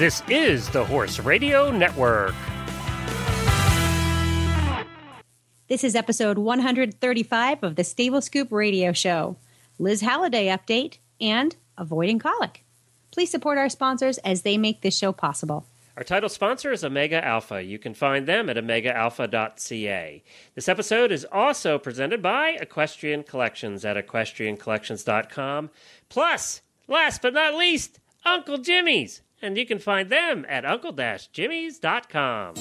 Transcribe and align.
This 0.00 0.22
is 0.30 0.66
the 0.70 0.82
Horse 0.82 1.18
Radio 1.18 1.70
Network. 1.70 2.34
This 5.68 5.84
is 5.84 5.94
episode 5.94 6.38
135 6.38 7.62
of 7.62 7.76
the 7.76 7.84
Stable 7.84 8.22
Scoop 8.22 8.50
Radio 8.50 8.94
Show. 8.94 9.36
Liz 9.78 10.00
Halliday 10.00 10.46
update 10.46 10.96
and 11.20 11.54
avoiding 11.76 12.18
colic. 12.18 12.64
Please 13.10 13.30
support 13.30 13.58
our 13.58 13.68
sponsors 13.68 14.16
as 14.16 14.40
they 14.40 14.56
make 14.56 14.80
this 14.80 14.96
show 14.96 15.12
possible. 15.12 15.66
Our 15.98 16.04
title 16.04 16.30
sponsor 16.30 16.72
is 16.72 16.82
Omega 16.82 17.22
Alpha. 17.22 17.62
You 17.62 17.78
can 17.78 17.92
find 17.92 18.26
them 18.26 18.48
at 18.48 18.56
omegaalpha.ca. 18.56 20.22
This 20.54 20.68
episode 20.70 21.12
is 21.12 21.26
also 21.30 21.78
presented 21.78 22.22
by 22.22 22.56
Equestrian 22.58 23.22
Collections 23.22 23.84
at 23.84 23.98
equestriancollections.com. 23.98 25.68
Plus, 26.08 26.62
last 26.88 27.20
but 27.20 27.34
not 27.34 27.54
least, 27.54 28.00
Uncle 28.24 28.56
Jimmy's. 28.56 29.20
And 29.42 29.56
you 29.56 29.64
can 29.66 29.78
find 29.78 30.10
them 30.10 30.44
at 30.48 30.64
uncle-jimmy's.com. 30.64 32.54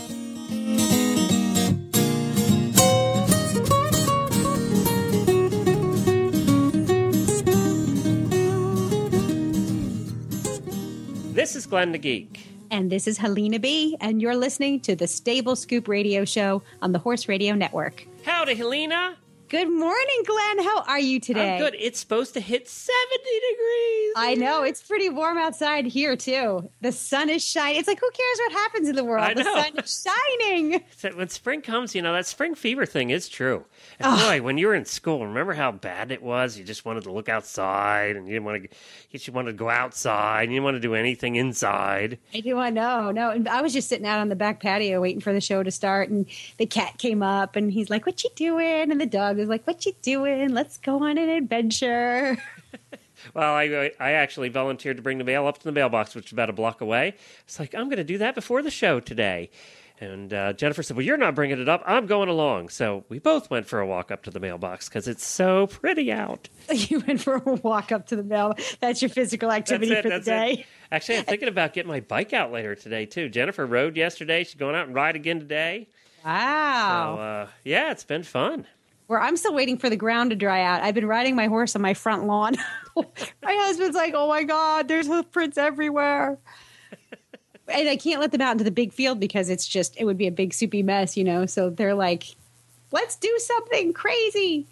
This 11.33 11.55
is 11.55 11.65
Glenn 11.65 11.93
the 11.93 11.97
Geek. 11.97 12.45
And 12.69 12.91
this 12.91 13.07
is 13.07 13.17
Helena 13.17 13.59
B, 13.59 13.97
and 14.01 14.21
you're 14.21 14.35
listening 14.35 14.79
to 14.81 14.95
the 14.95 15.07
Stable 15.07 15.55
Scoop 15.55 15.87
Radio 15.87 16.25
Show 16.25 16.61
on 16.81 16.91
the 16.91 16.99
Horse 16.99 17.27
Radio 17.27 17.55
Network. 17.55 18.05
Howdy, 18.23 18.55
Helena. 18.55 19.17
Good 19.49 19.67
morning, 19.67 20.23
Glenn. 20.27 20.63
How 20.63 20.83
are 20.83 20.99
you 20.99 21.19
today? 21.19 21.55
I'm 21.55 21.59
good. 21.59 21.75
It's 21.79 21.99
supposed 21.99 22.35
to 22.35 22.39
hit 22.39 22.69
70 22.69 22.93
degrees. 23.17 24.13
I 24.15 24.35
know. 24.37 24.61
It's 24.61 24.83
pretty 24.83 25.09
warm 25.09 25.39
outside 25.39 25.87
here, 25.87 26.15
too. 26.15 26.69
The 26.81 26.91
sun 26.91 27.29
is 27.29 27.43
shining. 27.43 27.79
It's 27.79 27.87
like, 27.87 27.99
who 27.99 28.11
cares 28.11 28.37
what 28.37 28.51
happens 28.51 28.89
in 28.89 28.95
the 28.95 29.03
world? 29.03 29.35
The 29.35 29.43
sun 29.43 29.71
is 29.79 30.03
shining. 30.05 30.83
So 30.99 31.09
when 31.11 31.29
spring 31.29 31.61
comes, 31.61 31.95
you 31.95 32.01
know, 32.01 32.11
that 32.11 32.25
spring 32.25 32.55
fever 32.55 32.85
thing 32.85 33.09
is 33.09 33.29
true. 33.29 33.63
And 33.99 34.07
Ugh. 34.07 34.19
boy, 34.19 34.43
when 34.43 34.57
you 34.57 34.67
were 34.67 34.75
in 34.75 34.83
school, 34.83 35.25
remember 35.25 35.53
how 35.53 35.71
bad 35.71 36.11
it 36.11 36.21
was? 36.21 36.57
You 36.57 36.65
just 36.65 36.83
wanted 36.83 37.03
to 37.03 37.11
look 37.11 37.29
outside 37.29 38.17
and 38.17 38.27
you 38.27 38.33
didn't 38.33 38.45
want 38.45 38.63
to, 38.63 38.69
you 39.09 39.17
just 39.19 39.29
wanted 39.29 39.51
to 39.51 39.57
go 39.57 39.69
outside 39.69 40.43
and 40.43 40.51
you 40.51 40.57
didn't 40.57 40.65
want 40.65 40.75
to 40.75 40.81
do 40.81 40.93
anything 40.93 41.37
inside. 41.37 42.19
I 42.33 42.41
do. 42.41 42.57
I 42.57 42.69
know. 42.69 43.11
No, 43.11 43.29
and 43.29 43.47
I 43.47 43.61
was 43.61 43.71
just 43.71 43.87
sitting 43.87 44.05
out 44.05 44.19
on 44.19 44.27
the 44.27 44.35
back 44.35 44.59
patio 44.59 44.99
waiting 44.99 45.21
for 45.21 45.31
the 45.31 45.39
show 45.39 45.63
to 45.63 45.71
start, 45.71 46.09
and 46.09 46.25
the 46.57 46.65
cat 46.65 46.97
came 46.97 47.23
up, 47.23 47.55
and 47.55 47.71
he's 47.71 47.89
like, 47.89 48.05
"What 48.05 48.21
you 48.23 48.29
doing?" 48.35 48.91
And 48.91 48.99
the 48.99 49.05
dog 49.05 49.38
was 49.39 49.49
like, 49.49 49.65
"What 49.65 49.85
you 49.85 49.93
doing? 50.01 50.49
Let's 50.49 50.77
go 50.77 51.03
on 51.03 51.17
an 51.17 51.29
adventure." 51.29 52.37
Well, 53.33 53.53
I, 53.53 53.91
I 53.99 54.11
actually 54.11 54.47
volunteered 54.47 54.97
to 54.97 55.03
bring 55.03 55.17
the 55.17 55.23
mail 55.23 55.45
up 55.45 55.57
to 55.57 55.63
the 55.63 55.71
mailbox, 55.71 56.15
which 56.15 56.27
is 56.27 56.31
about 56.31 56.49
a 56.49 56.53
block 56.53 56.81
away. 56.81 57.15
It's 57.43 57.59
like, 57.59 57.75
I'm 57.75 57.85
going 57.85 57.97
to 57.97 58.03
do 58.03 58.19
that 58.19 58.33
before 58.33 58.61
the 58.61 58.71
show 58.71 58.99
today. 58.99 59.49
And 60.01 60.33
uh, 60.33 60.53
Jennifer 60.53 60.81
said, 60.81 60.95
Well, 60.95 61.05
you're 61.05 61.17
not 61.17 61.35
bringing 61.35 61.59
it 61.59 61.67
up. 61.67 61.83
I'm 61.85 62.05
going 62.05 62.29
along. 62.29 62.69
So 62.69 63.03
we 63.09 63.19
both 63.19 63.49
went 63.49 63.67
for 63.67 63.79
a 63.79 63.85
walk 63.85 64.11
up 64.11 64.23
to 64.23 64.31
the 64.31 64.39
mailbox 64.39 64.87
because 64.87 65.09
it's 65.09 65.25
so 65.25 65.67
pretty 65.67 66.09
out. 66.09 66.47
you 66.73 67.03
went 67.05 67.21
for 67.21 67.35
a 67.35 67.55
walk 67.55 67.91
up 67.91 68.07
to 68.07 68.15
the 68.15 68.23
mail. 68.23 68.55
That's 68.79 69.01
your 69.01 69.09
physical 69.09 69.51
activity 69.51 69.91
it, 69.91 70.03
for 70.03 70.09
the 70.09 70.19
day. 70.21 70.51
it. 70.51 70.65
Actually, 70.89 71.17
I'm 71.17 71.25
thinking 71.25 71.49
about 71.49 71.73
getting 71.73 71.91
my 71.91 71.99
bike 71.99 72.31
out 72.31 72.51
later 72.53 72.75
today 72.75 73.05
too. 73.05 73.27
Jennifer 73.27 73.65
rode 73.65 73.97
yesterday. 73.97 74.45
She's 74.45 74.55
going 74.55 74.75
out 74.75 74.87
and 74.87 74.95
ride 74.95 75.17
again 75.17 75.39
today. 75.39 75.89
Wow. 76.23 77.15
So 77.15 77.21
uh, 77.21 77.47
yeah, 77.65 77.91
it's 77.91 78.05
been 78.05 78.23
fun. 78.23 78.67
Where 79.09 79.19
I'm 79.19 79.37
still 79.37 79.55
waiting 79.55 79.75
for 79.79 79.89
the 79.89 79.95
ground 79.95 80.29
to 80.29 80.35
dry 80.35 80.61
out. 80.61 80.83
I've 80.83 80.93
been 80.93 81.07
riding 81.07 81.35
my 81.35 81.47
horse 81.47 81.75
on 81.75 81.81
my 81.81 81.95
front 81.95 82.27
lawn. 82.27 82.53
my 82.95 83.03
husband's 83.43 83.95
like, 83.95 84.13
"Oh 84.15 84.27
my 84.27 84.43
god, 84.43 84.87
there's 84.87 85.07
hoofprints 85.07 85.57
everywhere." 85.57 86.37
and 87.67 87.89
I 87.89 87.95
can't 87.95 88.21
let 88.21 88.31
them 88.31 88.41
out 88.41 88.51
into 88.51 88.65
the 88.65 88.69
big 88.69 88.93
field 88.93 89.19
because 89.19 89.49
it's 89.49 89.67
just 89.67 89.99
it 89.99 90.05
would 90.05 90.19
be 90.19 90.27
a 90.27 90.31
big 90.31 90.53
soupy 90.53 90.83
mess, 90.83 91.17
you 91.17 91.23
know. 91.23 91.47
So 91.47 91.71
they're 91.71 91.95
like, 91.95 92.35
"Let's 92.91 93.15
do 93.15 93.35
something 93.39 93.93
crazy." 93.93 94.67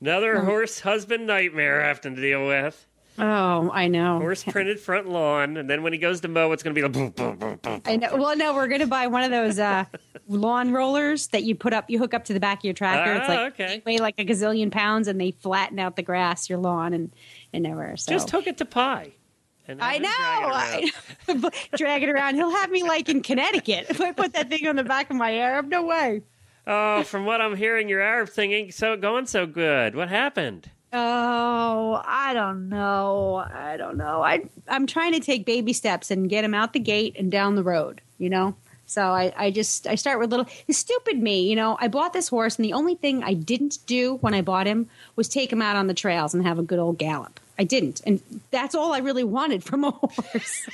Another 0.00 0.38
Oh. 0.38 0.46
horse 0.46 0.80
husband 0.80 1.28
nightmare 1.28 1.80
I 1.80 1.86
have 1.86 2.00
to 2.00 2.10
deal 2.10 2.48
with. 2.48 2.84
Oh, 3.20 3.70
I 3.72 3.88
know. 3.88 4.18
Horse 4.18 4.42
printed 4.44 4.80
front 4.80 5.08
lawn, 5.08 5.56
and 5.56 5.68
then 5.68 5.82
when 5.82 5.92
he 5.92 5.98
goes 5.98 6.20
to 6.22 6.28
mow, 6.28 6.52
it's 6.52 6.62
going 6.62 6.74
to 6.74 6.78
be 6.78 6.82
like 6.82 6.92
boom, 6.92 7.10
boom, 7.10 7.36
boom, 7.38 7.58
boom. 7.62 7.82
I 7.84 7.96
know. 7.96 8.16
Well, 8.16 8.36
no, 8.36 8.54
we're 8.54 8.68
going 8.68 8.80
to 8.80 8.86
buy 8.86 9.06
one 9.08 9.22
of 9.22 9.30
those 9.30 9.58
uh, 9.58 9.84
lawn 10.28 10.72
rollers 10.72 11.26
that 11.28 11.42
you 11.44 11.54
put 11.54 11.72
up, 11.72 11.90
you 11.90 11.98
hook 11.98 12.14
up 12.14 12.24
to 12.24 12.32
the 12.32 12.40
back 12.40 12.58
of 12.58 12.64
your 12.64 12.74
tractor. 12.74 13.12
it's 13.14 13.26
Ah, 13.28 13.32
like 13.32 13.52
okay. 13.54 13.82
they 13.84 13.92
weigh 13.92 13.98
like 13.98 14.14
a 14.18 14.24
gazillion 14.24 14.70
pounds, 14.70 15.06
and 15.08 15.20
they 15.20 15.32
flatten 15.32 15.78
out 15.78 15.96
the 15.96 16.02
grass, 16.02 16.48
your 16.48 16.58
lawn, 16.58 16.92
and 16.94 17.12
and 17.52 17.66
everywhere. 17.66 17.96
So 17.96 18.12
Just 18.12 18.30
hook 18.30 18.46
it 18.46 18.56
to 18.58 18.64
pie. 18.64 19.12
I 19.68 19.98
know. 19.98 20.88
drag 21.38 21.54
it 21.54 21.70
drag 21.76 22.02
it 22.02 22.08
around. 22.08 22.34
He'll 22.34 22.50
have 22.50 22.70
me 22.70 22.82
like 22.82 23.08
in 23.08 23.22
Connecticut. 23.22 23.86
If 23.90 24.00
I 24.00 24.10
put 24.12 24.32
that 24.32 24.48
thing 24.48 24.66
on 24.66 24.74
the 24.76 24.82
back 24.84 25.10
of 25.10 25.16
my 25.16 25.34
Arab, 25.36 25.68
no 25.68 25.84
way. 25.84 26.22
Oh, 26.66 27.02
from 27.04 27.24
what 27.24 27.40
I'm 27.40 27.56
hearing, 27.56 27.88
your 27.88 28.00
Arab 28.00 28.28
thing 28.30 28.52
ain't 28.52 28.74
so 28.74 28.96
going 28.96 29.26
so 29.26 29.46
good. 29.46 29.94
What 29.94 30.08
happened? 30.08 30.70
Oh, 30.92 32.02
I 32.04 32.34
don't 32.34 32.68
know. 32.68 33.36
I 33.36 33.76
don't 33.76 33.96
know. 33.96 34.22
I 34.22 34.44
I'm 34.68 34.86
trying 34.86 35.12
to 35.12 35.20
take 35.20 35.46
baby 35.46 35.72
steps 35.72 36.10
and 36.10 36.28
get 36.28 36.44
him 36.44 36.54
out 36.54 36.72
the 36.72 36.80
gate 36.80 37.16
and 37.18 37.30
down 37.30 37.54
the 37.54 37.62
road. 37.62 38.00
You 38.18 38.30
know. 38.30 38.56
So 38.86 39.02
I, 39.02 39.32
I 39.36 39.50
just 39.52 39.86
I 39.86 39.94
start 39.94 40.18
with 40.18 40.30
little 40.30 40.48
stupid 40.68 41.16
me, 41.22 41.48
you 41.48 41.54
know. 41.54 41.76
I 41.80 41.86
bought 41.86 42.12
this 42.12 42.28
horse 42.28 42.56
and 42.56 42.64
the 42.64 42.72
only 42.72 42.96
thing 42.96 43.22
I 43.22 43.34
didn't 43.34 43.78
do 43.86 44.16
when 44.16 44.34
I 44.34 44.42
bought 44.42 44.66
him 44.66 44.88
was 45.14 45.28
take 45.28 45.52
him 45.52 45.62
out 45.62 45.76
on 45.76 45.86
the 45.86 45.94
trails 45.94 46.34
and 46.34 46.44
have 46.44 46.58
a 46.58 46.62
good 46.64 46.80
old 46.80 46.98
gallop. 46.98 47.38
I 47.56 47.62
didn't, 47.62 48.00
and 48.04 48.20
that's 48.50 48.74
all 48.74 48.92
I 48.92 48.98
really 48.98 49.22
wanted 49.22 49.62
from 49.62 49.84
a 49.84 49.90
horse, 49.92 50.68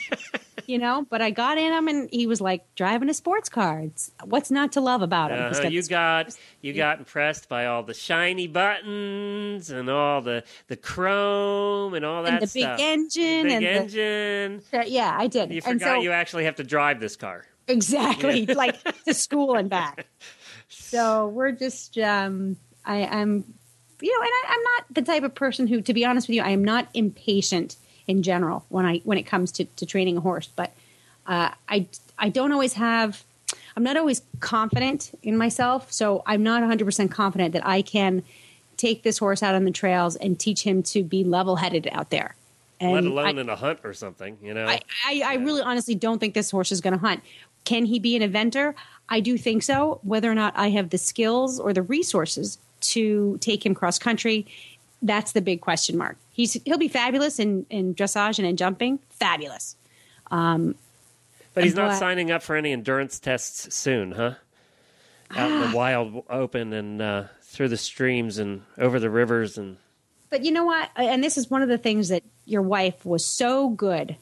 you 0.69 0.78
know. 0.78 1.06
But 1.09 1.22
I 1.22 1.31
got 1.31 1.59
in 1.59 1.72
him, 1.72 1.88
and 1.88 2.09
he 2.10 2.27
was 2.27 2.41
like 2.41 2.62
driving 2.75 3.09
a 3.09 3.15
sports 3.15 3.49
car. 3.49 3.81
It's, 3.81 4.10
what's 4.25 4.50
not 4.50 4.72
to 4.72 4.81
love 4.81 5.03
about 5.03 5.31
him? 5.31 5.38
Uh, 5.38 5.50
got 5.50 5.72
you 5.72 5.82
got 5.84 6.37
you 6.60 6.72
got 6.72 6.99
impressed 6.99 7.49
by 7.49 7.66
all 7.66 7.82
the 7.82 7.94
shiny 7.94 8.47
buttons 8.47 9.71
and 9.71 9.88
all 9.88 10.21
the 10.22 10.44
the 10.69 10.77
chrome 10.77 11.94
and 11.94 12.04
all 12.04 12.22
that 12.22 12.34
and 12.34 12.43
the 12.43 12.47
stuff. 12.47 12.78
big 12.78 12.87
engine 12.87 13.43
big 13.44 13.53
and 13.53 13.65
engine. 13.65 14.62
the 14.71 14.88
yeah, 14.88 15.16
I 15.19 15.27
did. 15.27 15.53
You 15.53 15.60
forgot 15.60 15.97
so, 15.97 16.03
you 16.03 16.12
actually 16.12 16.44
have 16.44 16.56
to 16.56 16.65
drive 16.65 17.00
this 17.00 17.16
car. 17.16 17.44
Exactly, 17.69 18.47
like 18.54 18.77
to 19.04 19.15
school 19.15 19.54
and 19.54 19.71
back. 19.71 20.06
So 20.69 21.28
we're 21.28 21.53
just, 21.53 21.97
um, 21.98 22.56
I 22.84 22.97
am, 22.97 23.44
you 24.00 24.12
know, 24.12 24.21
and 24.21 24.31
I, 24.31 24.44
I'm 24.48 24.62
not 24.62 24.84
the 24.91 25.03
type 25.03 25.22
of 25.22 25.34
person 25.34 25.66
who, 25.66 25.81
to 25.81 25.94
be 25.94 26.04
honest 26.04 26.28
with 26.28 26.34
you, 26.34 26.43
I 26.43 26.50
am 26.50 26.65
not 26.65 26.88
impatient 26.93 27.77
in 28.06 28.22
general 28.22 28.65
when 28.69 28.87
I 28.87 28.99
when 29.05 29.19
it 29.19 29.25
comes 29.25 29.53
to, 29.53 29.65
to 29.65 29.87
training 29.87 30.17
a 30.17 30.21
horse. 30.21 30.49
But 30.55 30.72
uh, 31.27 31.50
I 31.69 31.87
I 32.19 32.28
don't 32.28 32.53
always 32.53 32.75
have, 32.75 33.25
I'm 33.77 33.83
not 33.83 33.97
always 33.97 34.22
confident 34.41 35.19
in 35.22 35.37
myself. 35.37 35.93
So 35.93 36.22
I'm 36.27 36.43
not 36.43 36.61
100 36.61 36.84
percent 36.84 37.11
confident 37.11 37.53
that 37.53 37.66
I 37.66 37.83
can 37.83 38.22
take 38.77 39.03
this 39.03 39.19
horse 39.19 39.43
out 39.43 39.55
on 39.55 39.65
the 39.65 39.71
trails 39.71 40.16
and 40.16 40.39
teach 40.39 40.62
him 40.62 40.83
to 40.83 41.03
be 41.03 41.25
level 41.25 41.56
headed 41.56 41.89
out 41.93 42.11
there. 42.11 42.34
And 42.78 43.15
let 43.15 43.27
I- 43.27 43.31
alone 43.31 43.39
in 43.39 43.49
a 43.49 43.56
hunt 43.56 43.81
or 43.84 43.95
something. 43.95 44.37
You 44.43 44.55
know. 44.55 44.66
I, 44.66 44.81
I, 45.06 45.22
I 45.25 45.34
really 45.37 45.62
honestly 45.62 45.95
don't 45.95 46.19
think 46.19 46.34
this 46.34 46.50
horse 46.50 46.72
is 46.72 46.81
going 46.81 46.93
to 46.93 47.00
hunt. 47.00 47.22
Can 47.65 47.84
he 47.84 47.99
be 47.99 48.15
an 48.16 48.22
eventer? 48.31 48.75
I 49.09 49.21
do 49.21 49.37
think 49.39 49.62
so. 49.62 50.00
Whether 50.03 50.31
or 50.31 50.34
not 50.34 50.53
I 50.56 50.71
have 50.71 50.91
the 50.91 50.99
skills 50.99 51.59
or 51.59 51.72
the 51.72 51.83
resources 51.83 52.59
to 52.81 53.39
take 53.41 53.65
him 53.65 53.75
cross 53.75 53.99
country, 53.99 54.47
that's 55.03 55.33
the 55.33 55.41
big 55.41 55.61
question 55.61 55.97
mark. 55.97 56.16
He's 56.37 56.53
he'll 56.67 56.77
be 56.77 56.89
fabulous 56.89 57.39
in, 57.39 57.65
in 57.71 57.95
dressage 57.95 58.39
and 58.39 58.47
in 58.47 58.59
jumping, 58.59 58.99
fabulous. 59.09 59.75
but 60.29 61.65
he's 61.65 61.75
not 61.75 61.93
but- 61.93 61.99
signing 61.99 62.31
up 62.31 62.43
for 62.43 62.57
any 62.57 62.75
endurance 62.75 63.19
tests 63.19 63.75
soon, 63.75 64.13
huh? 64.13 64.35
Out 65.35 65.51
in 65.51 65.71
the 65.71 65.75
wild 65.75 66.25
open 66.29 66.75
and 66.75 67.01
uh, 67.01 67.25
through 67.41 67.69
the 67.69 67.79
streams 67.79 68.37
and 68.37 68.65
over 68.77 69.01
the 69.01 69.09
rivers 69.09 69.57
and 69.57 69.79
But 70.28 70.45
you 70.45 70.53
know 70.53 70.66
what? 70.66 70.91
And 70.95 71.25
this 71.25 71.39
is 71.39 71.51
one 71.51 71.63
of 71.63 71.71
the 71.71 71.78
things 71.78 72.10
that 72.10 72.22
your 72.45 72.60
wife 72.60 73.07
was 73.07 73.25
so 73.25 73.71
good 73.71 74.16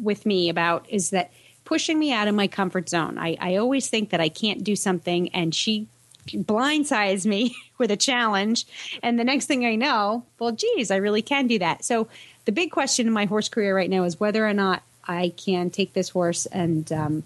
with 0.00 0.24
me 0.24 0.48
about 0.48 0.88
is 0.88 1.10
that 1.10 1.32
pushing 1.64 1.98
me 1.98 2.12
out 2.12 2.28
of 2.28 2.36
my 2.36 2.46
comfort 2.46 2.88
zone. 2.88 3.18
I, 3.18 3.36
I 3.40 3.56
always 3.56 3.88
think 3.88 4.10
that 4.10 4.20
I 4.20 4.28
can't 4.28 4.62
do 4.62 4.76
something, 4.76 5.28
and 5.30 5.52
she 5.52 5.88
blindsides 6.26 7.26
me 7.26 7.56
with 7.78 7.90
a 7.90 7.96
challenge. 7.96 8.66
And 9.02 9.18
the 9.18 9.24
next 9.24 9.46
thing 9.46 9.66
I 9.66 9.74
know, 9.74 10.24
well, 10.38 10.52
geez, 10.52 10.90
I 10.90 10.96
really 10.96 11.22
can 11.22 11.46
do 11.46 11.58
that. 11.58 11.84
So 11.84 12.08
the 12.44 12.52
big 12.52 12.70
question 12.70 13.06
in 13.06 13.12
my 13.12 13.26
horse 13.26 13.48
career 13.48 13.76
right 13.76 13.90
now 13.90 14.04
is 14.04 14.18
whether 14.18 14.46
or 14.46 14.54
not 14.54 14.82
I 15.04 15.32
can 15.36 15.70
take 15.70 15.92
this 15.92 16.10
horse 16.10 16.46
and 16.46 16.90
um, 16.92 17.24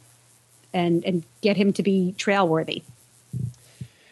and 0.73 1.05
and 1.05 1.25
get 1.41 1.57
him 1.57 1.73
to 1.75 1.83
be 1.83 2.15
trail 2.17 2.49
worthy. 2.49 2.83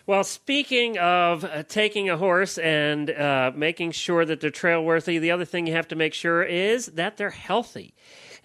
Well, 0.07 0.25
speaking 0.25 0.99
of 0.99 1.45
uh, 1.45 1.63
taking 1.63 2.11
a 2.11 2.19
horse 2.19 2.59
and 2.59 3.09
uh, 3.09 3.53
making 3.55 3.93
sure 3.93 4.27
that 4.27 4.41
they're 4.41 4.51
trail 4.51 4.85
worthy, 4.85 5.19
the 5.19 5.31
other 5.31 5.47
thing 5.47 5.67
you 5.67 5.73
have 5.73 5.89
to 5.89 5.97
make 5.97 6.13
sure 6.13 6.43
is 6.43 6.87
that 6.87 7.17
they're 7.17 7.31
healthy. 7.31 7.95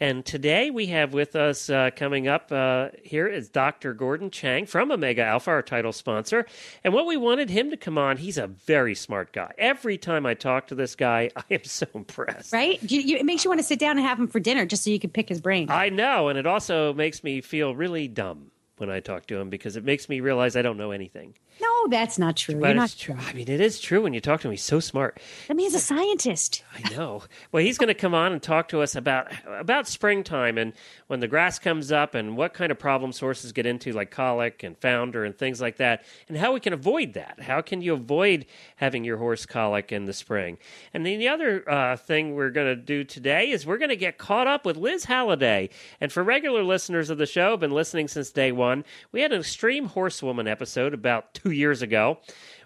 And 0.01 0.25
today 0.25 0.71
we 0.71 0.85
have 0.87 1.13
with 1.13 1.35
us 1.35 1.69
uh, 1.69 1.89
coming 1.93 2.29
up 2.29 2.53
uh, 2.53 2.89
here 3.03 3.27
is 3.27 3.49
Dr. 3.49 3.93
Gordon 3.93 4.31
Chang 4.31 4.65
from 4.65 4.91
Omega 4.91 5.23
Alpha, 5.23 5.49
our 5.49 5.61
title 5.61 5.91
sponsor. 5.91 6.45
And 6.85 6.93
what 6.93 7.05
we 7.05 7.17
wanted 7.17 7.49
him 7.49 7.69
to 7.71 7.77
come 7.77 7.97
on, 7.97 8.15
he's 8.15 8.37
a 8.37 8.47
very 8.47 8.95
smart 8.95 9.33
guy. 9.33 9.51
Every 9.57 9.97
time 9.97 10.25
I 10.25 10.35
talk 10.35 10.67
to 10.67 10.75
this 10.75 10.95
guy, 10.95 11.31
I 11.35 11.43
am 11.51 11.65
so 11.65 11.85
impressed. 11.93 12.53
Right? 12.53 12.81
You, 12.89 13.01
you, 13.01 13.17
it 13.17 13.25
makes 13.25 13.43
you 13.43 13.49
want 13.49 13.59
to 13.59 13.65
sit 13.65 13.79
down 13.79 13.97
and 13.97 14.07
have 14.07 14.17
him 14.17 14.27
for 14.27 14.39
dinner 14.39 14.65
just 14.65 14.85
so 14.85 14.89
you 14.89 14.99
can 14.99 15.09
pick 15.09 15.27
his 15.27 15.41
brain. 15.41 15.69
I 15.69 15.89
know. 15.89 16.29
And 16.29 16.39
it 16.39 16.47
also 16.47 16.93
makes 16.93 17.21
me 17.21 17.41
feel 17.41 17.75
really 17.75 18.07
dumb 18.07 18.51
when 18.77 18.89
I 18.89 19.01
talk 19.01 19.25
to 19.27 19.37
him 19.37 19.49
because 19.49 19.75
it 19.75 19.83
makes 19.83 20.07
me 20.07 20.21
realize 20.21 20.55
I 20.55 20.61
don't 20.61 20.77
know 20.77 20.91
anything. 20.91 21.33
No, 21.61 21.87
that's 21.89 22.17
not 22.17 22.37
true. 22.37 22.55
But 22.55 22.67
You're 22.67 22.75
not 22.75 22.95
true. 22.97 23.15
I 23.19 23.33
mean, 23.33 23.49
it 23.49 23.59
is 23.59 23.79
true 23.79 24.01
when 24.01 24.13
you 24.13 24.21
talk 24.21 24.41
to 24.41 24.47
him. 24.47 24.51
He's 24.51 24.63
so 24.63 24.79
smart. 24.79 25.19
I 25.49 25.53
mean, 25.53 25.65
he's 25.65 25.75
a 25.75 25.79
scientist. 25.79 26.63
I 26.73 26.89
know. 26.93 27.23
Well, 27.51 27.63
he's 27.63 27.77
going 27.77 27.89
to 27.89 27.93
come 27.93 28.13
on 28.13 28.31
and 28.31 28.41
talk 28.41 28.69
to 28.69 28.81
us 28.81 28.95
about 28.95 29.31
about 29.47 29.87
springtime 29.87 30.57
and 30.57 30.73
when 31.07 31.19
the 31.19 31.27
grass 31.27 31.59
comes 31.59 31.91
up 31.91 32.15
and 32.15 32.37
what 32.37 32.53
kind 32.53 32.71
of 32.71 32.79
problems 32.79 33.19
horses 33.19 33.51
get 33.51 33.65
into, 33.65 33.91
like 33.91 34.11
colic 34.11 34.63
and 34.63 34.77
founder 34.77 35.25
and 35.25 35.37
things 35.37 35.59
like 35.59 35.77
that, 35.77 36.03
and 36.27 36.37
how 36.37 36.53
we 36.53 36.59
can 36.59 36.73
avoid 36.73 37.13
that. 37.13 37.39
How 37.41 37.61
can 37.61 37.81
you 37.81 37.93
avoid 37.93 38.45
having 38.77 39.03
your 39.03 39.17
horse 39.17 39.45
colic 39.45 39.91
in 39.91 40.05
the 40.05 40.13
spring? 40.13 40.57
And 40.93 41.05
then 41.05 41.19
the 41.19 41.27
other 41.27 41.69
uh, 41.69 41.97
thing 41.97 42.35
we're 42.35 42.51
going 42.51 42.67
to 42.67 42.75
do 42.75 43.03
today 43.03 43.51
is 43.51 43.65
we're 43.65 43.77
going 43.77 43.89
to 43.89 43.95
get 43.95 44.17
caught 44.17 44.47
up 44.47 44.65
with 44.65 44.77
Liz 44.77 45.05
Halliday. 45.05 45.69
And 45.99 46.11
for 46.11 46.23
regular 46.23 46.63
listeners 46.63 47.09
of 47.09 47.17
the 47.17 47.25
show, 47.25 47.57
been 47.57 47.71
listening 47.71 48.07
since 48.07 48.31
day 48.31 48.51
one, 48.51 48.85
we 49.11 49.21
had 49.21 49.33
an 49.33 49.39
extreme 49.39 49.85
horsewoman 49.87 50.47
episode 50.47 50.93
about 50.93 51.33
two 51.33 51.48
years 51.51 51.81
ago 51.81 52.19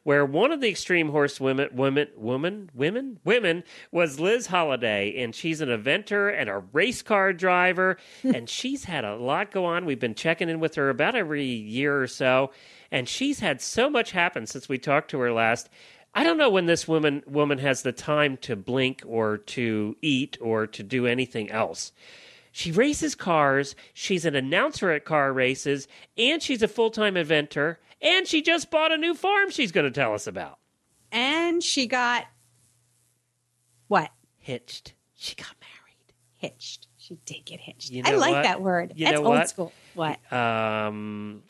where 0.04 0.26
one 0.26 0.52
of 0.52 0.62
the 0.62 0.70
extreme 0.70 1.10
horse 1.10 1.40
women, 1.40 1.70
women, 1.74 2.08
women, 2.16 2.70
women, 2.74 3.20
women 3.24 3.64
was 3.92 4.20
Liz 4.20 4.48
Halliday, 4.48 5.22
and 5.24 5.34
she's 5.34 5.62
an 5.62 5.70
eventer 5.70 6.34
and 6.34 6.50
a 6.50 6.64
race 6.74 7.02
car 7.02 7.34
driver, 7.34 7.98
hmm. 8.22 8.36
and 8.36 8.50
she's 8.50 8.84
had 8.84 9.06
a 9.06 9.16
lot 9.16 9.52
go 9.52 9.66
on. 9.66 9.86
We've 9.86 10.00
been 10.00 10.16
checking 10.16 10.50
in 10.50 10.60
with 10.60 10.76
her 10.76 10.90
about 10.90 11.16
every 11.16 11.46
year 11.46 12.02
or 12.02 12.08
so, 12.08 12.52
and 12.92 13.08
she's 13.08 13.40
had 13.40 13.62
so 13.62 13.90
much 13.90 14.12
happen 14.12 14.46
since 14.46 14.68
we 14.68 14.78
talked 14.78 15.10
to 15.12 15.20
her 15.20 15.32
last. 15.32 15.70
I 16.14 16.24
don't 16.24 16.38
know 16.38 16.50
when 16.50 16.68
this 16.68 16.88
woman 16.88 17.24
woman 17.26 17.58
has 17.60 17.82
the 17.82 17.92
time 17.92 18.38
to 18.38 18.56
blink 18.56 19.02
or 19.06 19.38
to 19.38 19.96
eat 20.02 20.38
or 20.42 20.68
to 20.68 20.84
do 20.84 21.08
anything 21.08 21.50
else. 21.50 21.92
She 22.52 22.72
races 22.72 23.16
cars, 23.16 23.76
she's 23.96 24.26
an 24.26 24.36
announcer 24.36 24.92
at 24.92 25.06
car 25.06 25.34
races, 25.34 25.88
and 26.20 26.40
she's 26.40 26.62
a 26.62 26.68
full 26.68 26.92
time 26.92 27.16
eventer, 27.16 27.78
and 28.04 28.28
she 28.28 28.42
just 28.42 28.70
bought 28.70 28.92
a 28.92 28.98
new 28.98 29.16
farm 29.16 29.50
she's 29.50 29.72
going 29.72 29.86
to 29.86 29.92
tell 29.92 30.14
us 30.14 30.28
about. 30.28 30.60
And 31.12 31.64
she 31.64 31.88
got 31.88 32.26
what? 33.88 34.10
Hitched. 34.38 34.94
She 35.16 35.36
got 35.36 35.56
married. 35.62 36.14
Hitched. 36.36 36.88
She 36.98 37.18
did 37.26 37.46
get 37.46 37.60
hitched. 37.60 37.92
You 37.92 38.04
I 38.06 38.12
like 38.16 38.34
what? 38.34 38.44
that 38.44 38.62
word. 38.62 38.94
You 38.96 39.06
That's 39.06 39.20
know 39.20 39.26
old 39.26 39.36
what? 39.36 39.50
school. 39.50 39.74
What? 39.94 40.34
Um, 40.34 41.44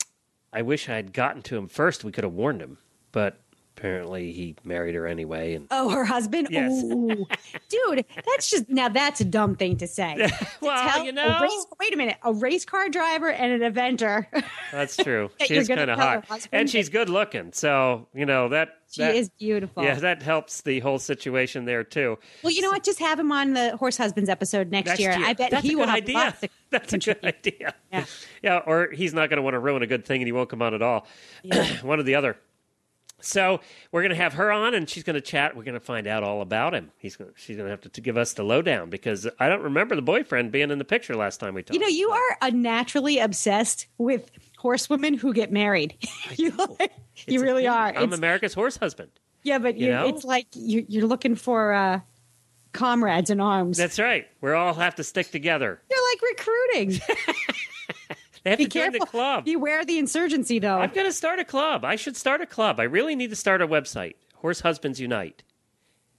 I 0.52 0.62
wish 0.62 0.90
I 0.90 0.96
had 0.96 1.14
gotten 1.14 1.42
to 1.44 1.58
him 1.58 1.68
first. 1.68 2.04
We 2.04 2.12
could 2.12 2.24
have 2.24 2.34
warned 2.34 2.62
him, 2.62 2.78
but 3.12 3.40
apparently 3.78 4.32
he 4.32 4.56
married 4.64 4.96
her 4.96 5.08
anyway. 5.08 5.54
And 5.56 5.68
Oh, 5.72 5.90
her 5.90 6.06
husband? 6.06 6.48
Yes. 6.52 6.72
Ooh. 6.84 7.26
Dude, 7.70 8.06
that's 8.26 8.50
just 8.50 8.70
now 8.70 8.90
that's 8.90 9.22
a 9.22 9.26
dumb 9.26 9.56
thing 9.56 9.78
to 9.78 9.88
say. 9.88 10.30
To 10.64 10.68
well, 10.68 10.90
tell 10.90 11.04
you 11.04 11.10
a 11.10 11.14
know, 11.14 11.40
race, 11.42 11.66
wait 11.80 11.94
a 11.94 11.98
minute, 11.98 12.18
a 12.24 12.32
race 12.34 12.64
car 12.64 12.88
driver 12.90 13.30
and 13.30 13.62
an 13.62 13.74
eventer. 13.74 14.26
that's 14.72 14.96
true. 15.04 15.30
that 15.40 15.48
She 15.48 15.56
you're 15.56 15.62
is 15.62 15.68
gonna 15.68 15.86
kind 15.96 16.20
of 16.20 16.26
hot, 16.26 16.48
and 16.54 16.70
she's 16.70 16.88
good 16.90 17.10
looking. 17.10 17.52
So 17.52 18.08
you 18.14 18.26
know 18.26 18.48
that. 18.50 18.70
she 18.92 19.02
that- 19.02 19.16
is 19.16 19.30
beautiful. 19.30 19.84
Yeah, 19.84 19.96
that 19.96 20.22
helps 20.24 20.62
the 20.62 20.80
whole 20.80 21.00
situation 21.00 21.66
there 21.66 21.84
too. 21.84 22.18
Well, 22.44 22.54
you 22.54 22.62
know 22.62 22.70
what? 22.70 22.84
Just 22.84 23.00
have 23.00 23.20
him 23.20 23.32
on 23.34 23.54
the 23.54 23.76
horse 23.76 23.98
husbands 23.98 24.30
episode 24.30 24.72
next, 24.72 24.88
Next 24.88 25.00
year. 25.02 25.12
year. 25.18 25.26
I 25.28 25.34
bet 25.34 25.52
That's 25.52 25.64
he 25.66 25.76
will 25.76 25.86
have 25.88 25.96
idea. 25.96 26.16
lots 26.16 26.40
to 26.42 26.50
That's 26.70 26.94
a 26.94 26.98
good 27.00 27.20
idea. 27.24 27.74
Yeah. 27.92 28.06
Yeah, 28.42 28.58
or 28.66 28.90
he's 28.92 29.14
not 29.14 29.30
going 29.30 29.38
to 29.38 29.44
want 29.44 29.54
to 29.56 29.60
ruin 29.60 29.84
a 29.84 29.88
good 29.88 30.06
thing 30.06 30.22
and 30.22 30.28
he 30.28 30.32
won't 30.32 30.50
come 30.50 30.62
on 30.62 30.74
at 30.74 30.82
all. 30.82 31.06
One 31.84 32.00
or 32.00 32.04
the 32.04 32.16
other. 32.16 32.38
So 33.26 33.62
we're 33.92 34.02
going 34.02 34.10
to 34.12 34.16
have 34.18 34.34
her 34.34 34.52
on, 34.52 34.74
and 34.74 34.90
she's 34.90 35.04
going 35.04 35.14
to 35.16 35.22
chat. 35.22 35.56
We're 35.56 35.64
going 35.64 35.74
to 35.76 35.80
find 35.80 36.08
out 36.08 36.24
all 36.24 36.42
about 36.42 36.74
him. 36.74 36.92
He's 36.98 37.16
going 37.16 37.32
to, 37.32 37.40
She's 37.40 37.56
going 37.56 37.68
to 37.68 37.72
have 37.72 37.82
to, 37.82 37.90
to 37.90 38.02
give 38.02 38.18
us 38.18 38.34
the 38.34 38.44
lowdown 38.44 38.90
because 38.90 39.28
I 39.40 39.48
don't 39.50 39.62
remember 39.62 39.96
the 39.96 40.02
boyfriend 40.02 40.52
being 40.52 40.72
in 40.72 40.78
the 40.78 40.86
picture 40.86 41.16
last 41.16 41.40
time 41.40 41.54
we 41.54 41.64
talked. 41.64 41.74
You 41.74 41.80
know, 41.80 41.88
you 41.88 42.10
are 42.12 42.38
a 42.42 42.52
naturally 42.52 43.20
obsessed 43.20 43.88
with 43.98 44.30
horsewomen 44.58 45.14
who 45.14 45.34
get 45.34 45.52
married. 45.52 45.96
you 46.36 46.52
know. 46.58 46.78
you 47.28 47.42
really 47.42 47.64
thing. 47.64 47.72
are. 47.72 47.88
I'm 47.90 47.96
It's- 48.04 48.18
America's 48.18 48.54
horse 48.54 48.78
husband. 48.78 49.12
yeah, 49.44 49.58
but 49.58 49.78
you 49.78 49.88
you 49.88 49.94
know? 49.94 50.08
it's 50.08 50.24
like 50.26 50.48
you, 50.54 50.86
you're 50.90 51.08
looking 51.08 51.36
for 51.36 51.72
uh, 51.74 52.00
comrades 52.74 53.30
in 53.30 53.40
arms. 53.40 53.78
That's 53.78 54.00
right. 54.00 54.28
We 54.42 54.52
all 54.52 54.74
have 54.74 54.96
to 54.96 55.04
stick 55.04 55.32
together. 55.32 55.82
You're 55.90 56.10
like 56.12 56.22
recruiting. 56.38 57.02
They 58.44 58.50
have 58.52 58.58
Be 58.60 58.66
to 58.66 58.70
join 58.70 58.84
careful. 58.92 59.00
the 59.00 59.06
club. 59.06 59.46
Beware 59.46 59.86
the 59.86 59.98
insurgency, 59.98 60.60
though. 60.60 60.80
I'm 60.80 60.92
going 60.92 61.08
to 61.08 61.14
start 61.14 61.40
a 61.40 61.46
club. 61.46 61.86
I 61.86 61.96
should 61.96 62.18
start 62.18 62.42
a 62.42 62.46
club. 62.46 62.80
I 62.80 62.84
really 62.84 63.16
need 63.16 63.30
to 63.30 63.36
start 63.38 63.62
a 63.62 63.68
website. 63.68 64.16
Horse 64.36 64.60
Husbands 64.62 65.00
Unite. 65.00 65.44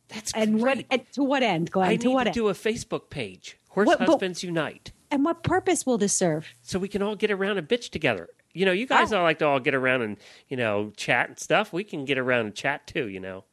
That's 0.09 0.33
and 0.33 0.61
great. 0.61 0.79
what? 0.79 0.87
And 0.91 1.13
to 1.13 1.23
what 1.25 1.43
end, 1.43 1.71
Glenn? 1.71 1.89
I 1.91 1.97
to 1.97 2.09
need 2.09 2.15
what 2.15 2.25
to 2.25 2.31
do 2.31 2.49
a 2.49 2.53
Facebook 2.55 3.11
page. 3.11 3.59
Horse 3.69 3.87
What- 3.87 3.99
but- 3.99 4.09
Husbands 4.09 4.43
Unite. 4.43 4.93
and 5.11 5.25
what 5.25 5.43
purpose 5.43 5.85
will 5.87 5.99
this 5.99 6.13
serve? 6.15 6.47
so 6.63 6.79
we 6.79 6.89
can 6.89 7.03
all 7.03 7.17
get 7.17 7.31
around 7.31 7.59
and 7.59 7.69
bitch 7.69 7.91
together. 7.91 8.29
You 8.53 8.65
know, 8.67 8.73
you 8.73 8.87
guys 8.87 9.13
Oh. 9.13 9.19
all 9.19 9.23
like 9.25 9.41
to 9.41 9.47
all 9.47 9.59
get 9.61 9.75
around 9.75 10.03
and 10.03 10.17
you 10.49 10.57
know 10.57 10.93
chat 10.97 11.29
and 11.29 11.39
stuff. 11.39 11.73
We 11.73 11.85
can 11.85 12.05
get 12.05 12.19
around 12.19 12.47
and 12.47 12.55
chat 12.55 12.87
too. 12.87 13.09
You 13.09 13.19
know, 13.21 13.45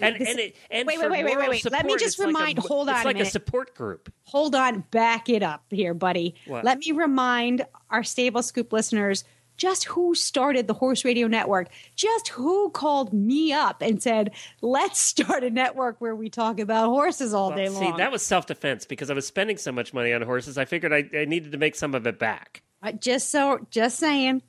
and 0.00 0.16
This- 0.16 0.28
and 0.28 0.38
it, 0.38 0.56
and 0.70 0.86
Wait, 0.86 0.98
wait, 0.98 1.10
wait, 1.10 1.24
wait, 1.24 1.36
wait, 1.38 1.48
wait. 1.48 1.70
Let 1.70 1.86
me 1.86 1.92
just 1.94 2.04
it's 2.04 2.18
like 2.18 2.24
a- 2.24 2.28
remind- 2.28 2.58
hold 2.58 2.88
on 2.88 2.96
It's 2.96 3.04
like 3.04 3.16
a 3.16 3.18
minute. 3.18 3.32
support 3.32 3.74
group. 3.74 4.12
Hold 4.24 4.54
on, 4.54 4.84
back 4.90 5.28
it 5.28 5.42
up 5.42 5.64
here, 5.70 5.94
buddy. 5.94 6.34
What? 6.46 6.64
Let 6.64 6.78
me 6.78 6.92
remind 6.92 7.64
our 7.90 8.02
Stable 8.04 8.42
Scoop 8.42 8.72
listeners 8.72 9.24
just 9.56 9.86
who 9.86 10.14
started 10.14 10.68
the 10.68 10.74
Horse 10.74 11.04
Radio 11.04 11.26
Network, 11.26 11.68
just 11.96 12.28
who 12.28 12.70
called 12.70 13.12
me 13.12 13.52
up 13.52 13.82
and 13.82 14.00
said, 14.00 14.30
let's 14.60 15.00
start 15.00 15.42
a 15.42 15.50
network 15.50 16.00
where 16.00 16.14
we 16.14 16.30
talk 16.30 16.60
about 16.60 16.86
horses 16.90 17.34
all 17.34 17.50
day 17.52 17.68
Well, 17.68 17.80
see, 17.80 17.92
that 17.96 18.12
was 18.12 18.22
self 18.22 18.46
defense 18.46 18.84
because 18.84 19.10
I 19.10 19.14
was 19.14 19.26
spending 19.26 19.56
so 19.56 19.72
much 19.72 19.92
money 19.92 20.12
on 20.12 20.22
horses. 20.22 20.58
I 20.58 20.64
figured 20.64 20.92
I, 20.92 21.08
I 21.18 21.24
needed 21.24 21.50
to 21.52 21.58
make 21.58 21.74
some 21.74 21.94
of 21.96 22.06
it 22.06 22.20
back. 22.20 22.62
Uh, 22.84 22.92
just 22.92 23.30
so, 23.30 23.66
just 23.72 23.98
saying. 23.98 24.42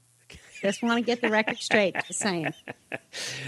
Just 0.61 0.83
want 0.83 0.97
to 0.97 1.01
get 1.01 1.21
the 1.21 1.29
record 1.29 1.57
straight. 1.59 1.95
Just 2.07 2.19
saying. 2.19 2.53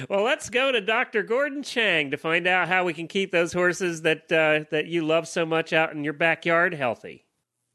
Well, 0.09 0.23
let's 0.23 0.49
go 0.49 0.71
to 0.71 0.81
Dr. 0.81 1.23
Gordon 1.23 1.61
Chang 1.61 2.11
to 2.11 2.17
find 2.17 2.47
out 2.47 2.67
how 2.67 2.83
we 2.83 2.93
can 2.93 3.07
keep 3.07 3.31
those 3.31 3.53
horses 3.53 4.01
that 4.01 4.31
uh, 4.31 4.65
that 4.71 4.87
you 4.87 5.05
love 5.05 5.27
so 5.27 5.45
much 5.45 5.71
out 5.71 5.93
in 5.93 6.03
your 6.03 6.13
backyard 6.13 6.73
healthy. 6.73 7.25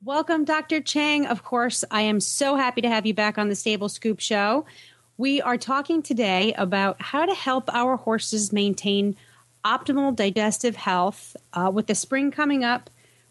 Welcome, 0.04 0.44
Dr. 0.44 0.80
Chang. 0.80 1.26
Of 1.26 1.42
course, 1.44 1.84
I 1.90 2.02
am 2.02 2.20
so 2.20 2.56
happy 2.56 2.80
to 2.80 2.88
have 2.88 3.06
you 3.06 3.14
back 3.14 3.38
on 3.38 3.48
the 3.48 3.54
Stable 3.54 3.88
Scoop 3.88 4.20
Show. 4.20 4.66
We 5.16 5.40
are 5.40 5.56
talking 5.56 6.02
today 6.02 6.52
about 6.54 7.00
how 7.00 7.24
to 7.24 7.34
help 7.34 7.72
our 7.72 7.96
horses 7.96 8.52
maintain 8.52 9.16
optimal 9.64 10.14
digestive 10.14 10.76
health. 10.76 11.36
Uh, 11.52 11.70
with 11.72 11.86
the 11.86 11.94
spring 11.94 12.30
coming 12.30 12.64
up, 12.64 12.90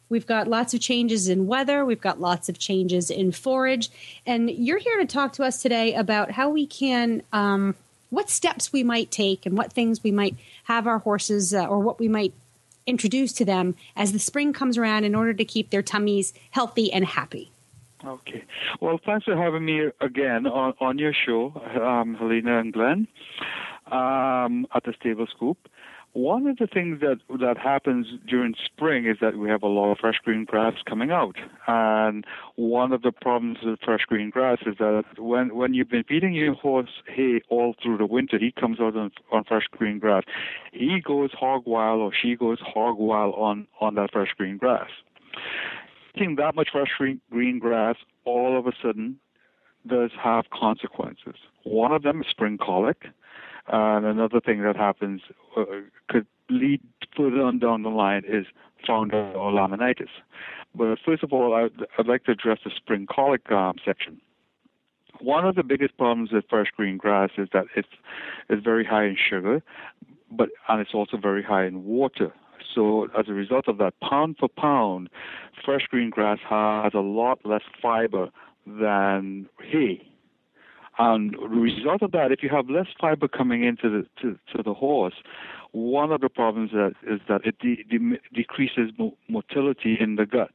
we've 0.10 0.26
got 0.26 0.48
lots 0.48 0.74
of 0.74 0.80
changes 0.80 1.28
in 1.28 1.48
weather, 1.48 1.86
we've 1.86 2.02
got 2.02 2.20
lots 2.20 2.50
of 2.50 2.60
changes 2.60 3.10
in 3.10 3.32
forage, 3.32 3.90
and 4.26 4.50
you're 4.50 4.80
here 4.80 5.00
to 5.00 5.06
talk 5.06 5.34
to 5.34 5.44
us 5.44 5.62
today 5.62 5.94
about 5.94 6.32
how 6.32 6.50
we 6.50 6.66
can. 6.66 7.22
Um, 7.34 7.76
what 8.12 8.30
steps 8.30 8.72
we 8.72 8.84
might 8.84 9.12
take 9.12 9.46
and 9.46 9.58
what 9.58 9.74
things 9.74 10.02
we 10.02 10.12
might 10.12 10.36
have 10.66 10.88
our 10.88 11.00
horses 11.00 11.54
uh, 11.54 11.66
or 11.66 11.80
what 11.80 12.00
we 12.00 12.08
might 12.08 12.34
introduce 12.86 13.34
to 13.34 13.46
them 13.46 13.76
as 13.96 14.12
the 14.12 14.20
spring 14.20 14.54
comes 14.54 14.78
around 14.78 15.04
in 15.04 15.16
order 15.16 15.34
to 15.34 15.44
keep 15.46 15.70
their 15.70 15.82
tummies 15.82 16.34
healthy 16.52 16.92
and 16.94 17.06
happy. 17.06 17.52
Okay. 18.06 18.44
Well, 18.80 19.00
thanks 19.04 19.26
for 19.26 19.36
having 19.36 19.66
me 19.66 19.90
again 20.00 20.46
on, 20.46 20.74
on 20.80 21.00
your 21.00 21.14
show, 21.14 21.54
um, 21.82 22.16
Helena 22.16 22.60
and 22.60 22.72
Glenn, 22.72 23.08
um, 23.92 24.68
at 24.76 24.84
the 24.84 24.94
Stable 25.00 25.28
Scoop. 25.36 25.58
One 26.16 26.48
of 26.48 26.58
the 26.58 26.68
things 26.68 27.02
that 27.02 27.18
that 27.40 27.58
happens 27.58 28.08
during 28.26 28.56
spring 28.64 29.06
is 29.06 29.18
that 29.20 29.38
we 29.38 29.50
have 29.50 29.64
a 29.64 29.68
lot 29.68 29.92
of 29.92 29.98
fresh 30.00 30.18
green 30.24 30.46
grass 30.46 30.76
coming 30.88 31.12
out, 31.12 31.36
and 31.68 32.26
one 32.56 32.94
of 32.94 33.02
the 33.02 33.12
problems 33.12 33.58
with 33.62 33.80
fresh 33.84 34.06
green 34.08 34.30
grass 34.30 34.60
is 34.66 34.78
that 34.80 35.04
when 35.18 35.54
when 35.54 35.74
you've 35.74 35.90
been 35.90 36.06
feeding 36.06 36.34
your 36.34 36.54
horse 36.54 37.02
hay 37.06 37.42
all 37.50 37.76
through 37.84 37.98
the 37.98 38.06
winter, 38.06 38.40
he 38.40 38.52
comes 38.52 38.80
out 38.80 38.96
on, 38.96 39.12
on 39.34 39.44
fresh 39.44 39.68
green 39.72 40.00
grass. 40.00 40.24
He 40.72 41.02
goes 41.02 41.32
hog 41.34 41.64
wild 41.66 42.00
or 42.00 42.12
she 42.14 42.38
goes 42.38 42.60
hog 42.62 42.98
wild 42.98 43.36
on 43.36 43.68
on 43.82 43.96
that 43.96 44.14
fresh 44.14 44.30
green 44.38 44.58
grass 44.58 44.90
eating 46.16 46.36
that 46.38 46.56
much 46.56 46.70
fresh 46.72 46.88
green, 46.98 47.20
green 47.30 47.60
grass 47.60 47.96
all 48.24 48.58
of 48.58 48.68
a 48.68 48.72
sudden 48.82 49.20
does 49.88 50.12
have 50.22 50.46
consequences. 50.50 51.36
One 51.64 51.92
of 51.92 52.04
them 52.04 52.22
is 52.22 52.28
spring 52.30 52.58
colic, 52.58 53.06
and 53.68 54.06
another 54.06 54.40
thing 54.40 54.62
that 54.64 54.76
happens 54.76 55.22
uh, 55.58 55.64
could 56.10 56.28
lead 56.50 56.82
further 57.16 57.42
on 57.42 57.60
down 57.60 57.84
the 57.84 57.90
line 57.90 58.24
is 58.28 58.46
founder 58.86 59.32
or 59.34 59.52
laminitis. 59.52 60.10
But 60.76 61.00
first 61.06 61.24
of 61.24 61.34
all, 61.34 61.54
I'd, 61.54 61.86
I'd 61.98 62.08
like 62.08 62.26
to 62.26 62.32
address 62.32 62.60
the 62.64 62.72
spring 62.76 63.08
colic 63.10 63.50
um, 63.52 63.76
section. 63.84 64.22
One 65.20 65.46
of 65.48 65.56
the 65.56 65.64
biggest 65.64 65.98
problems 65.98 66.32
with 66.32 66.44
fresh 66.50 66.68
green 66.76 66.98
grass 66.98 67.32
is 67.38 67.48
that 67.54 67.66
it's, 67.76 67.88
it's 68.50 68.64
very 68.64 68.84
high 68.86 69.06
in 69.06 69.18
sugar, 69.18 69.64
but 70.30 70.50
and 70.68 70.82
it's 70.82 70.94
also 70.94 71.18
very 71.18 71.42
high 71.42 71.66
in 71.66 71.86
water. 71.86 72.34
So 72.74 73.08
as 73.18 73.30
a 73.30 73.34
result 73.34 73.68
of 73.70 73.78
that, 73.78 73.94
pound 74.02 74.36
for 74.40 74.50
pound, 74.50 75.10
fresh 75.64 75.88
green 75.90 76.10
grass 76.10 76.40
has 76.50 76.94
a 76.94 77.00
lot 77.00 77.40
less 77.46 77.62
fiber 77.82 78.30
than 78.68 79.48
hay. 79.64 80.06
And 80.98 81.34
the 81.34 81.48
result 81.48 82.02
of 82.02 82.12
that, 82.12 82.32
if 82.32 82.42
you 82.42 82.50
have 82.50 82.70
less 82.70 82.88
fiber 83.00 83.28
coming 83.28 83.64
into 83.64 83.90
the 83.90 84.08
to, 84.22 84.40
to 84.56 84.64
the 84.64 84.74
horse, 84.74 85.16
one 85.72 86.12
of 86.12 86.22
the 86.22 86.30
problems 86.30 86.72
that 86.72 86.94
is 87.04 87.20
that 87.28 87.42
it 87.46 87.60
de- 87.60 87.84
de- 87.84 88.20
decreases 88.34 88.92
mo- 88.98 89.18
motility 89.28 89.98
in 90.00 90.16
the 90.16 90.26
gut. 90.26 90.54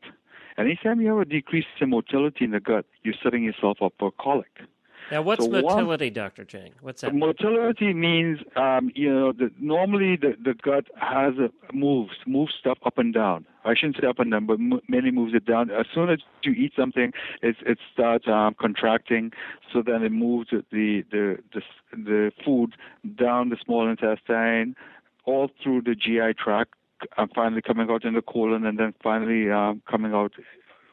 Anytime 0.56 1.00
you 1.00 1.08
have 1.08 1.18
a 1.18 1.24
decrease 1.24 1.66
in 1.80 1.90
motility 1.90 2.44
in 2.44 2.52
the 2.52 2.60
gut, 2.60 2.86
you're 3.02 3.14
setting 3.22 3.44
yourself 3.44 3.78
up 3.82 3.92
for 3.98 4.10
colic. 4.10 4.60
Now, 5.10 5.22
what's 5.22 5.44
So 5.44 5.50
one- 5.50 5.62
motility, 5.64 6.10
Dr. 6.10 6.44
Chang? 6.44 6.72
What's 6.80 7.02
that? 7.02 7.14
Motility 7.14 7.92
means, 7.92 8.38
um, 8.56 8.90
you 8.94 9.12
know, 9.12 9.32
the, 9.32 9.50
normally 9.58 10.16
the, 10.16 10.36
the 10.42 10.54
gut 10.54 10.86
has 10.96 11.34
a, 11.38 11.50
moves, 11.74 12.12
moves 12.26 12.54
stuff 12.58 12.78
up 12.84 12.96
and 12.98 13.12
down. 13.12 13.44
I 13.64 13.74
shouldn't 13.74 13.96
say 14.00 14.06
up 14.06 14.18
and 14.20 14.30
down, 14.30 14.46
but 14.46 14.54
m- 14.54 14.80
mainly 14.88 15.10
moves 15.10 15.34
it 15.34 15.44
down. 15.44 15.70
As 15.70 15.86
soon 15.92 16.10
as 16.10 16.20
you 16.44 16.52
eat 16.52 16.72
something, 16.76 17.12
it, 17.42 17.56
it 17.66 17.78
starts 17.92 18.28
um, 18.28 18.54
contracting, 18.60 19.32
so 19.72 19.82
then 19.84 20.02
it 20.02 20.12
moves 20.12 20.50
the, 20.50 20.64
the, 20.70 21.02
the, 21.10 21.38
the, 21.52 21.62
the 22.04 22.32
food 22.44 22.74
down 23.16 23.48
the 23.48 23.56
small 23.64 23.88
intestine, 23.88 24.76
all 25.24 25.50
through 25.62 25.82
the 25.82 25.94
GI 25.94 26.34
tract, 26.42 26.74
and 27.16 27.30
finally 27.34 27.62
coming 27.62 27.90
out 27.90 28.04
in 28.04 28.14
the 28.14 28.22
colon, 28.22 28.64
and 28.64 28.78
then 28.78 28.94
finally 29.02 29.50
um, 29.50 29.82
coming 29.90 30.12
out, 30.12 30.32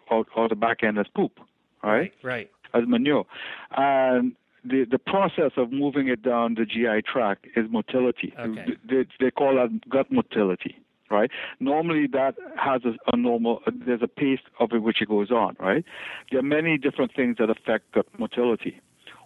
out, 0.09 0.27
out 0.37 0.49
the 0.49 0.55
back 0.55 0.83
end 0.83 0.97
as 0.97 1.05
poop, 1.15 1.39
right? 1.83 2.13
Right. 2.23 2.49
As 2.73 2.83
manure. 2.87 3.25
And 3.75 4.33
the, 4.63 4.85
the 4.89 4.99
process 4.99 5.51
of 5.57 5.71
moving 5.71 6.07
it 6.07 6.21
down 6.21 6.55
the 6.55 6.65
GI 6.65 7.03
tract 7.11 7.45
is 7.55 7.65
motility. 7.69 8.33
Okay. 8.37 8.75
They, 8.87 9.05
they 9.19 9.31
call 9.31 9.55
that 9.55 9.89
gut 9.89 10.11
motility, 10.11 10.75
right? 11.09 11.31
Normally 11.59 12.07
that 12.13 12.35
has 12.57 12.81
a, 12.85 12.93
a 13.13 13.17
normal, 13.17 13.61
there's 13.85 14.01
a 14.01 14.07
pace 14.07 14.39
of 14.59 14.71
it 14.73 14.79
which 14.79 15.01
it 15.01 15.09
goes 15.09 15.31
on, 15.31 15.55
right? 15.59 15.85
There 16.31 16.39
are 16.39 16.43
many 16.43 16.77
different 16.77 17.15
things 17.15 17.37
that 17.39 17.49
affect 17.49 17.93
gut 17.93 18.07
motility. 18.17 18.81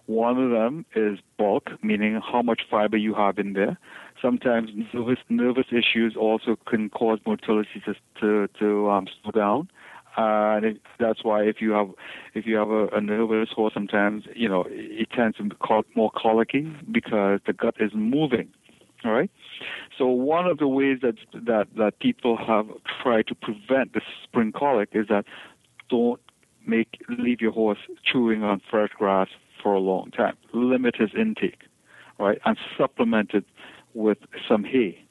One 0.06 0.42
of 0.42 0.50
them 0.50 0.84
is 0.96 1.20
bulk, 1.38 1.70
meaning 1.82 2.20
how 2.20 2.42
much 2.42 2.62
fiber 2.68 2.96
you 2.96 3.14
have 3.14 3.38
in 3.38 3.52
there. 3.52 3.78
Sometimes 4.20 4.70
nervous 4.92 5.18
nervous 5.28 5.66
issues 5.70 6.16
also 6.18 6.56
can 6.66 6.90
cause 6.90 7.20
motility 7.24 7.82
to 7.86 7.94
to, 8.20 8.48
to 8.58 8.90
um, 8.90 9.06
slow 9.22 9.30
down 9.30 9.68
and 10.16 10.64
it, 10.64 10.80
that's 10.98 11.24
why 11.24 11.42
if 11.42 11.60
you 11.60 11.72
have 11.72 11.90
if 12.34 12.46
you 12.46 12.56
have 12.56 12.70
a, 12.70 12.86
a 12.88 13.00
nervous 13.00 13.50
horse, 13.50 13.74
sometimes 13.74 14.24
you 14.34 14.48
know 14.48 14.64
it 14.68 15.10
tends 15.10 15.36
to 15.38 15.44
be 15.44 15.56
col- 15.62 15.84
more 15.94 16.10
colicky 16.10 16.72
because 16.90 17.40
the 17.46 17.52
gut 17.52 17.76
is 17.80 17.92
moving. 17.94 18.48
All 19.04 19.12
right. 19.12 19.30
So 19.96 20.06
one 20.06 20.46
of 20.46 20.58
the 20.58 20.68
ways 20.68 20.98
that 21.02 21.16
that 21.34 21.68
that 21.76 21.98
people 21.98 22.36
have 22.36 22.66
tried 23.02 23.26
to 23.28 23.34
prevent 23.34 23.94
the 23.94 24.00
spring 24.22 24.52
colic 24.52 24.90
is 24.92 25.08
that 25.08 25.24
don't 25.88 26.20
make 26.66 27.00
leave 27.08 27.40
your 27.40 27.52
horse 27.52 27.78
chewing 28.04 28.42
on 28.44 28.60
fresh 28.70 28.90
grass 28.96 29.28
for 29.62 29.74
a 29.74 29.80
long 29.80 30.10
time. 30.10 30.36
Limit 30.52 30.96
his 30.96 31.10
intake, 31.16 31.62
right, 32.18 32.38
and 32.44 32.56
supplement 32.76 33.32
it 33.34 33.44
with 33.94 34.18
some 34.48 34.64
hay. 34.64 35.04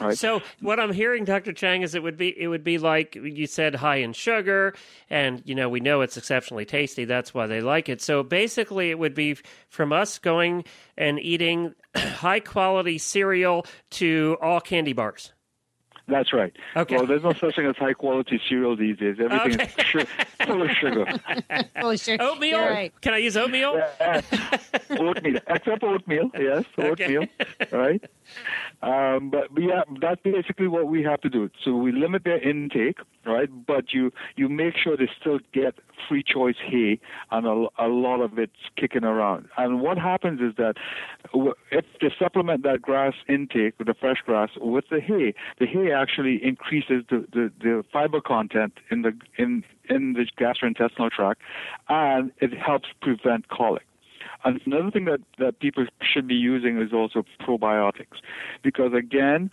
Right. 0.00 0.16
So 0.16 0.42
what 0.60 0.80
I'm 0.80 0.92
hearing, 0.92 1.24
Dr. 1.24 1.52
Chang, 1.52 1.82
is 1.82 1.94
it 1.94 2.02
would 2.02 2.16
be 2.16 2.34
it 2.40 2.48
would 2.48 2.64
be 2.64 2.78
like 2.78 3.14
you 3.14 3.46
said, 3.46 3.74
high 3.74 3.96
in 3.96 4.12
sugar, 4.12 4.74
and 5.10 5.42
you 5.44 5.54
know 5.54 5.68
we 5.68 5.80
know 5.80 6.00
it's 6.00 6.16
exceptionally 6.16 6.64
tasty. 6.64 7.04
That's 7.04 7.34
why 7.34 7.46
they 7.46 7.60
like 7.60 7.88
it. 7.88 8.00
So 8.00 8.22
basically, 8.22 8.90
it 8.90 8.98
would 8.98 9.14
be 9.14 9.36
from 9.68 9.92
us 9.92 10.18
going 10.18 10.64
and 10.96 11.18
eating 11.18 11.74
high 11.96 12.40
quality 12.40 12.98
cereal 12.98 13.66
to 13.90 14.36
all 14.40 14.60
candy 14.60 14.92
bars. 14.92 15.32
That's 16.08 16.32
right. 16.32 16.52
Okay. 16.76 16.96
Well, 16.96 17.06
there's 17.06 17.22
no 17.22 17.32
such 17.32 17.54
thing 17.56 17.66
as 17.66 17.76
high 17.76 17.92
quality 17.92 18.40
cereal 18.48 18.76
these 18.76 18.96
days. 18.98 19.16
Everything 19.20 19.60
Okay. 19.60 19.72
is 19.78 19.86
su- 19.86 20.06
full 20.46 20.62
of 20.62 20.70
sugar. 20.72 21.06
Oh, 21.76 21.94
sure. 21.96 22.16
Oatmeal? 22.20 22.50
You're 22.58 22.70
right. 22.70 23.00
Can 23.00 23.14
I 23.14 23.18
use 23.18 23.36
oatmeal? 23.36 23.80
oatmeal, 24.90 25.38
except 25.48 25.82
oatmeal. 25.82 26.30
Yes, 26.38 26.64
Okay. 26.78 27.16
oatmeal. 27.18 27.26
Right. 27.70 28.02
Um, 28.82 29.30
but, 29.30 29.52
but 29.54 29.62
yeah, 29.62 29.82
that's 30.00 30.20
basically 30.22 30.66
what 30.68 30.88
we 30.88 31.02
have 31.02 31.20
to 31.20 31.28
do. 31.28 31.50
So 31.64 31.76
we 31.76 31.92
limit 31.92 32.24
their 32.24 32.38
intake, 32.38 32.98
right? 33.24 33.48
But 33.66 33.92
you 33.92 34.12
you 34.36 34.48
make 34.48 34.76
sure 34.76 34.96
they 34.96 35.08
still 35.20 35.38
get 35.52 35.74
free 36.08 36.22
choice 36.24 36.56
hay, 36.64 36.98
and 37.30 37.46
a, 37.46 37.66
a 37.78 37.86
lot 37.88 38.20
of 38.20 38.38
it's 38.38 38.52
kicking 38.76 39.04
around. 39.04 39.48
And 39.56 39.80
what 39.80 39.98
happens 39.98 40.40
is 40.40 40.54
that 40.56 40.74
if 41.70 41.84
they 42.00 42.12
supplement 42.18 42.64
that 42.64 42.82
grass 42.82 43.14
intake 43.28 43.74
with 43.78 43.86
the 43.86 43.94
fresh 43.94 44.18
grass 44.24 44.50
with 44.60 44.84
the 44.90 45.00
hay, 45.00 45.34
the 45.60 45.66
hay 45.66 45.91
actually 45.92 46.44
increases 46.44 47.04
the, 47.10 47.26
the, 47.32 47.52
the 47.60 47.84
fiber 47.92 48.20
content 48.20 48.74
in 48.90 49.02
the 49.02 49.12
in 49.36 49.64
in 49.88 50.14
the 50.14 50.26
gastrointestinal 50.38 51.10
tract, 51.10 51.40
and 51.88 52.32
it 52.38 52.52
helps 52.56 52.88
prevent 53.00 53.48
colic. 53.48 53.84
And 54.44 54.60
another 54.66 54.90
thing 54.90 55.04
that, 55.04 55.20
that 55.38 55.60
people 55.60 55.86
should 56.00 56.26
be 56.26 56.34
using 56.34 56.80
is 56.80 56.92
also 56.92 57.24
probiotics. 57.40 58.18
Because 58.62 58.92
again, 58.92 59.50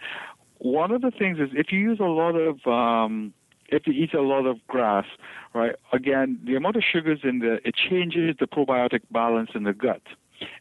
one 0.57 0.91
of 0.91 1.01
the 1.01 1.11
things 1.11 1.39
is 1.39 1.49
if 1.53 1.71
you 1.71 1.79
use 1.79 1.99
a 1.99 2.03
lot 2.03 2.35
of, 2.35 2.65
um, 2.65 3.33
if 3.67 3.85
you 3.85 3.93
eat 3.93 4.13
a 4.13 4.21
lot 4.21 4.45
of 4.45 4.57
grass, 4.67 5.05
right, 5.53 5.75
again, 5.93 6.39
the 6.43 6.55
amount 6.55 6.75
of 6.75 6.83
sugars 6.83 7.19
in 7.23 7.39
there, 7.39 7.59
it 7.63 7.75
changes 7.75 8.35
the 8.39 8.47
probiotic 8.47 9.01
balance 9.11 9.51
in 9.53 9.63
the 9.63 9.73
gut. 9.73 10.01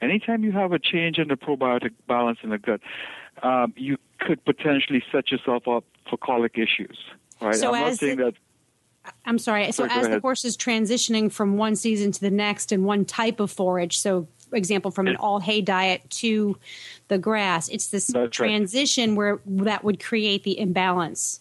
Anytime 0.03 0.45
you 0.45 0.53
have 0.53 0.73
a 0.73 0.79
change 0.79 1.19
in 1.19 1.29
the 1.29 1.37
probiotic 1.37 1.93
balance 2.07 2.41
in 2.43 2.51
the 2.51 2.59
gut, 2.59 2.81
um, 3.43 3.73
you 3.77 3.97
could 4.21 4.45
potentially 4.45 5.03
set 5.13 5.31
yourself 5.31 5.67
up 5.69 5.85
for 6.09 6.17
colic 6.17 6.59
issues, 6.59 6.99
right? 7.41 7.55
So 7.55 7.75
I'm 7.75 7.81
not 7.81 7.91
as 7.93 7.99
saying 8.01 8.17
the- 8.19 8.25
that 8.25 8.35
I'm 9.25 9.39
sorry. 9.39 9.65
So 9.73 9.87
Sorry, 9.87 10.01
as 10.01 10.09
the 10.09 10.21
horse 10.21 10.45
is 10.45 10.57
transitioning 10.57 11.33
from 11.33 11.57
one 11.57 11.77
season 11.77 12.13
to 12.13 12.21
the 12.21 12.31
next 12.31 12.73
and 12.73 12.85
one 12.85 13.07
type 13.07 13.41
of 13.41 13.51
forage, 13.51 13.99
so 13.99 14.29
for 14.51 14.57
example, 14.57 14.91
from 14.91 15.07
an 15.07 15.17
all 15.17 15.41
hay 15.41 15.61
diet 15.61 16.09
to 16.11 16.59
the 17.09 17.19
grass, 17.19 17.69
it's 17.69 17.89
this 17.89 18.07
That's 18.09 18.39
right. 18.41 18.49
transition 18.49 19.15
where 19.15 19.41
that 19.47 19.85
would 19.85 20.03
create 20.03 20.43
the 20.45 20.59
imbalance. 20.59 21.41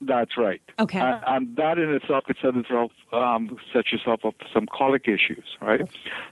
That's 0.00 0.36
right. 0.36 0.60
Okay. 0.78 1.00
And, 1.00 1.22
and 1.26 1.56
that 1.56 1.78
in 1.78 1.90
itself 1.94 2.24
could 2.24 2.36
set 2.42 2.54
itself 2.54 2.92
um, 3.12 3.56
set 3.72 3.90
yourself 3.92 4.24
up 4.26 4.34
for 4.38 4.46
some 4.52 4.66
colic 4.66 5.08
issues, 5.08 5.44
right? 5.62 5.80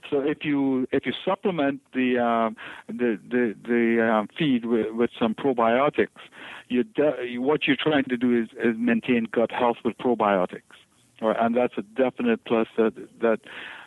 So 0.09 0.19
if 0.19 0.45
you 0.45 0.87
if 0.91 1.05
you 1.05 1.13
supplement 1.23 1.81
the 1.93 2.19
um, 2.19 2.55
the 2.87 3.19
the, 3.27 3.55
the 3.67 4.07
um, 4.07 4.29
feed 4.37 4.65
with, 4.65 4.93
with 4.93 5.09
some 5.17 5.33
probiotics, 5.33 6.21
you 6.67 6.83
de- 6.83 7.39
what 7.39 7.65
you're 7.65 7.75
trying 7.75 8.03
to 8.05 8.17
do 8.17 8.39
is, 8.39 8.49
is 8.63 8.75
maintain 8.77 9.27
gut 9.31 9.51
health 9.51 9.77
with 9.83 9.97
probiotics, 9.97 10.61
right? 11.19 11.35
And 11.39 11.55
that's 11.55 11.73
a 11.77 11.81
definite 11.81 12.45
plus 12.45 12.67
that 12.77 12.93
that 13.21 13.39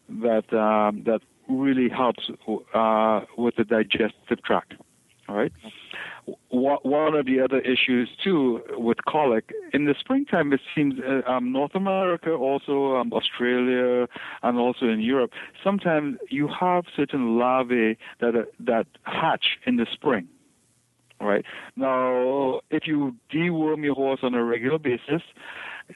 that 0.09 0.53
um, 0.59 1.05
that 1.05 1.21
really 1.49 1.89
helps 1.89 2.29
uh, 2.75 3.21
with 3.37 3.57
the 3.57 3.65
digestive 3.65 4.43
tract, 4.45 4.75
all 5.29 5.37
right? 5.37 5.53
Wha- 5.63 5.71
one 6.51 7.15
of 7.15 7.27
the 7.27 7.41
other 7.41 7.61
issues 7.61 8.09
too 8.23 8.61
with 8.71 8.99
colic. 9.07 9.53
In 9.73 9.85
the 9.85 9.95
springtime 9.99 10.53
it 10.53 10.61
seems 10.75 10.95
uh, 11.01 11.29
um, 11.31 11.53
north 11.53 11.75
america 11.75 12.33
also 12.33 12.97
um, 12.97 13.13
australia 13.13 14.07
and 14.43 14.59
also 14.59 14.87
in 14.87 15.01
europe 15.01 15.33
sometimes 15.63 16.19
you 16.31 16.49
have 16.49 16.85
certain 16.97 17.39
larvae 17.39 17.97
that 18.21 18.35
are, 18.35 18.49
that 18.61 18.87
hatch 19.05 19.59
in 19.67 19.77
the 19.77 19.87
spring 19.93 20.29
right? 21.21 21.45
Now 21.77 22.61
if 22.71 22.87
you 22.87 23.17
deworm 23.33 23.85
your 23.85 23.95
horse 23.95 24.21
on 24.23 24.35
a 24.35 24.45
regular 24.45 24.79
basis 24.79 25.23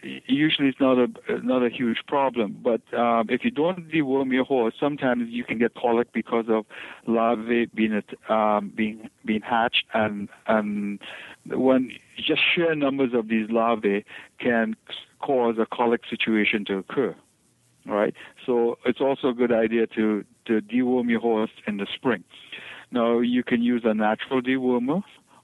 usually 0.02 0.68
it's 0.68 0.80
not 0.80 0.99
a 0.99 1.08
not 1.42 1.62
a 1.64 1.68
huge 1.68 1.99
problem. 2.06 2.58
But 2.62 2.82
um, 2.94 3.26
if 3.28 3.44
you 3.44 3.50
don't 3.50 3.90
deworm 3.90 4.32
your 4.32 4.44
horse, 4.44 4.75
sometimes 4.78 5.28
you 5.28 5.44
can 5.44 5.58
get 5.58 5.75
colic 5.75 6.12
because 6.12 6.46
of 6.49 6.64
larvae 7.06 7.66
being 7.66 8.02
um, 8.28 8.72
being 8.75 9.11
being 9.25 9.42
hatched, 9.42 9.84
and 9.94 10.28
and 10.46 10.99
when 11.46 11.90
just 12.16 12.40
sheer 12.54 12.75
numbers 12.75 13.11
of 13.14 13.28
these 13.28 13.50
larvae 13.50 14.04
can 14.38 14.76
cause 15.20 15.56
a 15.58 15.66
colic 15.66 16.02
situation 16.08 16.64
to 16.66 16.78
occur. 16.78 17.14
Right, 17.84 18.14
so 18.46 18.78
it's 18.87 19.00
also 19.00 19.28
a 19.28 19.34
good 19.34 19.52
idea 19.52 19.88
to 19.88 20.25
to 20.46 20.61
deworm 20.61 21.11
your 21.11 21.20
horse 21.20 21.50
in 21.66 21.78
the 21.78 21.87
spring. 21.92 22.22
Now 22.92 23.18
you 23.18 23.42
can 23.42 23.61
use 23.62 23.82
a 23.84 23.92
natural 23.92 24.40
dewormer, 24.40 25.02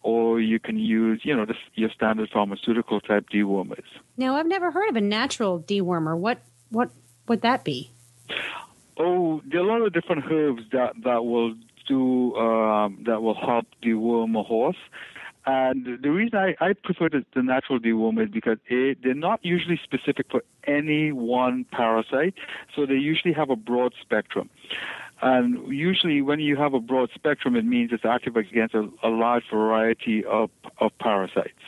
or 0.09 0.41
you 0.41 0.59
can 0.59 0.79
use 0.79 1.21
you 1.23 1.37
know 1.37 1.45
the, 1.45 1.55
your 1.75 1.91
standard 1.91 2.31
pharmaceutical 2.33 2.99
type 3.01 3.27
dewormers. 3.29 3.89
Now, 4.17 4.37
I've 4.37 4.47
never 4.47 4.71
heard 4.71 4.89
of 4.89 4.97
a 4.97 5.03
natural 5.03 5.61
dewormer. 5.61 6.17
What 6.17 6.39
what 6.71 6.91
would 7.29 7.43
that 7.43 7.63
be? 7.63 7.91
Oh, 8.97 9.43
there 9.45 9.61
are 9.61 9.69
a 9.69 9.73
lot 9.73 9.83
of 9.87 9.93
different 9.93 10.25
herbs 10.33 10.63
that 10.73 10.95
that 11.05 11.27
will 11.27 11.55
do 11.87 12.35
um, 12.37 13.05
that 13.05 13.21
will 13.21 13.35
help 13.35 13.67
deworm 13.83 14.39
a 14.39 14.43
horse. 14.43 14.83
And 15.45 16.03
the 16.03 16.11
reason 16.11 16.39
I, 16.39 16.55
I 16.61 16.73
prefer 16.75 17.09
the, 17.09 17.25
the 17.35 17.43
natural 17.43 17.79
dewormer 17.79 18.25
is 18.25 18.31
because 18.31 18.59
a, 18.71 18.95
they're 19.03 19.15
not 19.15 19.41
usually 19.43 19.81
specific 19.83 20.27
for 20.31 20.43
any 20.67 21.11
one 21.13 21.65
parasite, 21.71 22.35
so 22.75 22.85
they 22.85 23.01
usually 23.13 23.33
have 23.33 23.49
a 23.49 23.57
broad 23.57 23.95
spectrum. 24.03 24.51
And 25.21 25.67
usually, 25.69 26.23
when 26.23 26.41
you 26.41 26.57
have 26.57 26.75
a 26.75 26.81
broad 26.81 27.11
spectrum, 27.15 27.57
it 27.57 27.65
means 27.65 27.91
it's 27.93 28.05
active 28.05 28.37
against 28.37 28.75
a, 28.75 28.89
a 29.03 29.09
large 29.09 29.45
variety 29.51 30.25
of, 30.25 30.51
of 30.81 30.93
parasites. 30.99 31.65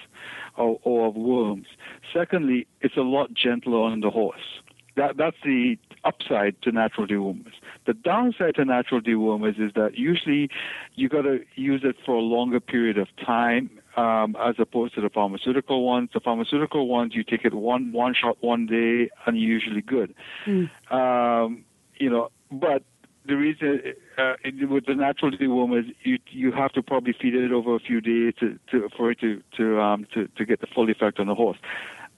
or, 0.56 0.78
or 0.82 1.08
of 1.08 1.16
worms. 1.16 1.66
Secondly, 2.12 2.66
it's 2.80 2.96
a 2.96 3.02
lot 3.02 3.32
gentler 3.34 3.80
on 3.80 4.00
the 4.00 4.10
horse. 4.10 4.60
That 4.96 5.16
that's 5.16 5.36
the 5.44 5.78
upside 6.04 6.60
to 6.62 6.72
natural 6.72 7.06
dewormers. 7.06 7.52
The 7.86 7.94
downside 7.94 8.56
to 8.56 8.64
natural 8.64 9.00
dewormers 9.00 9.60
is 9.60 9.72
that 9.74 9.96
usually 9.96 10.50
you 10.94 11.08
got 11.08 11.22
to 11.22 11.40
use 11.54 11.82
it 11.84 11.96
for 12.04 12.16
a 12.16 12.20
longer 12.20 12.60
period 12.60 12.98
of 12.98 13.08
time 13.24 13.70
um, 13.96 14.36
as 14.40 14.56
opposed 14.58 14.94
to 14.96 15.00
the 15.00 15.08
pharmaceutical 15.08 15.86
ones. 15.86 16.10
The 16.12 16.20
pharmaceutical 16.20 16.88
ones, 16.88 17.14
you 17.14 17.22
take 17.22 17.44
it 17.44 17.54
one 17.54 17.92
one 17.92 18.14
shot 18.14 18.38
one 18.40 18.66
day 18.66 19.10
and 19.26 19.40
you're 19.40 19.50
usually 19.50 19.82
good. 19.82 20.14
Mm. 20.46 20.70
Um, 20.92 21.64
you 21.96 22.10
know, 22.10 22.30
but 22.50 22.82
the 23.26 23.36
reason 23.36 23.82
uh, 24.16 24.34
with 24.68 24.86
the 24.86 24.94
natural 24.94 25.30
dewormers, 25.30 25.94
you 26.02 26.18
you 26.30 26.52
have 26.52 26.72
to 26.72 26.82
probably 26.82 27.14
feed 27.20 27.34
it 27.34 27.52
over 27.52 27.74
a 27.74 27.80
few 27.80 28.00
days 28.00 28.34
to, 28.40 28.58
to 28.70 28.88
for 28.96 29.10
it 29.10 29.20
to 29.20 29.42
to 29.56 29.80
um 29.80 30.06
to, 30.14 30.26
to 30.36 30.44
get 30.44 30.60
the 30.60 30.66
full 30.66 30.88
effect 30.90 31.18
on 31.20 31.26
the 31.26 31.34
horse. 31.34 31.58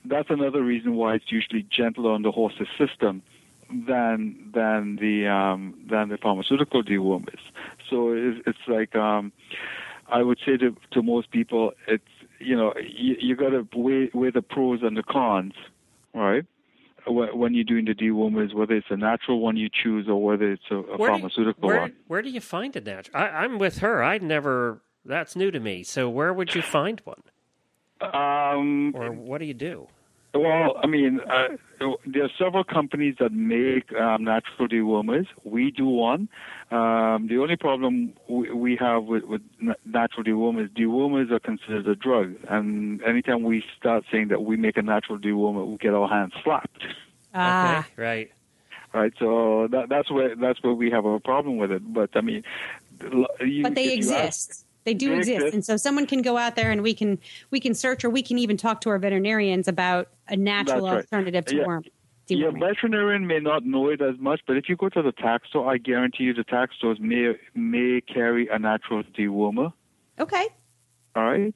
That's 0.04 0.30
another 0.30 0.62
reason 0.62 0.96
why 0.96 1.14
it's 1.14 1.30
usually 1.30 1.66
gentler 1.70 2.12
on 2.12 2.22
the 2.22 2.32
horse's 2.32 2.68
system 2.78 3.22
than 3.68 4.50
than 4.54 4.96
the 4.96 5.26
um, 5.26 5.74
than 5.88 6.08
the 6.08 6.18
pharmaceutical 6.18 6.82
dewormers. 6.82 7.40
So 7.88 8.12
it's, 8.12 8.40
it's 8.46 8.68
like 8.68 8.94
um, 8.94 9.32
I 10.08 10.22
would 10.22 10.38
say 10.44 10.56
to 10.58 10.76
to 10.92 11.02
most 11.02 11.30
people, 11.30 11.72
it's 11.88 12.04
you 12.38 12.56
know 12.56 12.74
you, 12.76 13.16
you 13.18 13.36
got 13.36 13.50
to 13.50 13.66
weigh 13.74 14.10
weigh 14.12 14.30
the 14.30 14.42
pros 14.42 14.80
and 14.82 14.96
the 14.96 15.02
cons, 15.02 15.54
right? 16.14 16.44
When 17.06 17.54
you're 17.54 17.64
doing 17.64 17.84
the 17.84 17.94
dewormers, 17.94 18.54
whether 18.54 18.74
it's 18.74 18.86
a 18.90 18.96
natural 18.96 19.40
one 19.40 19.56
you 19.56 19.68
choose 19.70 20.06
or 20.08 20.22
whether 20.22 20.52
it's 20.52 20.62
a, 20.70 20.76
a 20.76 20.98
pharmaceutical 20.98 21.62
you, 21.62 21.66
where, 21.66 21.80
one. 21.80 21.92
Where 22.06 22.22
do 22.22 22.30
you 22.30 22.40
find 22.40 22.74
a 22.76 22.80
natural? 22.80 23.16
I, 23.16 23.28
I'm 23.28 23.58
with 23.58 23.78
her. 23.78 24.02
I 24.02 24.18
never. 24.18 24.82
That's 25.04 25.34
new 25.34 25.50
to 25.50 25.58
me. 25.58 25.82
So 25.82 26.08
where 26.08 26.32
would 26.32 26.54
you 26.54 26.62
find 26.62 27.00
one? 27.04 27.22
Um, 28.00 28.92
or 28.94 29.10
what 29.10 29.38
do 29.38 29.46
you 29.46 29.54
do? 29.54 29.88
Well, 30.34 30.78
I 30.82 30.86
mean, 30.86 31.20
uh, 31.20 31.48
there 32.06 32.24
are 32.24 32.30
several 32.38 32.64
companies 32.64 33.16
that 33.20 33.32
make 33.32 33.92
um, 33.92 34.24
natural 34.24 34.66
dewormers. 34.66 35.26
We 35.44 35.70
do 35.70 35.84
one. 35.84 36.28
Um, 36.70 37.26
the 37.28 37.38
only 37.38 37.56
problem 37.56 38.14
we, 38.28 38.50
we 38.50 38.76
have 38.76 39.04
with, 39.04 39.24
with 39.24 39.42
natural 39.84 40.24
dewormers, 40.24 40.70
dewormers 40.70 41.30
are 41.30 41.38
considered 41.38 41.86
a 41.86 41.94
drug, 41.94 42.36
and 42.48 43.02
anytime 43.02 43.42
we 43.42 43.62
start 43.78 44.04
saying 44.10 44.28
that 44.28 44.42
we 44.42 44.56
make 44.56 44.78
a 44.78 44.82
natural 44.82 45.18
dewormer, 45.18 45.66
we 45.66 45.76
get 45.76 45.92
our 45.92 46.08
hands 46.08 46.32
slapped. 46.42 46.82
Ah, 47.34 47.80
okay, 47.80 48.02
right. 48.02 48.30
Right, 48.94 49.12
so 49.18 49.68
that, 49.70 49.88
that's 49.88 50.10
where 50.10 50.36
that's 50.36 50.62
where 50.62 50.74
we 50.74 50.90
have 50.90 51.06
a 51.06 51.18
problem 51.18 51.56
with 51.56 51.72
it. 51.72 51.94
But 51.94 52.10
I 52.14 52.20
mean, 52.20 52.42
you, 53.40 53.62
but 53.62 53.74
they 53.74 53.94
exist. 53.94 54.50
Ask, 54.50 54.64
they 54.84 54.94
do 54.94 55.12
exist. 55.12 55.54
and 55.54 55.64
so 55.64 55.76
someone 55.76 56.06
can 56.06 56.22
go 56.22 56.36
out 56.36 56.56
there 56.56 56.70
and 56.70 56.82
we 56.82 56.94
can 56.94 57.18
we 57.50 57.60
can 57.60 57.74
search 57.74 58.04
or 58.04 58.10
we 58.10 58.22
can 58.22 58.38
even 58.38 58.56
talk 58.56 58.80
to 58.82 58.90
our 58.90 58.98
veterinarians 58.98 59.68
about 59.68 60.08
a 60.28 60.36
natural 60.36 60.86
right. 60.86 60.96
alternative 60.96 61.44
to 61.46 61.56
yeah. 61.56 61.66
worm. 61.66 61.84
Yeah, 62.28 62.50
veterinarian 62.50 63.26
may 63.26 63.40
not 63.40 63.64
know 63.66 63.88
it 63.88 64.00
as 64.00 64.16
much, 64.18 64.40
but 64.46 64.56
if 64.56 64.68
you 64.68 64.76
go 64.76 64.88
to 64.88 65.02
the 65.02 65.12
tack 65.12 65.44
store, 65.46 65.70
I 65.70 65.76
guarantee 65.76 66.24
you 66.24 66.34
the 66.34 66.44
tack 66.44 66.70
stores 66.72 66.98
may 67.00 67.34
may 67.54 68.00
carry 68.00 68.48
a 68.48 68.58
natural 68.58 69.02
dewormer. 69.02 69.72
Okay. 70.18 70.46
All 71.14 71.24
right. 71.24 71.54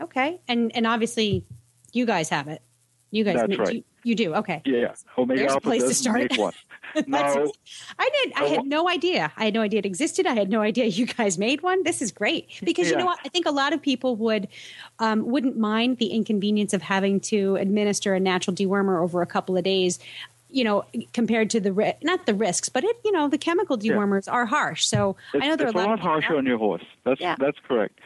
Okay, 0.00 0.40
and 0.46 0.74
and 0.76 0.86
obviously, 0.86 1.46
you 1.92 2.06
guys 2.06 2.28
have 2.28 2.48
it. 2.48 2.62
You 3.10 3.24
guys, 3.24 3.36
That's 3.36 3.48
make, 3.48 3.58
right. 3.58 3.74
you, 3.76 3.84
you 4.04 4.14
do. 4.14 4.34
Okay. 4.34 4.62
Yeah, 4.64 4.94
Omega 5.18 5.40
There's 5.40 5.50
a 5.52 5.54
Alpha 5.54 5.66
place 5.66 5.82
to 5.84 5.94
start. 5.94 6.18
make 6.20 6.36
one. 6.38 6.52
no, 7.08 7.52
I 7.98 8.08
did. 8.12 8.32
I 8.36 8.44
had 8.44 8.64
no 8.66 8.88
idea. 8.88 9.32
I 9.36 9.46
had 9.46 9.54
no 9.54 9.62
idea 9.62 9.80
it 9.80 9.86
existed. 9.86 10.26
I 10.26 10.34
had 10.34 10.48
no 10.48 10.60
idea 10.60 10.84
you 10.84 11.06
guys 11.06 11.38
made 11.38 11.62
one. 11.62 11.82
This 11.82 12.00
is 12.00 12.12
great 12.12 12.48
because 12.62 12.88
you 12.90 12.96
know 12.96 13.06
what? 13.06 13.18
I 13.24 13.28
think 13.30 13.46
a 13.46 13.50
lot 13.50 13.72
of 13.72 13.82
people 13.82 14.14
would 14.16 14.46
um, 15.00 15.26
wouldn't 15.26 15.56
mind 15.56 15.98
the 15.98 16.06
inconvenience 16.08 16.72
of 16.72 16.82
having 16.82 17.18
to 17.20 17.56
administer 17.56 18.14
a 18.14 18.20
natural 18.20 18.54
dewormer 18.54 19.02
over 19.02 19.22
a 19.22 19.26
couple 19.26 19.56
of 19.56 19.64
days. 19.64 19.98
You 20.50 20.62
know, 20.62 20.84
compared 21.12 21.50
to 21.50 21.58
the 21.58 21.72
ri- 21.72 21.94
not 22.02 22.26
the 22.26 22.34
risks, 22.34 22.68
but 22.68 22.84
it 22.84 22.96
you 23.04 23.10
know 23.10 23.26
the 23.28 23.38
chemical 23.38 23.76
dewormers 23.76 24.30
are 24.32 24.46
harsh. 24.46 24.84
So 24.86 25.16
it's, 25.32 25.44
I 25.44 25.48
know 25.48 25.56
there 25.56 25.66
are 25.66 25.70
a 25.70 25.72
lot, 25.72 25.88
lot 25.88 25.98
harsher 26.00 26.36
on 26.36 26.46
your 26.46 26.58
horse. 26.58 26.84
That's 27.02 27.20
Yeah. 27.20 27.34
that's 27.40 27.58
correct. 27.66 27.98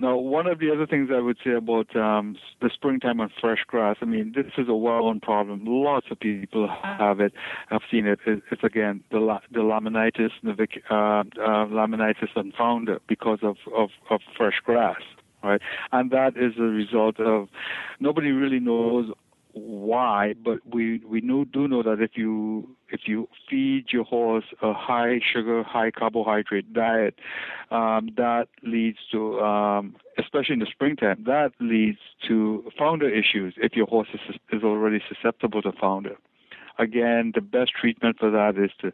Now, 0.00 0.16
one 0.16 0.46
of 0.46 0.58
the 0.60 0.72
other 0.72 0.86
things 0.86 1.10
I 1.14 1.20
would 1.20 1.36
say 1.44 1.52
about 1.52 1.94
um, 1.94 2.36
the 2.62 2.70
springtime 2.72 3.20
on 3.20 3.30
fresh 3.38 3.64
grass, 3.66 3.96
I 4.00 4.06
mean, 4.06 4.32
this 4.34 4.46
is 4.56 4.66
a 4.66 4.74
well-known 4.74 5.20
problem. 5.20 5.64
Lots 5.66 6.06
of 6.10 6.18
people 6.18 6.68
have 6.82 7.20
it. 7.20 7.34
I've 7.70 7.82
seen 7.90 8.06
it. 8.06 8.18
It- 8.26 8.42
It's 8.50 8.64
again 8.64 9.02
the 9.10 9.20
the 9.52 9.60
laminitis, 9.60 10.30
the 10.42 10.66
uh, 10.90 10.94
uh, 10.94 11.66
laminitis 11.66 12.30
and 12.34 12.54
founder 12.54 12.98
because 13.08 13.40
of, 13.42 13.56
of 13.76 13.90
of 14.08 14.20
fresh 14.36 14.58
grass, 14.64 15.02
right? 15.44 15.60
And 15.92 16.10
that 16.12 16.32
is 16.36 16.54
a 16.58 16.62
result 16.62 17.20
of 17.20 17.48
nobody 18.00 18.30
really 18.30 18.60
knows 18.60 19.10
why, 19.52 20.34
but 20.44 20.58
we 20.66 20.98
we 20.98 21.20
know, 21.20 21.44
do 21.44 21.68
know 21.68 21.82
that 21.82 22.00
if 22.00 22.12
you 22.14 22.76
if 22.88 23.02
you 23.06 23.28
feed 23.48 23.86
your 23.92 24.04
horse 24.04 24.44
a 24.62 24.72
high 24.72 25.20
sugar, 25.20 25.62
high 25.62 25.90
carbohydrate 25.90 26.72
diet, 26.72 27.18
um, 27.70 28.10
that 28.16 28.48
leads 28.62 28.98
to, 29.12 29.40
um, 29.40 29.96
especially 30.18 30.54
in 30.54 30.58
the 30.58 30.66
springtime, 30.66 31.24
that 31.26 31.52
leads 31.60 31.98
to 32.28 32.70
founder 32.78 33.08
issues 33.08 33.54
if 33.56 33.74
your 33.74 33.86
horse 33.86 34.08
is, 34.14 34.36
is 34.52 34.62
already 34.62 35.00
susceptible 35.08 35.62
to 35.62 35.72
founder. 35.72 36.16
Again, 36.78 37.32
the 37.34 37.40
best 37.40 37.72
treatment 37.78 38.18
for 38.18 38.30
that 38.30 38.56
is 38.56 38.70
to 38.80 38.92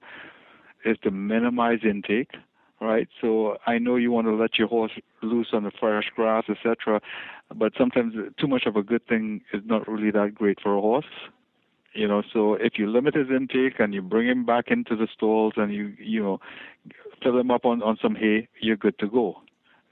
is 0.84 0.96
to 1.02 1.10
minimize 1.10 1.80
intake. 1.82 2.30
Right, 2.78 3.08
so 3.22 3.56
I 3.66 3.78
know 3.78 3.96
you 3.96 4.12
want 4.12 4.26
to 4.26 4.34
let 4.34 4.58
your 4.58 4.68
horse 4.68 4.92
loose 5.22 5.48
on 5.54 5.64
the 5.64 5.70
fresh 5.70 6.10
grass, 6.14 6.44
etc. 6.48 7.00
But 7.54 7.72
sometimes 7.78 8.14
too 8.38 8.46
much 8.46 8.64
of 8.66 8.76
a 8.76 8.82
good 8.82 9.06
thing 9.06 9.40
is 9.54 9.62
not 9.64 9.88
really 9.88 10.10
that 10.10 10.34
great 10.34 10.58
for 10.62 10.76
a 10.76 10.80
horse 10.80 11.06
you 11.94 12.06
know 12.06 12.22
so 12.30 12.52
if 12.52 12.74
you 12.76 12.86
limit 12.90 13.14
his 13.14 13.28
intake 13.30 13.80
and 13.80 13.94
you 13.94 14.02
bring 14.02 14.28
him 14.28 14.44
back 14.44 14.66
into 14.68 14.94
the 14.94 15.08
stalls 15.10 15.54
and 15.56 15.72
you 15.72 15.94
you 15.98 16.22
know 16.22 16.38
fill 17.22 17.38
him 17.38 17.50
up 17.50 17.64
on 17.64 17.82
on 17.82 17.96
some 18.02 18.14
hay 18.14 18.46
you're 18.60 18.76
good 18.76 18.98
to 18.98 19.08
go 19.08 19.40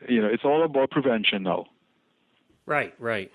you 0.06 0.20
know 0.20 0.28
it's 0.28 0.44
all 0.44 0.62
about 0.62 0.90
prevention 0.90 1.42
now 1.44 1.64
Right, 2.66 2.94
right. 2.98 3.30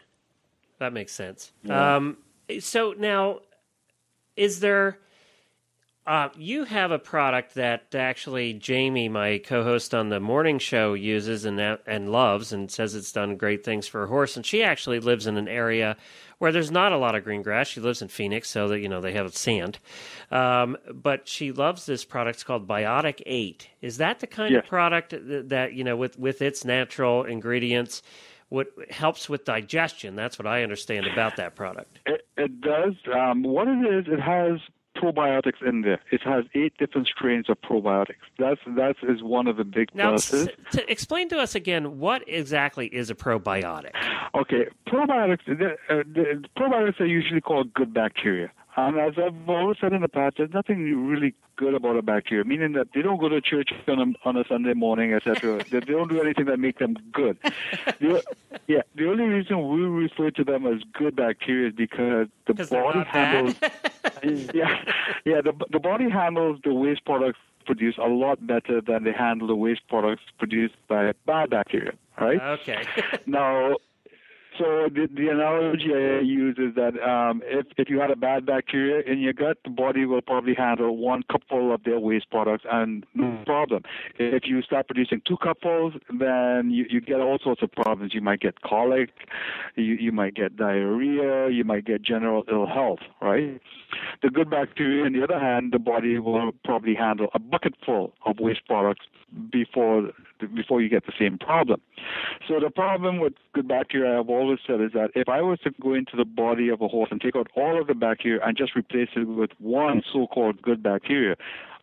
That 0.79 0.93
makes 0.93 1.11
sense. 1.11 1.51
Yeah. 1.63 1.95
Um, 1.95 2.17
so 2.59 2.93
now, 2.97 3.39
is 4.35 4.59
there? 4.59 4.99
Uh, 6.09 6.29
you 6.35 6.63
have 6.63 6.89
a 6.89 6.97
product 6.97 7.53
that 7.53 7.93
actually 7.93 8.51
Jamie, 8.51 9.07
my 9.07 9.37
co-host 9.37 9.93
on 9.93 10.09
the 10.09 10.19
morning 10.19 10.57
show, 10.57 10.95
uses 10.95 11.45
and 11.45 11.59
and 11.59 12.11
loves, 12.11 12.51
and 12.51 12.71
says 12.71 12.95
it's 12.95 13.11
done 13.11 13.37
great 13.37 13.63
things 13.63 13.87
for 13.87 13.99
her 13.99 14.07
horse. 14.07 14.35
And 14.35 14.43
she 14.43 14.63
actually 14.63 14.99
lives 14.99 15.27
in 15.27 15.37
an 15.37 15.47
area 15.47 15.95
where 16.39 16.51
there's 16.51 16.71
not 16.71 16.93
a 16.93 16.97
lot 16.97 17.13
of 17.13 17.23
green 17.23 17.43
grass. 17.43 17.67
She 17.67 17.79
lives 17.79 18.01
in 18.01 18.07
Phoenix, 18.07 18.49
so 18.49 18.69
that 18.69 18.79
you 18.79 18.89
know 18.89 19.01
they 19.01 19.13
have 19.13 19.37
sand. 19.37 19.77
Um, 20.31 20.77
but 20.91 21.27
she 21.27 21.51
loves 21.51 21.85
this 21.85 22.05
product. 22.05 22.37
It's 22.37 22.43
called 22.43 22.67
Biotic 22.67 23.21
Eight. 23.27 23.69
Is 23.83 23.97
that 23.97 24.19
the 24.19 24.25
kind 24.25 24.55
of 24.55 24.65
product 24.65 25.11
that, 25.11 25.49
that 25.49 25.73
you 25.73 25.83
know 25.83 25.95
with 25.95 26.17
with 26.17 26.41
its 26.41 26.65
natural 26.65 27.23
ingredients? 27.23 28.01
what 28.51 28.65
helps 28.89 29.29
with 29.29 29.45
digestion. 29.45 30.15
That's 30.15 30.39
what 30.39 30.47
I 30.47 30.63
understand 30.63 31.05
about 31.05 31.35
that 31.35 31.55
product. 31.55 31.99
it, 32.07 32.25
it 32.35 32.61
does 32.61 32.95
um, 33.13 33.43
what 33.43 33.67
it 33.67 33.77
is 33.85 34.05
it 34.07 34.19
has 34.19 34.59
probiotics 35.01 35.61
in 35.65 35.81
there 35.81 35.99
it 36.11 36.21
has 36.23 36.45
eight 36.55 36.73
different 36.77 37.07
strains 37.07 37.49
of 37.49 37.57
probiotics 37.61 38.15
that's 38.37 38.59
that 38.67 38.95
is 39.03 39.23
one 39.23 39.47
of 39.47 39.57
the 39.57 39.63
big 39.63 39.89
Now, 39.93 40.13
pluses 40.13 40.49
to 40.71 40.91
explain 40.91 41.29
to 41.29 41.37
us 41.37 41.55
again 41.55 41.99
what 41.99 42.23
exactly 42.27 42.87
is 42.87 43.09
a 43.09 43.15
probiotic. 43.15 43.91
Okay, 44.35 44.67
probiotics. 44.87 45.45
The, 45.45 45.73
uh, 45.89 46.03
the 46.13 46.43
probiotics 46.57 46.99
are 46.99 47.05
usually 47.05 47.41
called 47.41 47.73
good 47.73 47.93
bacteria, 47.93 48.51
and 48.75 48.97
as 48.99 49.13
I've 49.17 49.49
always 49.49 49.77
said 49.81 49.93
in 49.93 50.01
the 50.01 50.07
past, 50.07 50.37
there's 50.37 50.53
nothing 50.53 51.07
really 51.07 51.33
good 51.55 51.73
about 51.73 51.97
a 51.97 52.01
bacteria. 52.01 52.45
Meaning 52.45 52.73
that 52.73 52.87
they 52.93 53.01
don't 53.01 53.19
go 53.19 53.27
to 53.27 53.41
church 53.41 53.69
on 53.87 53.99
a, 53.99 54.27
on 54.27 54.37
a 54.37 54.43
Sunday 54.47 54.73
morning, 54.73 55.13
etc. 55.13 55.63
they, 55.71 55.79
don't 55.79 56.09
do 56.09 56.21
anything 56.21 56.45
that 56.45 56.59
make 56.59 56.79
them 56.79 56.95
good. 57.11 57.37
The, 57.99 58.23
yeah, 58.67 58.81
the 58.95 59.09
only 59.09 59.25
reason 59.25 59.67
we 59.67 59.81
refer 59.81 60.31
to 60.31 60.43
them 60.43 60.65
as 60.65 60.81
good 60.93 61.15
bacteria 61.15 61.69
is 61.69 61.75
because 61.75 62.27
the 62.45 62.53
body 62.53 63.01
handles. 63.01 63.55
yeah, 64.53 64.83
yeah. 65.25 65.41
The 65.41 65.53
the 65.69 65.79
body 65.79 66.09
handles 66.09 66.59
the 66.63 66.73
waste 66.73 67.03
products 67.03 67.39
produced 67.65 67.97
a 67.97 68.07
lot 68.07 68.45
better 68.47 68.79
than 68.79 69.03
they 69.03 69.11
handle 69.11 69.47
the 69.47 69.55
waste 69.55 69.81
products 69.89 70.23
produced 70.37 70.75
by 70.87 71.11
bad 71.25 71.49
bacteria. 71.49 71.91
Right. 72.19 72.41
Okay. 72.41 72.83
Now, 73.25 73.75
so 74.59 74.89
the, 74.93 75.07
the 75.15 75.29
analogy 75.29 75.93
I 75.93 76.19
use 76.19 76.57
is 76.57 76.75
that 76.75 77.01
um, 77.01 77.41
if, 77.45 77.65
if 77.77 77.89
you 77.89 77.99
had 77.99 78.11
a 78.11 78.15
bad 78.15 78.45
bacteria 78.45 79.01
in 79.09 79.19
your 79.19 79.31
gut, 79.31 79.57
the 79.63 79.69
body 79.69 80.05
will 80.05 80.21
probably 80.21 80.53
handle 80.53 80.97
one 80.97 81.23
cupful 81.31 81.73
of 81.73 81.83
their 81.83 81.99
waste 81.99 82.29
products 82.29 82.65
and 82.69 83.05
no 83.15 83.41
problem. 83.45 83.83
If 84.17 84.43
you 84.45 84.61
start 84.61 84.87
producing 84.87 85.21
two 85.25 85.37
cupfuls, 85.37 85.99
then 86.09 86.71
you, 86.71 86.85
you 86.89 86.99
get 86.99 87.21
all 87.21 87.39
sorts 87.41 87.63
of 87.63 87.71
problems. 87.71 88.13
You 88.13 88.21
might 88.21 88.41
get 88.41 88.61
colic, 88.61 89.11
you, 89.75 89.93
you 89.95 90.11
might 90.11 90.35
get 90.35 90.57
diarrhea, 90.57 91.49
you 91.49 91.63
might 91.63 91.85
get 91.85 92.01
general 92.01 92.43
ill 92.51 92.67
health, 92.67 92.99
right? 93.21 93.61
The 94.21 94.29
good 94.29 94.49
bacteria, 94.49 95.05
on 95.05 95.13
the 95.13 95.23
other 95.23 95.39
hand, 95.39 95.71
the 95.71 95.79
body 95.79 96.19
will 96.19 96.51
probably 96.65 96.95
handle 96.95 97.27
a 97.33 97.39
bucket 97.39 97.75
full 97.85 98.13
of 98.25 98.39
waste 98.39 98.65
products 98.67 99.05
before 99.51 100.09
before 100.55 100.81
you 100.81 100.89
get 100.89 101.05
the 101.05 101.13
same 101.19 101.37
problem. 101.37 101.81
So 102.47 102.59
the 102.59 102.69
problem 102.69 103.19
with 103.19 103.33
good 103.53 103.67
bacteria, 103.67 104.19
I've 104.19 104.29
always 104.29 104.48
always 104.49 104.59
said 104.65 104.81
is 104.81 104.91
that 104.93 105.11
if 105.15 105.29
I 105.29 105.41
was 105.41 105.59
to 105.59 105.71
go 105.81 105.93
into 105.93 106.15
the 106.17 106.25
body 106.25 106.69
of 106.69 106.81
a 106.81 106.87
horse 106.87 107.09
and 107.11 107.21
take 107.21 107.35
out 107.35 107.47
all 107.55 107.79
of 107.79 107.87
the 107.87 107.93
bacteria 107.93 108.39
and 108.43 108.57
just 108.57 108.75
replace 108.75 109.09
it 109.15 109.27
with 109.27 109.51
one 109.59 110.01
so-called 110.11 110.61
good 110.61 110.81
bacteria, 110.81 111.35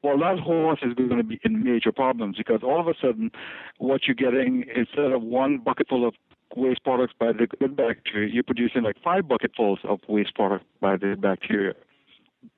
well, 0.02 0.18
that 0.18 0.38
horse 0.38 0.80
is 0.82 0.94
going 0.94 1.16
to 1.16 1.22
be 1.22 1.40
in 1.44 1.62
major 1.62 1.92
problems 1.92 2.36
because 2.36 2.60
all 2.62 2.80
of 2.80 2.88
a 2.88 2.94
sudden, 3.00 3.30
what 3.78 4.02
you're 4.06 4.14
getting 4.14 4.64
instead 4.74 5.12
of 5.12 5.22
one 5.22 5.58
bucket 5.58 5.88
full 5.88 6.06
of 6.06 6.14
waste 6.56 6.82
products 6.82 7.14
by 7.18 7.32
the 7.32 7.46
good 7.46 7.76
bacteria, 7.76 8.32
you're 8.32 8.42
producing 8.42 8.82
like 8.82 8.96
five 9.02 9.28
bucketfuls 9.28 9.78
of 9.84 10.00
waste 10.08 10.34
product 10.34 10.64
by 10.80 10.96
the 10.96 11.16
bacteria. 11.18 11.74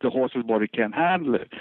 The 0.03 0.11
horse's 0.11 0.43
body 0.43 0.69
can't 0.69 0.95
handle 0.95 1.35
it. 1.35 1.53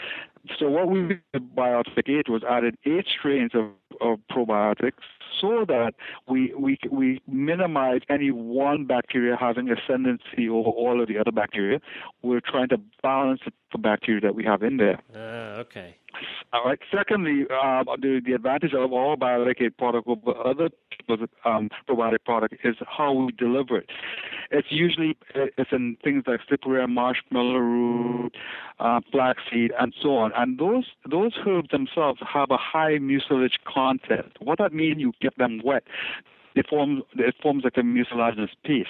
So 0.58 0.70
what 0.70 0.90
we 0.90 1.20
did 1.34 1.56
Biotic 1.56 2.10
8 2.10 2.30
was 2.30 2.44
added 2.50 2.78
eight 2.86 3.08
strains 3.08 3.52
of, 3.54 3.72
of 4.02 4.20
probiotics 4.32 5.04
so 5.40 5.66
that 5.68 5.94
we, 6.28 6.54
we, 6.58 6.78
we 6.92 7.22
minimize 7.28 8.02
any 8.10 8.32
one 8.32 8.86
bacteria 8.86 9.36
having 9.40 9.70
ascendancy 9.70 10.50
over 10.50 10.70
all 10.70 11.02
of 11.02 11.08
the 11.08 11.18
other 11.18 11.32
bacteria. 11.32 11.80
We're 12.22 12.42
trying 12.42 12.70
to 12.70 12.80
balance 13.04 13.42
the 13.72 13.78
bacteria 13.78 14.22
that 14.22 14.36
we 14.36 14.44
have 14.44 14.64
in 14.64 14.78
there. 14.78 15.00
Uh, 15.14 15.62
okay. 15.62 15.96
All 16.54 16.66
right. 16.66 16.80
Secondly, 16.96 17.46
uh, 17.52 17.84
the, 18.02 18.22
the 18.26 18.34
advantage 18.34 18.74
of 18.74 18.92
all 18.92 19.18
biotic 19.18 19.78
product 19.78 20.08
over 20.08 20.36
other 20.46 20.70
um, 21.46 21.70
probiotic 21.88 22.24
product 22.26 22.56
is 22.64 22.76
how 22.88 23.14
we 23.14 23.32
deliver 23.34 23.78
it. 23.78 23.90
It's 24.50 24.68
usually 24.72 25.18
it's 25.36 25.72
in 25.72 25.98
things 26.04 26.24
like 26.26 26.40
psyllium, 26.50 26.94
marshmallow 26.94 27.58
root, 27.58 28.36
uh, 28.80 29.02
flaxseed, 29.12 29.74
and 29.80 29.94
so 30.02 30.16
on. 30.16 30.32
And 30.36 30.58
those 30.58 30.86
those 31.10 31.34
herbs 31.46 31.70
themselves 31.70 32.20
have 32.34 32.50
a 32.52 32.58
high 32.58 32.98
mucilage 32.98 33.58
content. 33.66 33.87
What 34.40 34.60
that 34.60 34.74
means, 34.74 35.00
you 35.00 35.14
get 35.22 35.38
them 35.38 35.62
wet. 35.64 35.84
It 36.56 36.68
forms 36.68 37.04
it 37.16 37.36
forms 37.42 37.64
like 37.64 37.78
a 37.78 37.84
mucilaginous 37.84 38.50
paste. 38.64 38.90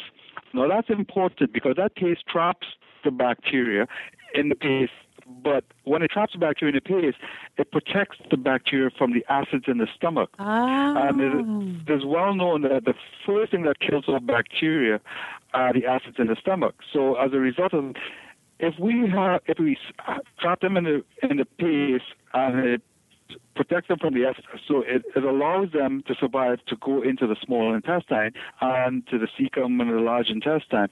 Now 0.54 0.68
that's 0.68 0.90
important 0.90 1.54
because 1.54 1.76
that 1.78 1.96
paste 1.96 2.24
traps 2.28 2.68
the 3.04 3.12
bacteria 3.12 3.88
in 4.34 4.50
the 4.50 4.56
paste 4.56 4.92
but 5.44 5.66
when 5.84 6.02
it 6.02 6.12
traps 6.12 6.34
the 6.34 6.40
bacteria 6.40 6.74
in 6.74 6.82
the 6.84 7.02
paste, 7.02 7.18
it 7.58 7.72
protects 7.72 8.18
the 8.32 8.38
bacteria 8.38 8.90
from 8.98 9.14
the 9.14 9.26
acids 9.30 9.66
in 9.68 9.78
the 9.78 9.88
stomach. 9.94 10.30
Oh. 10.40 10.44
And 10.44 11.88
it 11.88 11.92
is 11.92 12.06
well 12.06 12.34
known 12.34 12.62
that 12.62 12.86
the 12.86 12.94
first 13.26 13.52
thing 13.52 13.64
that 13.64 13.80
kills 13.80 14.08
off 14.08 14.26
bacteria 14.26 15.02
are 15.54 15.74
the 15.74 15.86
acids 15.86 16.16
in 16.18 16.28
the 16.28 16.36
stomach. 16.40 16.76
So 16.94 17.16
as 17.16 17.34
a 17.34 17.40
result 17.40 17.74
of 17.74 17.96
if 18.60 18.76
we 18.80 19.10
have 19.10 19.42
if 19.48 19.60
we 19.60 19.78
trap 20.40 20.62
them 20.62 20.78
in 20.78 20.86
the 20.86 21.04
in 21.22 21.38
the 21.38 21.46
paste 21.46 22.06
and 22.34 22.60
it 22.66 22.82
protects 23.56 23.88
them 23.88 23.98
from 24.00 24.14
the 24.14 24.26
acid. 24.26 24.46
so 24.68 24.82
it, 24.82 25.04
it 25.16 25.24
allows 25.24 25.72
them 25.72 26.04
to 26.08 26.16
survive 26.16 26.60
to 26.68 26.76
go 26.78 27.02
into 27.02 27.28
the 27.28 27.36
small 27.44 27.74
intestine 27.74 28.32
and 28.62 29.06
to 29.08 29.18
the 29.18 29.28
cecum 29.38 29.82
and 29.82 29.90
the 29.90 30.00
large 30.00 30.30
intestine. 30.30 30.90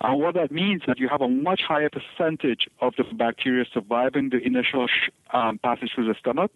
And 0.00 0.20
what 0.20 0.34
that 0.34 0.50
means 0.50 0.82
is 0.82 0.86
that 0.86 0.98
you 0.98 1.08
have 1.08 1.20
a 1.20 1.28
much 1.28 1.62
higher 1.66 1.90
percentage 1.90 2.68
of 2.80 2.94
the 2.96 3.04
bacteria 3.04 3.64
surviving 3.72 4.30
the 4.30 4.38
initial 4.38 4.86
um, 5.32 5.58
passage 5.58 5.90
through 5.94 6.06
the 6.06 6.14
stomach. 6.18 6.50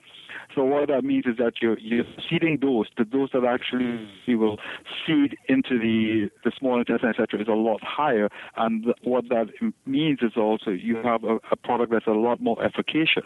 So 0.55 0.65
what 0.65 0.89
that 0.89 1.05
means 1.05 1.27
is 1.27 1.37
that 1.39 1.55
you're, 1.61 1.79
you're 1.79 2.05
seeding 2.29 2.59
those, 2.61 2.87
the 2.97 3.05
dose 3.05 3.31
that 3.33 3.45
actually 3.45 4.09
will 4.29 4.59
seed 5.07 5.37
into 5.49 5.79
the, 5.79 6.31
the 6.45 6.53
small 6.59 6.79
intestine, 6.79 7.11
etc., 7.11 7.41
is 7.41 7.49
a 7.49 7.53
lot 7.53 7.83
higher. 7.83 8.29
And 8.57 8.95
what 9.03 9.29
that 9.31 9.49
means 9.87 10.21
is 10.23 10.33
also 10.37 10.71
you 10.71 10.97
have 10.97 11.25
a, 11.25 11.39
a 11.51 11.57
product 11.57 11.93
that's 11.93 12.07
a 12.07 12.13
lot 12.13 12.41
more 12.41 12.63
efficacious. 12.63 13.25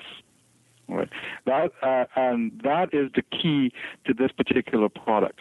Right. 0.89 1.09
That 1.45 1.73
uh, 1.83 2.05
and 2.17 2.61
that 2.65 2.95
is 2.95 3.11
the 3.15 3.23
key 3.23 3.73
to 4.07 4.15
this 4.15 4.33
particular 4.33 4.89
product. 4.89 5.41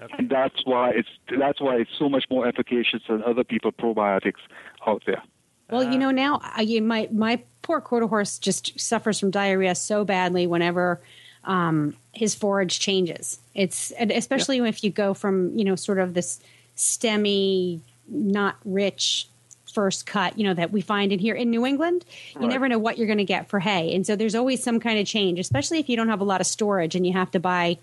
Okay. 0.00 0.14
And 0.18 0.30
that's 0.30 0.64
why 0.64 0.90
it's 0.90 1.08
that's 1.38 1.60
why 1.60 1.76
it's 1.76 1.90
so 1.98 2.08
much 2.08 2.24
more 2.30 2.46
efficacious 2.46 3.02
than 3.08 3.22
other 3.22 3.44
people 3.44 3.72
probiotics 3.72 4.40
out 4.86 5.02
there. 5.06 5.22
Well, 5.70 5.82
you 5.82 5.98
know 5.98 6.10
now 6.10 6.40
I, 6.42 6.80
my 6.80 7.08
my 7.10 7.42
poor 7.62 7.80
quarter 7.80 8.06
horse 8.06 8.38
just 8.38 8.78
suffers 8.78 9.18
from 9.18 9.30
diarrhea 9.30 9.74
so 9.74 10.04
badly 10.04 10.46
whenever 10.46 11.00
um, 11.44 11.96
his 12.12 12.34
forage 12.34 12.78
changes. 12.78 13.40
It's 13.54 13.92
especially 13.98 14.58
yeah. 14.58 14.66
if 14.66 14.84
you 14.84 14.90
go 14.90 15.14
from 15.14 15.56
you 15.56 15.64
know 15.64 15.74
sort 15.74 15.98
of 15.98 16.14
this 16.14 16.40
stemmy, 16.76 17.80
not 18.08 18.56
rich 18.64 19.28
first 19.74 20.06
cut, 20.06 20.38
you 20.38 20.44
know, 20.44 20.54
that 20.54 20.72
we 20.72 20.80
find 20.80 21.12
in 21.12 21.18
here 21.18 21.34
in 21.34 21.50
New 21.50 21.66
England, 21.66 22.04
you 22.34 22.42
right. 22.42 22.50
never 22.50 22.68
know 22.68 22.78
what 22.78 22.96
you're 22.96 23.06
going 23.06 23.18
to 23.18 23.24
get 23.24 23.48
for 23.48 23.60
hay. 23.60 23.94
And 23.94 24.06
so 24.06 24.16
there's 24.16 24.34
always 24.34 24.62
some 24.62 24.80
kind 24.80 24.98
of 24.98 25.06
change, 25.06 25.38
especially 25.38 25.80
if 25.80 25.88
you 25.88 25.96
don't 25.96 26.08
have 26.08 26.20
a 26.20 26.24
lot 26.24 26.40
of 26.40 26.46
storage 26.46 26.94
and 26.94 27.06
you 27.06 27.12
have 27.12 27.30
to 27.32 27.40
buy 27.40 27.78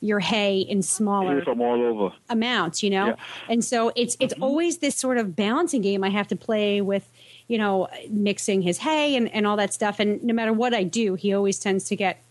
your 0.00 0.20
hay 0.20 0.60
in 0.60 0.82
smaller 0.82 1.42
from 1.42 1.60
all 1.60 1.80
over 1.82 2.14
amounts, 2.28 2.82
you 2.82 2.90
know? 2.90 3.06
Yeah. 3.06 3.16
And 3.48 3.64
so 3.64 3.92
it's 3.96 4.16
it's 4.20 4.34
mm-hmm. 4.34 4.42
always 4.42 4.78
this 4.78 4.96
sort 4.96 5.18
of 5.18 5.34
balancing 5.34 5.82
game 5.82 6.04
I 6.04 6.10
have 6.10 6.28
to 6.28 6.36
play 6.36 6.80
with, 6.80 7.10
you 7.48 7.56
know, 7.56 7.88
mixing 8.10 8.62
his 8.62 8.78
hay 8.78 9.16
and, 9.16 9.32
and 9.32 9.46
all 9.46 9.56
that 9.56 9.72
stuff. 9.72 9.98
And 9.98 10.22
no 10.22 10.34
matter 10.34 10.52
what 10.52 10.74
I 10.74 10.82
do, 10.82 11.14
he 11.14 11.32
always 11.32 11.58
tends 11.58 11.84
to 11.84 11.96
get 11.96 12.22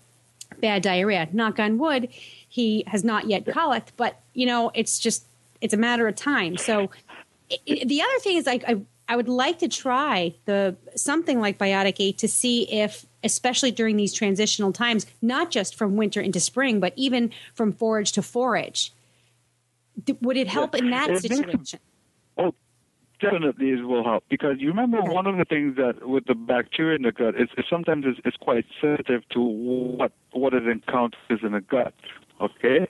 bad 0.62 0.84
diarrhea. 0.84 1.28
Knock 1.32 1.60
on 1.60 1.78
wood, 1.78 2.10
he 2.48 2.84
has 2.88 3.04
not 3.04 3.28
yet 3.28 3.46
colicked, 3.46 3.94
but 3.98 4.20
you 4.34 4.46
know, 4.46 4.72
it's 4.74 5.00
just 5.00 5.26
it's 5.62 5.74
a 5.74 5.78
matter 5.78 6.08
of 6.08 6.16
time. 6.16 6.58
So 6.58 6.92
it, 7.50 7.88
the 7.88 8.02
other 8.02 8.20
thing 8.20 8.38
is 8.38 8.46
like 8.46 8.64
I 8.68 8.82
I 9.08 9.16
would 9.16 9.30
like 9.30 9.60
to 9.60 9.68
try 9.68 10.34
the 10.46 10.76
something 10.96 11.40
like 11.40 11.58
Biotic 11.58 11.98
8 12.00 12.18
to 12.18 12.28
see 12.28 12.64
if, 12.72 13.06
especially 13.24 13.72
during 13.72 13.98
these 13.98 14.14
transitional 14.14 14.72
times, 14.72 15.06
not 15.22 15.52
just 15.52 15.76
from 15.76 15.96
winter 15.96 16.22
into 16.22 16.40
spring, 16.40 16.80
but 16.80 16.94
even 16.96 17.32
from 17.54 17.72
forage 17.72 18.12
to 18.14 18.22
forage, 18.22 18.94
would 20.22 20.38
it 20.38 20.48
help 20.48 20.74
yeah. 20.74 20.84
in 20.84 20.90
that 20.90 21.10
it 21.12 21.22
situation? 21.22 21.80
oh, 22.38 22.54
definitely 23.20 23.70
it 23.70 23.84
will 23.84 24.04
help 24.04 24.24
because 24.30 24.56
you 24.60 24.70
remember 24.70 25.00
okay. 25.00 25.10
one 25.10 25.28
of 25.28 25.38
the 25.38 25.46
things 25.46 25.76
that 25.78 26.08
with 26.08 26.26
the 26.26 26.36
bacteria 26.36 26.96
in 26.96 27.04
the 27.04 27.12
gut 27.12 27.36
is, 27.36 27.48
is 27.58 27.66
sometimes 27.70 28.06
it's, 28.08 28.20
it's 28.26 28.38
quite 28.38 28.66
sensitive 28.82 29.28
to 29.30 29.40
what 29.40 30.12
what 30.32 30.54
it 30.54 30.68
encounters 30.68 31.40
in 31.44 31.52
the 31.52 31.62
gut. 31.62 31.94
Okay, 32.42 32.88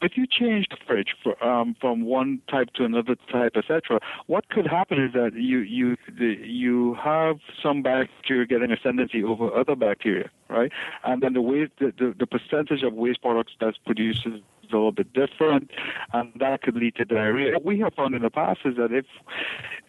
if 0.00 0.16
you 0.16 0.26
change 0.26 0.66
the 0.70 0.76
forage 0.86 1.14
for, 1.22 1.42
um, 1.44 1.76
from 1.80 2.04
one 2.04 2.40
type 2.50 2.70
to 2.74 2.84
another 2.84 3.16
type, 3.30 3.56
etc., 3.56 4.00
what 4.26 4.48
could 4.48 4.66
happen 4.66 5.02
is 5.02 5.12
that 5.12 5.34
you 5.34 5.58
you 5.60 5.96
the, 6.06 6.36
you 6.42 6.94
have 6.94 7.38
some 7.62 7.82
bacteria 7.82 8.46
getting 8.46 8.72
ascendancy 8.72 9.22
over 9.24 9.54
other 9.54 9.74
bacteria, 9.74 10.30
right? 10.48 10.72
And 11.04 11.22
then 11.22 11.32
the 11.32 11.42
waste 11.42 11.72
the, 11.78 11.92
the, 11.98 12.14
the 12.18 12.26
percentage 12.26 12.82
of 12.82 12.94
waste 12.94 13.22
products 13.22 13.52
that's 13.60 13.78
produced 13.78 14.26
is 14.26 14.40
a 14.70 14.76
little 14.76 14.92
bit 14.92 15.12
different, 15.14 15.70
and 16.12 16.32
that 16.38 16.62
could 16.62 16.76
lead 16.76 16.94
to 16.96 17.04
diarrhea. 17.04 17.54
What 17.54 17.64
we 17.64 17.80
have 17.80 17.94
found 17.94 18.14
in 18.14 18.22
the 18.22 18.30
past 18.30 18.60
is 18.64 18.76
that 18.76 18.92
if 18.92 19.06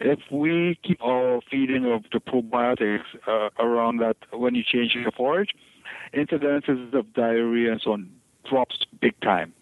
if 0.00 0.20
we 0.30 0.78
keep 0.82 1.02
our 1.02 1.40
feeding 1.50 1.84
of 1.86 2.04
the 2.12 2.20
probiotics 2.20 3.04
uh, 3.26 3.50
around 3.58 3.98
that 3.98 4.16
when 4.32 4.54
you 4.54 4.62
change 4.62 4.94
your 4.94 5.12
forage, 5.12 5.50
incidences 6.14 6.92
of 6.94 7.12
diarrhea 7.12 7.72
and 7.72 7.80
so 7.80 7.92
on 7.92 8.10
drops 8.48 8.86
big 9.00 9.18
time. 9.20 9.52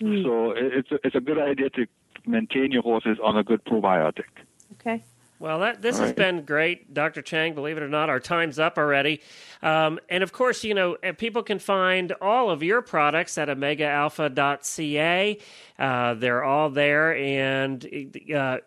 Mm. 0.00 0.22
So 0.22 0.52
it's 0.56 0.90
a, 0.90 0.98
it's 1.04 1.16
a 1.16 1.20
good 1.20 1.38
idea 1.38 1.70
to 1.70 1.86
maintain 2.26 2.72
your 2.72 2.82
horses 2.82 3.18
on 3.22 3.36
a 3.36 3.44
good 3.44 3.64
probiotic. 3.64 4.24
Okay. 4.74 5.04
Well, 5.38 5.60
that, 5.60 5.82
this 5.82 5.96
All 5.96 6.02
has 6.02 6.10
right. 6.10 6.16
been 6.16 6.44
great, 6.44 6.94
Dr. 6.94 7.20
Chang. 7.20 7.54
Believe 7.54 7.76
it 7.76 7.82
or 7.82 7.88
not, 7.88 8.08
our 8.08 8.20
time's 8.20 8.58
up 8.58 8.78
already. 8.78 9.20
Um, 9.62 9.98
and 10.08 10.22
of 10.22 10.32
course, 10.32 10.64
you 10.64 10.72
know, 10.72 10.96
people 11.18 11.42
can 11.42 11.58
find 11.58 12.12
all 12.22 12.48
of 12.50 12.62
your 12.62 12.80
products 12.80 13.36
at 13.36 13.48
omegaalpha.ca. 13.48 15.38
Uh, 15.78 16.14
they're 16.14 16.42
all 16.42 16.70
there, 16.70 17.14
and 17.14 18.16
uh, 18.34 18.58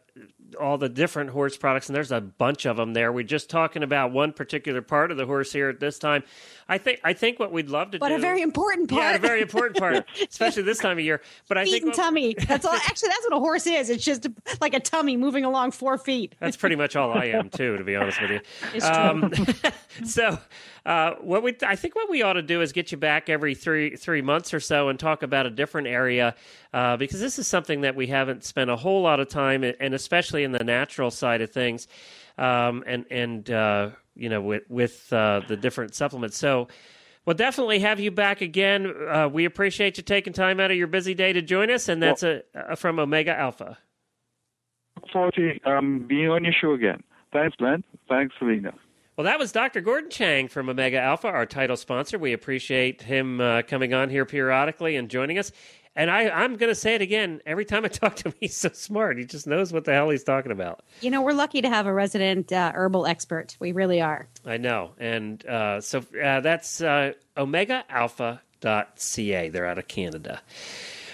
all 0.55 0.77
the 0.77 0.89
different 0.89 1.31
horse 1.31 1.57
products, 1.57 1.87
and 1.89 1.95
there's 1.95 2.11
a 2.11 2.21
bunch 2.21 2.65
of 2.65 2.77
them 2.77 2.93
there. 2.93 3.11
We're 3.11 3.23
just 3.23 3.49
talking 3.49 3.83
about 3.83 4.11
one 4.11 4.33
particular 4.33 4.81
part 4.81 5.11
of 5.11 5.17
the 5.17 5.25
horse 5.25 5.51
here 5.51 5.69
at 5.69 5.79
this 5.79 5.99
time. 5.99 6.23
I 6.69 6.77
think 6.77 7.01
I 7.03 7.13
think 7.13 7.39
what 7.39 7.51
we'd 7.51 7.69
love 7.69 7.91
to 7.91 7.99
but 7.99 8.09
do, 8.09 8.15
a 8.15 8.19
very 8.19 8.41
important 8.41 8.89
part, 8.89 9.01
yeah, 9.01 9.15
a 9.15 9.19
very 9.19 9.41
important 9.41 9.77
part, 9.77 10.05
especially 10.29 10.63
this 10.63 10.77
time 10.77 10.99
of 10.99 11.03
year. 11.03 11.19
But 11.47 11.57
I 11.57 11.63
feet 11.63 11.71
think 11.71 11.83
and 11.83 11.89
what, 11.89 11.95
tummy. 11.95 12.35
That's 12.47 12.65
all. 12.65 12.73
Actually, 12.73 13.09
that's 13.09 13.25
what 13.27 13.37
a 13.37 13.39
horse 13.39 13.65
is. 13.65 13.89
It's 13.89 14.05
just 14.05 14.27
like 14.61 14.75
a 14.75 14.79
tummy 14.79 15.17
moving 15.17 15.45
along 15.45 15.71
four 15.71 15.97
feet. 15.97 16.35
That's 16.39 16.55
pretty 16.55 16.75
much 16.75 16.95
all 16.95 17.11
I 17.11 17.25
am 17.25 17.49
too, 17.49 17.77
to 17.77 17.83
be 17.83 17.95
honest 17.95 18.21
with 18.21 18.31
you. 18.31 18.39
It's 18.73 18.87
true. 18.87 18.95
Um, 18.95 19.33
so, 20.05 20.37
uh, 20.85 21.15
what 21.21 21.41
we 21.41 21.55
I 21.65 21.75
think 21.75 21.95
what 21.95 22.09
we 22.09 22.21
ought 22.21 22.33
to 22.33 22.41
do 22.43 22.61
is 22.61 22.71
get 22.71 22.91
you 22.91 22.97
back 22.97 23.29
every 23.29 23.55
three 23.55 23.95
three 23.95 24.21
months 24.21 24.53
or 24.53 24.59
so 24.59 24.89
and 24.89 24.99
talk 24.99 25.23
about 25.23 25.47
a 25.47 25.49
different 25.49 25.87
area 25.87 26.35
uh, 26.73 26.97
because 26.97 27.19
this 27.19 27.39
is 27.39 27.47
something 27.47 27.81
that 27.81 27.95
we 27.95 28.07
haven't 28.07 28.43
spent 28.43 28.69
a 28.69 28.75
whole 28.75 29.01
lot 29.01 29.19
of 29.19 29.27
time, 29.27 29.63
and 29.63 29.93
especially 29.93 30.43
in 30.43 30.51
the 30.51 30.63
natural 30.63 31.11
side 31.11 31.41
of 31.41 31.51
things, 31.51 31.87
um, 32.37 32.83
and 32.85 33.05
and 33.09 33.49
uh, 33.49 33.89
you 34.15 34.29
know 34.29 34.41
with 34.41 34.63
with 34.69 35.11
uh, 35.13 35.41
the 35.47 35.57
different 35.57 35.95
supplements. 35.95 36.37
So. 36.37 36.67
We'll 37.25 37.35
definitely 37.35 37.79
have 37.79 37.99
you 37.99 38.09
back 38.09 38.41
again. 38.41 38.91
Uh, 39.07 39.29
we 39.31 39.45
appreciate 39.45 39.97
you 39.97 40.03
taking 40.03 40.33
time 40.33 40.59
out 40.59 40.71
of 40.71 40.77
your 40.77 40.87
busy 40.87 41.13
day 41.13 41.31
to 41.31 41.43
join 41.43 41.69
us, 41.69 41.87
and 41.87 42.01
that's 42.01 42.23
well, 42.23 42.39
a, 42.55 42.59
a, 42.71 42.75
from 42.75 42.97
Omega 42.97 43.37
Alpha. 43.37 43.77
Look 44.95 45.11
forward 45.11 45.33
to 45.35 45.59
um, 45.69 46.05
being 46.07 46.29
on 46.29 46.43
your 46.43 46.53
show 46.59 46.73
again. 46.73 47.03
Thanks, 47.31 47.55
Glenn. 47.57 47.83
Thanks, 48.07 48.33
Selena. 48.39 48.73
Well, 49.19 49.25
that 49.25 49.37
was 49.37 49.51
Dr. 49.51 49.81
Gordon 49.81 50.09
Chang 50.09 50.47
from 50.47 50.69
Omega 50.69 50.97
Alpha, 50.97 51.27
our 51.27 51.45
title 51.45 51.75
sponsor. 51.75 52.17
We 52.17 52.31
appreciate 52.31 53.01
him 53.01 53.41
uh, 53.41 53.63
coming 53.63 53.93
on 53.93 54.09
here 54.09 54.25
periodically 54.25 54.95
and 54.95 55.09
joining 55.09 55.37
us. 55.37 55.51
And 55.95 56.09
I, 56.09 56.29
I'm 56.29 56.55
going 56.55 56.71
to 56.71 56.75
say 56.75 56.95
it 56.95 57.01
again. 57.01 57.41
Every 57.45 57.65
time 57.65 57.85
I 57.85 57.87
talk 57.89 58.15
to 58.17 58.29
him, 58.29 58.35
he's 58.39 58.55
so 58.55 58.69
smart. 58.69 59.17
He 59.17 59.25
just 59.25 59.47
knows 59.47 59.73
what 59.73 59.85
the 59.85 59.93
hell 59.93 60.09
he's 60.09 60.23
talking 60.23 60.51
about. 60.51 60.83
You 61.01 61.11
know, 61.11 61.21
we're 61.21 61.33
lucky 61.33 61.61
to 61.61 61.69
have 61.69 61.87
a 61.87 61.93
resident 61.93 62.51
uh, 62.51 62.71
herbal 62.73 63.05
expert. 63.05 63.57
We 63.59 63.71
really 63.71 64.01
are. 64.01 64.27
I 64.45 64.57
know. 64.57 64.91
And 64.97 65.45
uh, 65.45 65.81
so 65.81 65.99
uh, 66.23 66.39
that's 66.41 66.81
uh, 66.81 67.13
omegaalpha.ca. 67.37 69.49
They're 69.49 69.65
out 69.65 69.77
of 69.77 69.87
Canada. 69.87 70.41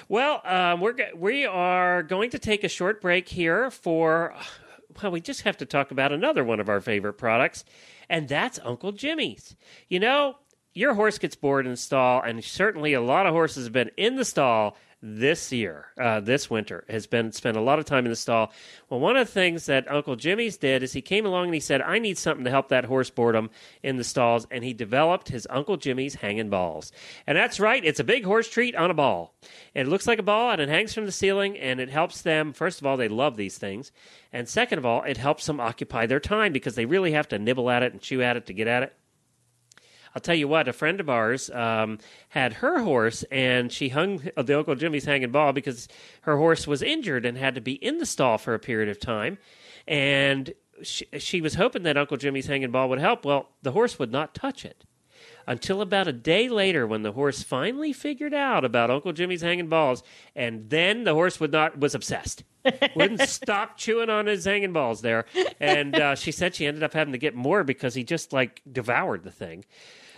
Well, 0.07 0.41
um, 0.45 0.81
we're 0.81 0.95
we 1.15 1.45
are 1.45 2.03
going 2.03 2.29
to 2.29 2.39
take 2.39 2.63
a 2.63 2.69
short 2.69 3.01
break 3.01 3.29
here 3.29 3.71
for. 3.71 4.35
Well, 5.01 5.11
we 5.11 5.19
just 5.19 5.41
have 5.41 5.57
to 5.57 5.65
talk 5.65 5.91
about 5.91 6.11
another 6.11 6.43
one 6.43 6.59
of 6.59 6.69
our 6.69 6.79
favorite 6.79 7.13
products, 7.13 7.65
and 8.07 8.29
that's 8.29 8.59
Uncle 8.63 8.91
Jimmy's. 8.91 9.55
You 9.89 9.99
know, 9.99 10.37
your 10.75 10.93
horse 10.93 11.17
gets 11.17 11.35
bored 11.35 11.65
in 11.65 11.71
the 11.71 11.77
stall, 11.77 12.21
and 12.21 12.43
certainly 12.43 12.93
a 12.93 13.01
lot 13.01 13.25
of 13.25 13.33
horses 13.33 13.63
have 13.63 13.73
been 13.73 13.91
in 13.97 14.17
the 14.17 14.25
stall 14.25 14.77
this 15.01 15.51
year, 15.51 15.85
uh, 16.01 16.19
this 16.19 16.49
winter, 16.49 16.83
has 16.89 17.05
been 17.05 17.31
spent 17.31 17.55
a 17.55 17.61
lot 17.61 17.77
of 17.77 17.85
time 17.85 18.05
in 18.05 18.09
the 18.09 18.15
stall. 18.15 18.51
Well, 18.89 18.99
one 18.99 19.15
of 19.15 19.27
the 19.27 19.33
things 19.33 19.67
that 19.67 19.89
Uncle 19.89 20.15
Jimmy's 20.15 20.57
did 20.57 20.83
is 20.83 20.93
he 20.93 21.01
came 21.01 21.25
along 21.25 21.45
and 21.45 21.53
he 21.53 21.59
said, 21.59 21.81
I 21.81 21.99
need 21.99 22.17
something 22.17 22.43
to 22.43 22.49
help 22.49 22.69
that 22.69 22.85
horse 22.85 23.09
boredom 23.09 23.51
in 23.83 23.97
the 23.97 24.03
stalls, 24.03 24.47
and 24.51 24.63
he 24.63 24.73
developed 24.73 25.29
his 25.29 25.47
Uncle 25.49 25.77
Jimmy's 25.77 26.15
hanging 26.15 26.49
balls. 26.49 26.91
And 27.27 27.37
that's 27.37 27.59
right, 27.59 27.85
it's 27.85 27.99
a 27.99 28.05
big 28.05 28.25
horse 28.25 28.49
treat 28.49 28.75
on 28.75 28.91
a 28.91 28.95
ball. 28.95 29.35
It 29.73 29.87
looks 29.87 30.07
like 30.07 30.19
a 30.19 30.23
ball, 30.23 30.51
and 30.51 30.61
it 30.61 30.69
hangs 30.69 30.93
from 30.93 31.05
the 31.05 31.11
ceiling, 31.11 31.57
and 31.57 31.79
it 31.79 31.89
helps 31.89 32.21
them. 32.21 32.51
First 32.51 32.81
of 32.81 32.87
all, 32.87 32.97
they 32.97 33.07
love 33.07 33.37
these 33.37 33.57
things. 33.57 33.91
And 34.33 34.49
second 34.49 34.79
of 34.79 34.85
all, 34.85 35.03
it 35.03 35.17
helps 35.17 35.45
them 35.45 35.61
occupy 35.61 36.07
their 36.07 36.19
time 36.19 36.51
because 36.51 36.75
they 36.75 36.85
really 36.85 37.13
have 37.13 37.29
to 37.29 37.39
nibble 37.39 37.69
at 37.69 37.83
it 37.83 37.93
and 37.93 38.01
chew 38.01 38.21
at 38.21 38.35
it 38.37 38.47
to 38.47 38.53
get 38.53 38.67
at 38.67 38.83
it. 38.83 38.93
I'll 40.15 40.21
tell 40.21 40.35
you 40.35 40.47
what, 40.47 40.69
a 40.69 40.73
friend 40.73 41.01
of 41.01 41.09
ours 41.09 41.49
um, 41.49 41.99
had 42.29 42.53
her 42.53 42.79
horse, 42.79 43.23
and 43.31 43.69
she 43.69 43.89
hung 43.89 44.21
the 44.37 44.57
Uncle 44.57 44.75
Jimmy's 44.75 45.03
hanging 45.03 45.31
ball 45.31 45.51
because 45.51 45.89
her 46.21 46.37
horse 46.37 46.65
was 46.65 46.81
injured 46.81 47.25
and 47.25 47.37
had 47.37 47.55
to 47.55 47.61
be 47.61 47.73
in 47.73 47.97
the 47.97 48.05
stall 48.05 48.37
for 48.37 48.53
a 48.53 48.59
period 48.59 48.87
of 48.87 48.97
time. 48.97 49.37
And 49.85 50.53
she, 50.81 51.05
she 51.17 51.41
was 51.41 51.55
hoping 51.55 51.83
that 51.83 51.97
Uncle 51.97 52.15
Jimmy's 52.15 52.47
hanging 52.47 52.71
ball 52.71 52.87
would 52.87 52.99
help. 52.99 53.25
Well, 53.25 53.49
the 53.61 53.73
horse 53.73 53.99
would 53.99 54.11
not 54.11 54.33
touch 54.33 54.63
it 54.63 54.85
until 55.47 55.81
about 55.81 56.07
a 56.07 56.13
day 56.13 56.47
later 56.47 56.87
when 56.87 57.03
the 57.03 57.11
horse 57.11 57.43
finally 57.43 57.91
figured 57.91 58.33
out 58.33 58.63
about 58.63 58.89
Uncle 58.89 59.11
Jimmy's 59.11 59.41
hanging 59.41 59.67
balls, 59.67 60.01
and 60.33 60.69
then 60.69 61.03
the 61.03 61.13
horse 61.13 61.41
would 61.41 61.51
not 61.51 61.77
was 61.77 61.93
obsessed. 61.93 62.43
Wouldn't 62.95 63.21
stop 63.21 63.77
chewing 63.77 64.09
on 64.09 64.25
his 64.25 64.45
hanging 64.45 64.73
balls 64.73 65.01
there, 65.01 65.25
and 65.59 65.93
uh, 65.95 66.15
she 66.15 66.31
said 66.31 66.55
she 66.55 66.65
ended 66.65 66.81
up 66.81 66.93
having 66.93 67.11
to 67.11 67.19
get 67.19 67.35
more 67.35 67.63
because 67.63 67.93
he 67.93 68.03
just 68.03 68.33
like 68.33 68.61
devoured 68.71 69.23
the 69.23 69.29
thing. 69.29 69.65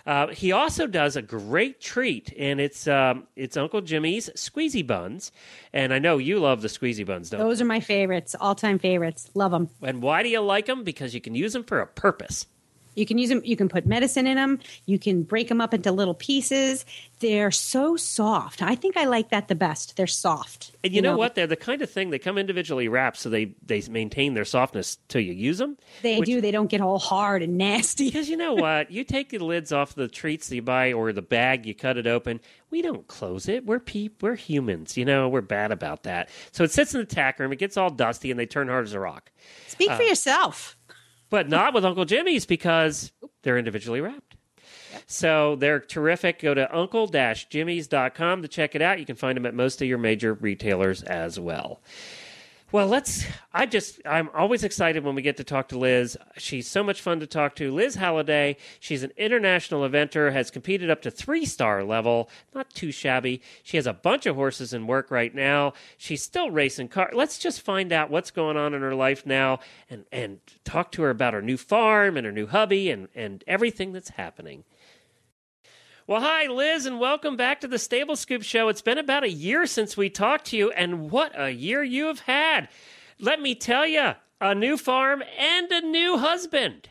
Uh, 0.07 0.27
he 0.27 0.53
also 0.53 0.87
does 0.87 1.17
a 1.17 1.21
great 1.21 1.81
treat, 1.81 2.33
and 2.39 2.61
it's 2.61 2.87
um, 2.87 3.27
it's 3.35 3.57
Uncle 3.57 3.81
Jimmy's 3.81 4.29
squeezy 4.35 4.87
buns. 4.87 5.33
And 5.73 5.93
I 5.93 5.99
know 5.99 6.17
you 6.17 6.39
love 6.39 6.61
the 6.61 6.69
squeezy 6.69 7.05
buns, 7.05 7.29
don't 7.29 7.41
Those 7.41 7.61
are 7.61 7.65
my 7.65 7.81
favorites, 7.81 8.33
all 8.39 8.55
time 8.55 8.79
favorites. 8.79 9.29
Love 9.33 9.51
them. 9.51 9.69
And 9.81 10.01
why 10.01 10.23
do 10.23 10.29
you 10.29 10.39
like 10.39 10.65
them? 10.65 10.85
Because 10.85 11.13
you 11.13 11.19
can 11.19 11.35
use 11.35 11.51
them 11.51 11.65
for 11.65 11.81
a 11.81 11.87
purpose. 11.87 12.47
You 12.97 13.05
can 13.05 13.19
use 13.19 13.29
them. 13.29 13.41
You 13.45 13.55
can 13.55 13.69
put 13.69 13.86
medicine 13.86 14.25
in 14.25 14.38
them. 14.38 14.60
You 14.88 14.97
can 14.97 15.21
break 15.21 15.49
them 15.49 15.62
up 15.62 15.71
into 15.71 15.91
little 15.91 16.15
pieces. 16.15 16.83
They're 17.19 17.51
so 17.51 17.95
soft. 17.95 18.63
I 18.63 18.73
think 18.73 18.97
I 18.97 19.05
like 19.05 19.29
that 19.29 19.47
the 19.47 19.55
best. 19.55 19.95
They're 19.97 20.07
soft. 20.07 20.71
And 20.83 20.93
you, 20.93 21.03
know, 21.03 21.15
what? 21.15 21.36
They're 21.36 21.45
the 21.45 21.55
kind 21.55 21.83
of 21.83 21.91
thing 21.91 22.10
they 22.10 22.17
come 22.17 22.39
individually 22.39 22.88
wrapped, 22.88 23.17
so 23.17 23.29
they 23.29 23.53
they 23.63 23.83
maintain 23.89 24.33
their 24.33 24.45
softness 24.45 24.97
till 25.10 25.21
you 25.21 25.33
use 25.33 25.60
them. 25.60 25.77
They 26.01 26.17
which- 26.17 26.25
do. 26.25 26.41
They 26.41 26.49
don't 26.49 26.71
get 26.71 26.81
all 26.81 26.97
hard 26.97 27.43
and 27.43 27.57
nasty. 27.57 28.07
Because 28.17 28.29
you 28.29 28.38
know 28.38 28.55
what? 28.55 28.89
you 28.89 29.03
take 29.03 29.29
the 29.29 29.39
lids 29.39 29.71
off 29.71 29.93
the 29.93 30.07
treats 30.07 30.47
that 30.47 30.55
you 30.55 30.62
buy 30.62 30.93
or 30.93 31.12
the 31.12 31.21
bag, 31.21 31.65
you 31.65 31.75
cut 31.75 31.97
it 31.97 32.07
open. 32.07 32.39
We 32.71 32.81
don't 32.81 33.05
close 33.05 33.47
it. 33.47 33.65
We're 33.65 33.79
peep. 33.79 34.23
We're 34.23 34.36
humans. 34.36 34.97
You 34.97 35.05
know, 35.05 35.27
we're 35.29 35.41
bad 35.41 35.71
about 35.71 36.03
that. 36.03 36.29
So 36.51 36.63
it 36.63 36.71
sits 36.71 36.95
in 36.95 37.01
the 37.01 37.05
tack 37.05 37.38
room. 37.38 37.51
It 37.51 37.60
gets 37.60 37.77
all 37.77 37.89
dusty, 37.89 38.31
and 38.31 38.39
they 38.39 38.45
turn 38.45 38.69
hard 38.69 38.86
as 38.86 38.93
a 38.93 38.99
rock. 38.99 39.29
Speak 39.67 39.91
for 39.91 40.01
uh, 40.01 40.05
yourself. 40.05 40.77
But 41.29 41.49
not 41.49 41.73
with 41.73 41.85
Uncle 41.85 42.05
Jimmy's 42.05 42.45
because 42.45 43.11
they're 43.43 43.57
individually 43.57 44.01
wrapped. 44.01 44.35
So 45.05 45.55
they're 45.55 45.79
terrific. 45.79 46.41
Go 46.41 46.53
to 46.53 46.73
uncle-jimmys.com 46.75 48.41
to 48.41 48.47
check 48.47 48.75
it 48.75 48.81
out. 48.81 48.99
You 48.99 49.05
can 49.05 49.15
find 49.15 49.35
them 49.35 49.45
at 49.45 49.53
most 49.53 49.81
of 49.81 49.87
your 49.87 49.97
major 49.97 50.33
retailers 50.33 51.03
as 51.03 51.39
well. 51.39 51.81
Well, 52.69 52.88
let's. 52.88 53.25
I 53.53 53.65
just. 53.65 54.01
I'm 54.06 54.30
always 54.34 54.65
excited 54.65 55.06
when 55.06 55.15
we 55.15 55.21
get 55.21 55.38
to 55.38 55.45
talk 55.45 55.69
to 55.69 55.77
Liz. 55.77 56.17
She's 56.36 56.67
so 56.67 56.84
much 56.84 56.99
fun 57.01 57.21
to 57.21 57.27
talk 57.27 57.56
to. 57.56 57.71
Liz 57.73 57.95
Halliday. 57.95 58.58
She's 58.82 59.03
an 59.03 59.13
international 59.15 59.88
eventer. 59.88 60.34
Has 60.34 60.51
competed 60.51 60.89
up 60.89 61.01
to 61.03 61.12
three 61.12 61.45
star 61.45 61.86
level. 61.86 62.30
Not 62.53 62.69
too 62.71 62.91
shabby. 62.91 63.41
She 63.63 63.77
has 63.77 63.88
a 63.88 63.93
bunch 63.93 64.25
of 64.25 64.36
horses 64.36 64.73
in 64.73 64.86
work 64.86 65.10
right 65.12 65.34
now. 65.34 65.73
She's 65.97 66.21
still 66.21 66.51
racing 66.51 66.89
car. 66.89 67.10
Let's 67.13 67.39
just 67.39 67.62
find 67.62 67.93
out 67.93 68.10
what's 68.10 68.32
going 68.32 68.58
on 68.58 68.73
in 68.73 68.82
her 68.82 68.95
life 68.95 69.25
now, 69.25 69.60
and 69.89 70.03
and 70.12 70.39
talk 70.65 70.91
to 70.93 71.03
her 71.03 71.10
about 71.10 71.34
her 71.34 71.41
new 71.41 71.58
farm 71.58 72.17
and 72.17 72.25
her 72.25 72.34
new 72.34 72.47
hubby 72.47 72.91
and 72.91 73.08
and 73.15 73.45
everything 73.47 73.93
that's 73.93 74.10
happening. 74.10 74.65
Well, 76.07 76.21
hi, 76.21 76.47
Liz, 76.47 76.85
and 76.85 77.01
welcome 77.01 77.35
back 77.35 77.59
to 77.61 77.67
the 77.67 77.77
Stable 77.77 78.15
Scoop 78.15 78.41
Show. 78.41 78.69
It's 78.69 78.81
been 78.81 78.97
about 78.97 79.25
a 79.25 79.29
year 79.29 79.65
since 79.65 79.97
we 79.97 80.09
talked 80.09 80.45
to 80.47 80.57
you, 80.57 80.71
and 80.71 81.11
what 81.11 81.33
a 81.37 81.49
year 81.51 81.83
you 81.83 82.05
have 82.07 82.21
had. 82.21 82.69
Let 83.19 83.41
me 83.41 83.55
tell 83.55 83.85
you, 83.85 84.13
a 84.39 84.55
new 84.55 84.77
farm 84.77 85.21
and 85.37 85.69
a 85.69 85.81
new 85.81 86.17
husband. 86.17 86.87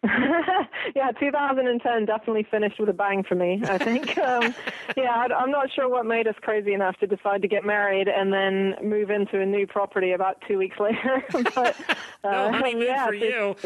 yeah, 0.04 1.10
2010 1.18 2.04
definitely 2.06 2.46
finished 2.48 2.78
with 2.78 2.88
a 2.88 2.92
bang 2.92 3.24
for 3.28 3.34
me. 3.34 3.60
I 3.68 3.76
think. 3.78 4.16
um, 4.18 4.54
yeah, 4.96 5.10
I, 5.10 5.26
I'm 5.34 5.50
not 5.50 5.72
sure 5.74 5.88
what 5.88 6.06
made 6.06 6.28
us 6.28 6.36
crazy 6.40 6.72
enough 6.72 6.96
to 6.98 7.08
decide 7.08 7.42
to 7.42 7.48
get 7.48 7.64
married 7.64 8.06
and 8.06 8.32
then 8.32 8.76
move 8.88 9.10
into 9.10 9.40
a 9.40 9.46
new 9.46 9.66
property 9.66 10.12
about 10.12 10.40
two 10.46 10.58
weeks 10.58 10.76
later. 10.80 11.24
but 11.56 11.76
No 12.22 12.30
uh, 12.30 12.52
honeymoon 12.52 12.84
yeah, 12.86 13.06
for 13.06 13.14
it's- 13.14 13.64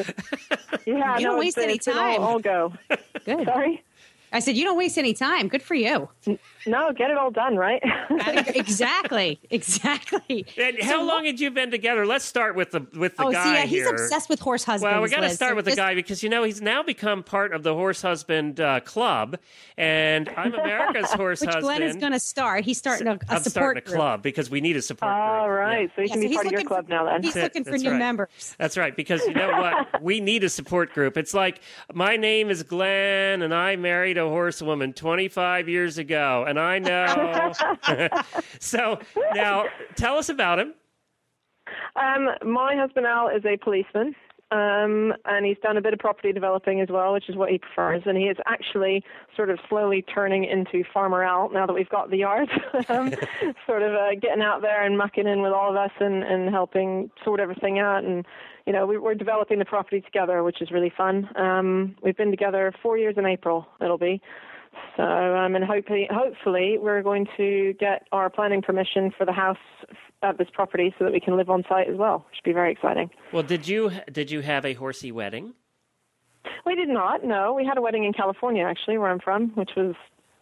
you. 0.87 0.95
Yeah, 0.95 1.19
You 1.19 1.25
no, 1.27 1.31
don't 1.33 1.37
it's 1.37 1.41
waste 1.45 1.57
been- 1.57 1.65
any 1.65 1.75
it's 1.75 1.85
time. 1.85 2.23
All, 2.23 2.27
all 2.29 2.39
go. 2.39 2.73
Good. 3.27 3.45
Sorry. 3.45 3.85
I 4.33 4.41
said 4.41 4.57
you 4.57 4.65
don't 4.65 4.79
waste 4.79 4.99
any 4.99 5.15
time. 5.15 5.49
Good 5.49 5.63
for 5.63 5.75
you. 5.75 6.09
No, 6.67 6.93
get 6.93 7.11
it 7.11 7.17
all 7.19 7.31
done, 7.31 7.57
right? 7.57 7.83
exactly. 8.55 9.41
Exactly. 9.51 10.47
And 10.57 10.79
how 10.83 11.03
long 11.03 11.25
had 11.25 11.41
you 11.41 11.51
been 11.51 11.71
together? 11.71 12.07
Let's 12.07 12.25
start 12.25 12.55
with 12.55 12.71
the 12.71 12.87
with 12.97 13.17
the 13.17 13.25
oh, 13.27 13.33
guy 13.33 13.45
see, 13.45 13.53
yeah, 13.55 13.65
here. 13.65 13.83
he's 13.93 14.01
obsessed 14.01 14.29
with 14.29 14.41
horse 14.41 14.65
husbands. 14.65 14.93
Well, 14.93 15.03
we 15.03 15.09
got 15.09 15.17
to 15.17 15.23
Liz. 15.23 15.35
start 15.35 15.51
So 15.53 15.57
with 15.57 15.65
the 15.65 15.75
guy 15.77 15.95
because 15.95 16.23
you 16.23 16.29
know 16.29 16.45
he's 16.45 16.61
now 16.63 16.83
become 16.83 17.23
part 17.23 17.53
of 17.53 17.63
the 17.63 17.75
Horse 17.75 18.03
Husband 18.03 18.61
uh, 18.61 18.81
Club, 18.81 19.39
and 19.77 20.29
I'm 20.37 20.55
America's 20.55 21.13
Horse 21.13 21.41
Which 21.41 21.49
Husband. 21.49 21.65
Glenn 21.65 21.83
is 21.83 21.97
going 21.97 22.13
to 22.13 22.21
start. 22.21 22.65
He's 22.65 22.79
starting 22.79 23.07
a, 23.09 23.13
a 23.13 23.19
I'm 23.29 23.43
support 23.43 23.51
starting 23.51 23.83
a 23.83 23.87
group. 23.87 23.97
club 23.97 24.23
because 24.23 24.51
we 24.51 24.61
need 24.61 24.77
a 24.77 24.83
support 24.83 25.11
all 25.13 25.47
group. 25.47 25.59
right, 25.59 25.91
Yeah. 25.91 25.97
so 25.97 26.03
you 26.03 26.07
Yeah, 26.09 26.13
can 26.15 26.15
so 26.15 26.21
be 26.23 26.29
he's 26.29 26.37
part 26.37 26.47
of 26.47 26.53
your 26.53 26.63
club 26.63 26.85
for- 26.87 26.91
now 26.91 27.05
then. 27.07 27.23
He's 27.23 27.35
That's 27.35 27.45
looking 27.45 27.65
for 27.65 27.71
That's 27.73 27.83
new 27.83 27.91
right. 27.91 27.99
members. 27.99 28.55
That's 28.59 28.77
right, 28.77 28.95
because 28.95 29.23
you 29.27 29.35
know 29.35 29.51
what? 29.51 30.03
we 30.03 30.21
need 30.21 30.45
a 30.45 30.49
support 30.49 30.93
group. 30.93 31.17
It's 31.17 31.35
like 31.35 31.61
my 31.93 32.17
name 32.17 32.51
is 32.51 32.63
Glenn, 32.63 33.43
and 33.43 33.55
I 33.55 33.77
married 33.77 34.19
a 34.19 34.29
horsewoman 34.29 34.93
25 34.93 35.69
years 35.69 35.99
ago, 35.99 36.45
and 36.57 36.61
I 36.61 36.79
know. 36.79 37.53
so 38.61 38.99
now, 39.35 39.67
tell 39.97 40.17
us 40.17 40.29
about 40.29 40.59
him. 40.59 40.75
Um, 41.97 42.29
my 42.45 42.75
husband 42.77 43.07
Al 43.07 43.29
is 43.29 43.45
a 43.45 43.57
policeman, 43.57 44.15
um, 44.51 45.15
and 45.25 45.47
he's 45.47 45.57
done 45.63 45.77
a 45.77 45.81
bit 45.81 45.93
of 45.93 45.99
property 45.99 46.33
developing 46.33 46.81
as 46.81 46.89
well, 46.91 47.13
which 47.13 47.29
is 47.29 47.37
what 47.37 47.51
he 47.51 47.59
prefers. 47.59 48.03
And 48.05 48.19
he 48.19 48.25
is 48.25 48.37
actually 48.47 49.03
sort 49.37 49.51
of 49.51 49.59
slowly 49.69 50.03
turning 50.03 50.45
into 50.45 50.85
Farmer 50.93 51.23
Al 51.23 51.51
now 51.51 51.67
that 51.67 51.73
we've 51.73 51.89
got 51.89 52.11
the 52.11 52.19
yard, 52.19 52.51
um, 52.89 53.13
sort 53.67 53.83
of 53.83 53.95
uh, 53.95 54.15
getting 54.21 54.43
out 54.43 54.61
there 54.61 54.85
and 54.85 54.99
mucking 54.99 55.27
in 55.27 55.43
with 55.43 55.53
all 55.53 55.71
of 55.71 55.77
us 55.77 55.93
and, 56.01 56.23
and 56.23 56.51
helping 56.51 57.11
sort 57.25 57.41
everything 57.41 57.79
out. 57.79 58.05
And 58.05 58.27
you 58.67 58.73
know, 58.73 58.87
we, 58.87 58.99
we're 58.99 59.15
developing 59.15 59.59
the 59.59 59.65
property 59.65 60.01
together, 60.01 60.43
which 60.43 60.61
is 60.61 60.71
really 60.71 60.93
fun. 60.95 61.29
Um, 61.37 61.97
we've 62.03 62.17
been 62.17 62.31
together 62.31 62.73
four 62.83 62.99
years 62.99 63.15
in 63.17 63.27
April. 63.27 63.67
It'll 63.81 63.99
be. 63.99 64.21
So, 64.97 65.03
um, 65.03 65.55
and 65.55 65.65
hopefully, 65.65 66.09
hopefully, 66.11 66.77
we're 66.79 67.03
going 67.03 67.27
to 67.37 67.75
get 67.79 68.07
our 68.13 68.29
planning 68.31 68.63
permission 68.63 69.11
for 69.17 69.25
the 69.27 69.33
house 69.33 69.57
at 70.23 70.39
this 70.39 70.49
property 70.53 70.95
so 70.99 71.05
that 71.05 71.13
we 71.13 71.21
can 71.21 71.37
live 71.37 71.51
on 71.51 71.65
site 71.69 71.89
as 71.89 71.97
well, 71.97 72.25
which 72.31 72.39
would 72.45 72.49
be 72.51 72.53
very 72.53 72.73
exciting. 72.73 73.11
Well, 73.33 73.43
did 73.43 73.67
you 73.67 73.91
did 74.11 74.31
you 74.31 74.41
have 74.41 74.65
a 74.65 74.75
horsey 74.75 75.11
wedding? 75.13 75.55
We 76.67 76.75
did 76.75 76.89
not. 76.89 77.25
No, 77.25 77.53
we 77.55 77.65
had 77.65 77.79
a 77.79 77.83
wedding 77.83 78.05
in 78.05 78.13
California, 78.13 78.65
actually, 78.65 78.99
where 78.99 79.11
I'm 79.11 79.19
from, 79.21 79.49
which 79.55 79.71
was 79.77 79.95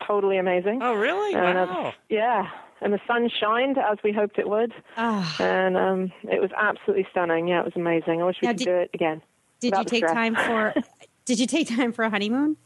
totally 0.06 0.38
amazing. 0.38 0.80
Oh, 0.82 0.94
really? 0.94 1.34
And, 1.34 1.58
uh, 1.58 1.66
Wow. 1.68 1.92
yeah, 2.08 2.48
and 2.80 2.92
the 2.92 3.00
sun 3.06 3.28
shined 3.40 3.78
as 3.78 3.98
we 4.02 4.12
hoped 4.12 4.38
it 4.38 4.48
would, 4.48 4.72
Ah, 4.96 5.36
and 5.40 5.76
um, 5.76 6.12
it 6.24 6.40
was 6.40 6.50
absolutely 6.56 7.06
stunning. 7.10 7.48
Yeah, 7.48 7.60
it 7.60 7.64
was 7.64 7.76
amazing. 7.76 8.20
I 8.20 8.24
wish 8.24 8.36
we 8.42 8.46
Now, 8.46 8.52
could 8.52 8.58
did- 8.58 8.64
do 8.64 8.74
it 8.76 8.90
again. 8.94 9.22
did 9.60 9.76
you 9.76 9.84
take 9.84 9.98
stress. 10.04 10.14
time 10.14 10.34
for? 10.36 10.74
Did 11.26 11.38
you 11.38 11.46
take 11.46 11.68
time 11.68 11.92
for 11.92 12.02
a 12.04 12.10
honeymoon? 12.10 12.56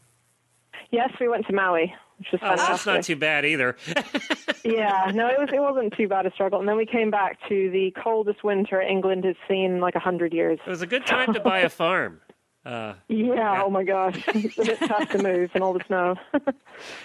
Yes, 0.91 1.11
we 1.19 1.27
went 1.27 1.45
to 1.47 1.53
Maui, 1.53 1.93
which 2.19 2.27
was 2.31 2.41
Oh, 2.43 2.55
that's 2.55 2.85
not 2.85 3.03
too 3.03 3.15
bad 3.15 3.45
either. 3.45 3.75
yeah, 4.63 5.11
no, 5.13 5.27
it 5.27 5.39
was 5.39 5.49
it 5.53 5.59
wasn't 5.59 5.93
too 5.97 6.07
bad 6.07 6.25
a 6.25 6.31
struggle. 6.31 6.59
And 6.59 6.67
then 6.67 6.77
we 6.77 6.85
came 6.85 7.11
back 7.11 7.37
to 7.49 7.69
the 7.71 7.91
coldest 8.01 8.43
winter 8.43 8.81
England 8.81 9.23
has 9.25 9.35
seen 9.47 9.71
in 9.75 9.79
like 9.79 9.95
a 9.95 9.99
hundred 9.99 10.33
years. 10.33 10.59
It 10.65 10.69
was 10.69 10.81
a 10.81 10.87
good 10.87 11.05
time 11.05 11.33
to 11.33 11.39
buy 11.39 11.59
a 11.59 11.69
farm. 11.81 12.21
Uh, 12.65 12.95
Yeah, 13.09 13.61
oh 13.63 13.69
my 13.69 13.83
gosh. 13.83 14.23
It's 14.29 14.57
a 14.57 14.63
bit 14.65 14.79
tough 14.79 15.09
to 15.09 15.21
move 15.21 15.51
and 15.53 15.63
all 15.63 15.73
the 15.73 15.83
snow. 15.85 16.15
It's, 16.33 16.47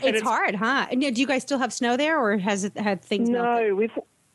it's- 0.02 0.22
hard, 0.22 0.54
huh? 0.54 0.86
And, 0.90 1.00
Do 1.02 1.08
you 1.20 1.26
guys 1.26 1.42
still 1.42 1.58
have 1.58 1.72
snow 1.72 1.96
there, 1.98 2.18
or 2.18 2.38
has 2.38 2.64
it 2.64 2.78
had 2.78 3.02
things? 3.04 3.28
melted? 3.28 3.68
no, 3.68 3.74
we've 3.74 3.90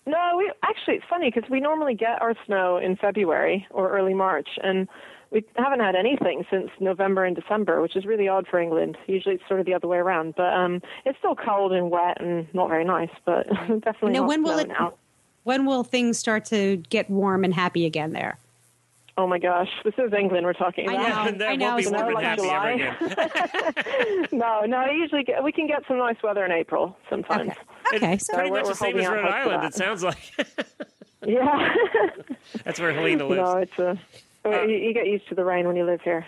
no, 0.05 0.35
we 0.37 0.51
actually 0.63 0.95
it's 0.95 1.05
funny 1.09 1.31
because 1.33 1.49
we 1.49 1.59
normally 1.59 1.95
get 1.95 2.21
our 2.21 2.33
snow 2.45 2.77
in 2.77 2.95
February 2.95 3.65
or 3.71 3.89
early 3.97 4.13
March 4.13 4.49
and 4.63 4.87
we 5.31 5.43
haven't 5.57 5.79
had 5.81 5.95
anything 5.95 6.45
since 6.49 6.69
November 6.79 7.25
and 7.25 7.35
December, 7.35 7.81
which 7.81 7.95
is 7.95 8.05
really 8.05 8.27
odd 8.27 8.47
for 8.47 8.59
England. 8.59 8.97
Usually 9.07 9.35
it's 9.35 9.43
sort 9.47 9.59
of 9.59 9.65
the 9.65 9.73
other 9.73 9.87
way 9.87 9.97
around, 9.97 10.35
but 10.35 10.53
um 10.53 10.81
it's 11.05 11.17
still 11.17 11.35
cold 11.35 11.71
and 11.73 11.89
wet 11.89 12.21
and 12.21 12.47
not 12.53 12.69
very 12.69 12.85
nice, 12.85 13.09
but 13.25 13.47
definitely 13.81 14.13
Now, 14.13 14.27
when 14.27 14.43
will 14.43 14.59
it? 14.59 14.69
out. 14.77 14.97
When 15.43 15.65
will 15.65 15.83
things 15.83 16.17
start 16.17 16.45
to 16.45 16.77
get 16.89 17.09
warm 17.09 17.43
and 17.43 17.53
happy 17.53 17.85
again 17.85 18.13
there? 18.13 18.37
Oh 19.17 19.27
my 19.27 19.39
gosh, 19.39 19.69
this 19.85 19.93
is 19.97 20.11
England 20.11 20.45
we're 20.45 20.51
talking 20.53 20.89
I 20.89 20.93
about. 20.93 21.31
know. 21.33 21.37
that 21.37 21.57
know, 21.57 21.65
won't 21.67 21.77
be 21.77 21.83
it's 21.83 21.91
like 21.91 22.23
happy 22.25 22.41
July. 22.41 22.71
ever 22.73 23.05
again. 23.05 24.27
no, 24.37 24.61
no, 24.65 24.77
I 24.77 24.91
usually 24.91 25.23
get, 25.23 25.41
we 25.41 25.53
can 25.53 25.67
get 25.67 25.83
some 25.87 25.97
nice 25.97 26.17
weather 26.21 26.43
in 26.45 26.51
April 26.51 26.97
sometimes. 27.09 27.51
Okay. 27.87 27.95
Okay. 27.97 28.17
So 28.17 28.33
Pretty 28.33 28.51
we're- 28.51 28.63
much 28.63 28.67
we're 28.67 28.73
the 28.73 28.77
same 28.77 28.99
as 28.99 29.07
Rhode 29.07 29.25
Island. 29.25 29.63
It 29.63 29.73
sounds 29.73 30.03
like 30.03 30.17
Yeah. 31.25 31.73
that's 32.65 32.77
where 32.79 32.91
Helena 32.93 33.25
lives. 33.25 33.41
no, 33.41 33.57
it's 33.57 33.79
a. 33.79 33.97
you, 34.45 34.75
you 34.75 34.93
get 34.93 35.07
used 35.07 35.27
to 35.29 35.35
the 35.35 35.43
rain 35.43 35.67
when 35.67 35.75
you 35.75 35.85
live 35.85 36.01
here. 36.01 36.25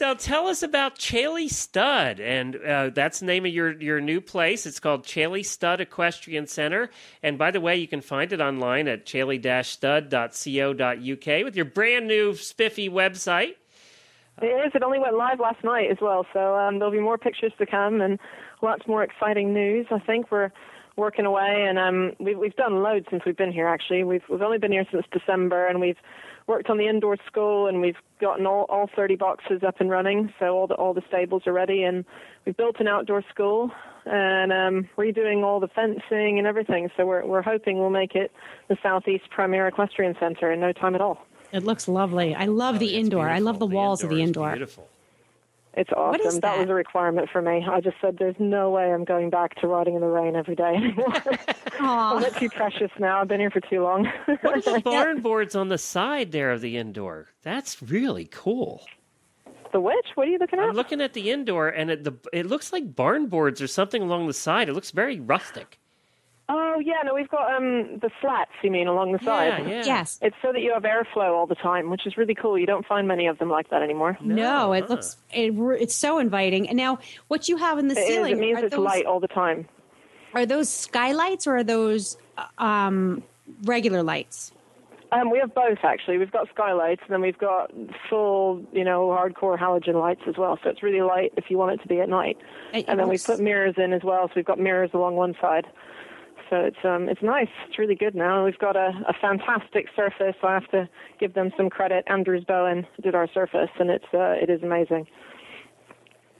Now 0.00 0.14
tell 0.14 0.48
us 0.48 0.62
about 0.62 0.98
Chaley 0.98 1.48
Stud, 1.48 2.20
and 2.20 2.56
uh, 2.56 2.90
that's 2.90 3.20
the 3.20 3.26
name 3.26 3.46
of 3.46 3.52
your 3.52 3.80
your 3.80 4.00
new 4.00 4.20
place. 4.20 4.66
It's 4.66 4.80
called 4.80 5.04
Chaley 5.04 5.44
Stud 5.44 5.80
Equestrian 5.80 6.46
Center, 6.46 6.90
and 7.22 7.38
by 7.38 7.50
the 7.50 7.60
way, 7.60 7.76
you 7.76 7.88
can 7.88 8.00
find 8.00 8.32
it 8.32 8.40
online 8.40 8.88
at 8.88 9.06
chaley-stud.co.uk 9.06 11.44
with 11.44 11.56
your 11.56 11.64
brand 11.64 12.06
new 12.06 12.34
spiffy 12.34 12.88
website. 12.88 13.54
It 14.42 14.46
is. 14.46 14.72
It 14.74 14.82
only 14.82 14.98
went 14.98 15.16
live 15.16 15.38
last 15.38 15.62
night 15.64 15.90
as 15.90 15.98
well, 16.00 16.26
so 16.32 16.56
um, 16.56 16.78
there'll 16.78 16.92
be 16.92 17.00
more 17.00 17.18
pictures 17.18 17.52
to 17.58 17.66
come 17.66 18.00
and 18.00 18.18
lots 18.62 18.86
more 18.86 19.02
exciting 19.02 19.52
news. 19.52 19.86
I 19.90 19.98
think 19.98 20.30
we're 20.30 20.50
working 20.96 21.26
away, 21.26 21.66
and 21.68 21.78
um, 21.78 22.12
we've 22.18 22.38
we've 22.38 22.56
done 22.56 22.82
loads 22.82 23.06
since 23.10 23.22
we've 23.26 23.36
been 23.36 23.52
here. 23.52 23.66
Actually, 23.66 24.04
we've 24.04 24.22
we've 24.28 24.42
only 24.42 24.58
been 24.58 24.72
here 24.72 24.86
since 24.90 25.04
December, 25.12 25.66
and 25.66 25.80
we've 25.80 25.98
worked 26.50 26.68
on 26.68 26.76
the 26.78 26.86
indoor 26.88 27.16
school, 27.26 27.66
and 27.68 27.80
we've 27.80 27.96
gotten 28.20 28.44
all 28.46 28.64
all 28.68 28.90
30 28.94 29.16
boxes 29.16 29.62
up 29.66 29.76
and 29.80 29.88
running. 29.90 30.32
So 30.38 30.46
all 30.56 30.66
the 30.66 30.74
all 30.74 30.92
the 30.92 31.02
stables 31.08 31.46
are 31.46 31.52
ready, 31.54 31.84
and 31.84 32.04
we've 32.44 32.56
built 32.56 32.76
an 32.80 32.88
outdoor 32.88 33.22
school 33.30 33.70
and 34.04 34.52
um, 34.52 34.88
redoing 34.98 35.42
all 35.44 35.60
the 35.60 35.68
fencing 35.68 36.38
and 36.38 36.46
everything. 36.46 36.90
So 36.96 37.06
we're 37.06 37.24
we're 37.24 37.42
hoping 37.42 37.78
we'll 37.78 37.90
make 38.02 38.14
it 38.14 38.32
the 38.68 38.76
Southeast 38.82 39.24
Premier 39.30 39.66
Equestrian 39.68 40.14
Center 40.20 40.50
in 40.52 40.60
no 40.60 40.72
time 40.72 40.94
at 40.94 41.00
all. 41.00 41.18
it 41.52 41.64
looks 41.64 41.88
lovely. 41.88 42.34
I 42.34 42.46
love 42.46 42.78
the 42.78 42.86
Oh, 42.94 42.98
It's 42.98 43.04
indoor. 43.06 43.28
I 43.28 43.38
love 43.38 43.58
the 43.58 43.66
beautiful. 43.66 43.82
walls 43.86 44.04
of 44.04 44.10
the 44.10 44.20
indoor. 44.22 44.50
Beautiful. 44.52 44.88
It's 45.74 45.90
awesome. 45.96 46.26
is 46.26 46.40
that? 46.40 46.58
was 46.58 46.68
a 46.68 46.74
requirement 46.74 47.28
for 47.30 47.40
me. 47.40 47.64
I 47.70 47.80
just 47.80 47.96
said, 48.00 48.18
"There's 48.18 48.34
no 48.38 48.70
way 48.70 48.92
I'm 48.92 49.04
going 49.04 49.30
back 49.30 49.54
to 49.60 49.68
riding 49.68 49.94
in 49.94 50.00
the 50.00 50.08
rain 50.08 50.34
every 50.36 50.56
day 50.56 50.74
anymore. 50.74 51.14
Aw. 51.80 52.16
I'm 52.16 52.18
a 52.18 52.20
bit 52.22 52.36
too 52.36 52.48
precious 52.50 52.90
now. 52.98 53.20
I've 53.20 53.28
been 53.28 53.40
here 53.40 53.50
for 53.50 53.60
too 53.60 53.82
long." 53.82 54.06
What 54.42 54.66
are 54.66 54.74
the 54.74 54.80
barn 54.84 55.20
boards 55.20 55.54
on 55.54 55.68
the 55.68 55.78
side 55.78 56.32
there 56.32 56.50
of 56.50 56.60
the 56.60 56.76
indoor? 56.76 57.28
That's 57.42 57.82
really 57.82 58.26
cool. 58.30 58.84
the 59.72 59.80
which? 59.80 60.06
What 60.14 60.28
are 60.28 60.30
you 60.30 60.38
looking 60.38 60.58
at? 60.58 60.68
I'm 60.68 60.74
looking 60.74 61.00
at 61.00 61.12
the 61.12 61.30
indoor, 61.30 61.68
and 61.68 61.90
it, 61.90 62.04
the, 62.04 62.14
it 62.32 62.46
looks 62.46 62.72
like 62.72 62.94
barn 62.96 63.26
boards 63.28 63.62
or 63.62 63.66
something 63.66 64.02
along 64.02 64.26
the 64.26 64.34
side. 64.34 64.68
It 64.68 64.74
looks 64.74 64.90
very 64.90 65.20
rustic. 65.20 65.78
Oh 66.50 66.80
yeah, 66.84 66.96
no, 67.04 67.14
we've 67.14 67.28
got 67.28 67.54
um 67.54 67.98
the 68.00 68.10
slats. 68.20 68.50
You 68.62 68.70
mean 68.70 68.88
along 68.88 69.12
the 69.12 69.18
side? 69.20 69.64
Yeah, 69.66 69.68
yeah. 69.68 69.82
Yes. 69.86 70.18
It's 70.20 70.36
so 70.42 70.52
that 70.52 70.60
you 70.60 70.72
have 70.74 70.82
airflow 70.82 71.30
all 71.32 71.46
the 71.46 71.54
time, 71.54 71.88
which 71.90 72.06
is 72.06 72.16
really 72.16 72.34
cool. 72.34 72.58
You 72.58 72.66
don't 72.66 72.84
find 72.84 73.06
many 73.08 73.26
of 73.28 73.38
them 73.38 73.48
like 73.48 73.70
that 73.70 73.82
anymore. 73.82 74.18
No, 74.20 74.72
it 74.72 74.82
huh. 74.82 74.86
looks 74.88 75.16
it, 75.32 75.54
it's 75.80 75.94
so 75.94 76.18
inviting. 76.18 76.68
And 76.68 76.76
now, 76.76 76.98
what 77.28 77.48
you 77.48 77.56
have 77.56 77.78
in 77.78 77.88
the 77.88 77.94
It, 77.96 78.00
is. 78.02 78.06
ceiling 78.08 78.32
it 78.32 78.38
means 78.40 78.58
are 78.60 78.64
it's 78.66 78.74
those, 78.76 78.84
light 78.84 79.06
all 79.06 79.20
the 79.20 79.28
time. 79.28 79.68
are 80.34 80.44
those 80.44 80.68
skylights 80.68 81.46
or 81.46 81.56
are 81.58 81.64
those 81.64 82.16
uh, 82.36 82.62
um, 82.62 83.22
regular 83.64 84.02
lights? 84.02 84.52
Um, 85.12 85.28
we 85.30 85.38
have 85.40 85.52
both 85.54 85.78
actually. 85.82 86.18
We've 86.18 86.30
got 86.30 86.48
skylights, 86.54 87.00
and 87.04 87.12
then 87.12 87.20
we've 87.20 87.36
got 87.38 87.72
full, 88.08 88.64
you 88.72 88.84
know, 88.84 89.08
hardcore 89.08 89.58
halogen 89.58 89.94
lights 90.00 90.20
as 90.28 90.36
well. 90.36 90.56
So 90.62 90.70
it's 90.70 90.84
really 90.84 91.00
light 91.02 91.32
if 91.36 91.46
you 91.50 91.58
want 91.58 91.72
it 91.72 91.82
to 91.82 91.88
be 91.88 92.00
at 92.00 92.08
night. 92.08 92.36
It 92.72 92.84
and 92.86 92.96
then 92.98 93.08
we 93.08 93.14
looks- 93.14 93.26
put 93.26 93.40
mirrors 93.40 93.74
in 93.76 93.92
as 93.92 94.02
well. 94.04 94.28
So 94.28 94.34
we've 94.36 94.44
got 94.44 94.60
mirrors 94.60 94.90
along 94.94 95.16
one 95.16 95.34
side. 95.40 95.66
So 96.50 96.56
it's 96.56 96.84
um 96.84 97.08
it's 97.08 97.22
nice. 97.22 97.48
It's 97.68 97.78
really 97.78 97.94
good 97.94 98.14
now. 98.14 98.44
We've 98.44 98.58
got 98.58 98.76
a, 98.76 98.90
a 99.08 99.14
fantastic 99.20 99.86
surface. 99.94 100.34
I 100.42 100.54
have 100.54 100.68
to 100.72 100.88
give 101.18 101.34
them 101.34 101.52
some 101.56 101.70
credit. 101.70 102.04
Andrews 102.08 102.44
Bowen 102.44 102.86
did 103.00 103.14
our 103.14 103.28
surface, 103.32 103.70
and 103.78 103.88
it's 103.88 104.04
uh, 104.12 104.34
it 104.42 104.50
is 104.50 104.62
amazing. 104.62 105.06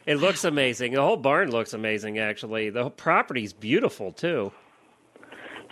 It 0.07 0.17
looks 0.17 0.45
amazing. 0.45 0.95
The 0.95 1.03
whole 1.03 1.17
barn 1.17 1.51
looks 1.51 1.73
amazing, 1.73 2.19
actually. 2.19 2.71
The 2.71 2.83
whole 2.83 2.91
property's 2.91 3.53
beautiful, 3.53 4.11
too. 4.11 4.51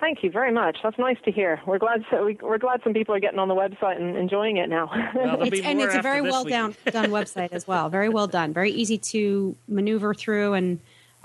Thank 0.01 0.23
you 0.23 0.31
very 0.31 0.53
much. 0.53 0.77
That's 0.83 0.99
nice 0.99 1.17
to 1.25 1.33
hear. 1.33 1.61
We're 1.67 1.79
glad 1.79 2.05
so 2.09 2.27
we, 2.27 2.39
we're 2.41 2.59
glad 2.59 2.81
some 2.85 2.93
people 2.93 3.15
are 3.17 3.21
getting 3.21 3.41
on 3.41 3.49
the 3.49 3.55
website 3.55 3.97
and 4.01 4.17
enjoying 4.17 4.59
it 4.59 4.69
now. 4.69 4.89
Well, 5.15 5.43
It's, 5.43 5.61
and 5.61 5.81
it's 5.81 5.95
a 5.95 6.03
very 6.03 6.21
well 6.21 6.45
week. 6.45 6.53
down, 6.53 6.77
done 6.93 7.07
website 7.07 7.53
as 7.53 7.67
well. 7.67 7.89
Very 7.89 8.09
well 8.09 8.29
done. 8.29 8.53
Very 8.53 8.71
easy 8.71 8.99
to 8.99 9.57
maneuver 9.67 10.15
through 10.15 10.53
and 10.53 10.79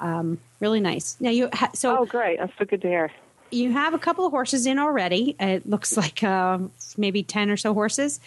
um, 0.04 0.38
really 0.60 0.80
nice. 0.80 1.18
Now 1.20 1.32
you 1.32 1.50
ha- 1.52 1.72
so 1.74 1.98
oh, 1.98 2.06
great. 2.06 2.38
That's 2.38 2.54
so 2.60 2.66
good 2.66 2.82
to 2.84 2.88
hear. 2.88 3.12
you 3.52 3.72
have 3.72 3.94
a 3.96 4.00
couple 4.00 4.26
of 4.26 4.32
horses 4.32 4.66
in 4.68 4.78
already. 4.78 5.36
It 5.40 5.68
looks 5.68 5.98
like 6.04 6.22
uh, 6.24 6.60
maybe 6.98 7.24
ten 7.24 7.50
or 7.50 7.58
so 7.58 7.74
horses. 7.74 8.20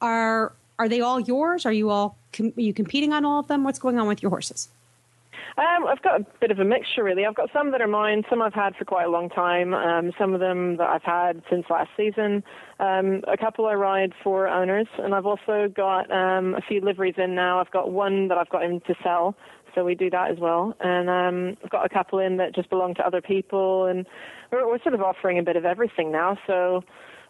Are 0.00 0.52
are 0.78 0.88
they 0.88 1.00
all 1.00 1.18
yours? 1.20 1.66
Are 1.66 1.72
you 1.72 1.90
all 1.90 2.16
com- 2.32 2.52
are 2.56 2.60
you 2.60 2.72
competing 2.74 3.12
on 3.12 3.24
all 3.24 3.40
of 3.40 3.48
them? 3.48 3.64
What's 3.64 3.78
going 3.78 3.98
on 3.98 4.06
with 4.06 4.22
your 4.22 4.30
horses? 4.30 4.68
Um, 5.58 5.86
I've 5.86 6.02
got 6.02 6.20
a 6.20 6.26
bit 6.40 6.50
of 6.50 6.58
a 6.60 6.64
mixture, 6.64 7.04
really. 7.04 7.26
I've 7.26 7.34
got 7.34 7.50
some 7.52 7.72
that 7.72 7.82
are 7.82 7.88
mine, 7.88 8.22
some 8.30 8.40
I've 8.40 8.54
had 8.54 8.74
for 8.76 8.86
quite 8.86 9.04
a 9.04 9.10
long 9.10 9.28
time, 9.28 9.74
um, 9.74 10.12
some 10.18 10.32
of 10.32 10.40
them 10.40 10.78
that 10.78 10.88
I've 10.88 11.02
had 11.02 11.42
since 11.50 11.66
last 11.68 11.90
season. 11.96 12.42
Um, 12.80 13.22
a 13.28 13.36
couple 13.36 13.66
I 13.66 13.74
ride 13.74 14.12
for 14.24 14.48
owners, 14.48 14.86
and 14.98 15.14
I've 15.14 15.26
also 15.26 15.68
got 15.74 16.10
um, 16.10 16.54
a 16.54 16.62
few 16.66 16.80
liveries 16.80 17.16
in 17.18 17.34
now. 17.34 17.60
I've 17.60 17.70
got 17.70 17.92
one 17.92 18.28
that 18.28 18.38
I've 18.38 18.48
got 18.48 18.64
in 18.64 18.80
to 18.86 18.94
sell, 19.02 19.34
so 19.74 19.84
we 19.84 19.94
do 19.94 20.08
that 20.10 20.30
as 20.30 20.38
well. 20.38 20.74
And 20.80 21.10
um, 21.10 21.56
I've 21.62 21.70
got 21.70 21.84
a 21.84 21.88
couple 21.90 22.18
in 22.18 22.38
that 22.38 22.54
just 22.54 22.70
belong 22.70 22.94
to 22.94 23.06
other 23.06 23.20
people, 23.20 23.86
and 23.86 24.06
we're, 24.50 24.66
we're 24.66 24.82
sort 24.82 24.94
of 24.94 25.02
offering 25.02 25.38
a 25.38 25.42
bit 25.42 25.56
of 25.56 25.66
everything 25.66 26.10
now. 26.10 26.38
So 26.46 26.82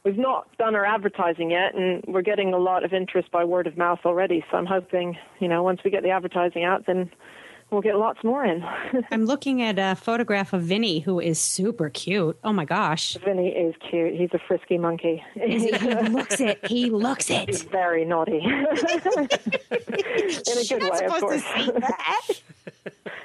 we've 0.05 0.17
not 0.17 0.47
done 0.59 0.77
our 0.77 0.85
advertising 0.85 1.51
yet, 1.51 1.75
and 1.75 2.05
we're 2.07 2.23
getting 2.23 2.55
a 2.55 2.59
lot 2.59 2.85
of 2.85 2.93
interest 2.93 3.33
by 3.33 3.43
word 3.45 3.67
of 3.67 3.77
mouth 3.77 4.01
already. 4.05 4.45
So 4.49 4.59
I'm 4.59 4.67
hoping, 4.67 5.17
you 5.41 5.49
know, 5.49 5.65
once 5.65 5.81
we 5.85 5.91
get 5.91 6.05
the 6.05 6.11
advertising 6.11 6.63
out, 6.63 6.87
then 6.87 7.11
we'll 7.73 7.81
get 7.83 7.97
lots 7.97 8.23
more 8.23 8.45
in. 8.45 8.63
I'm 9.11 9.25
looking 9.25 9.63
at 9.63 9.79
a 9.79 9.97
photograph 9.97 10.53
of 10.53 10.63
Vinny, 10.63 11.01
who 11.01 11.19
is 11.19 11.39
super 11.41 11.89
cute. 11.91 12.39
Oh 12.45 12.53
my 12.53 12.65
gosh, 12.65 13.17
Vinny 13.25 13.49
is 13.49 13.75
cute. 13.91 14.15
He's 14.15 14.31
a 14.33 14.39
frisky 14.39 14.79
monkey. 14.79 15.23
Is 15.35 15.63
he, 15.65 15.73
he 15.73 15.89
looks 16.11 16.41
it. 16.41 16.67
He 16.69 16.91
looks 16.91 17.27
He's 17.29 17.63
it. 17.63 17.71
very 17.71 18.05
naughty. 18.05 18.39
in 18.45 18.67
a 18.67 20.65
good 20.69 20.83
way, 20.83 21.07
of 21.07 21.13
course. 21.21 21.43
to 21.43 21.65
see 21.65 21.71
that. 21.73 22.29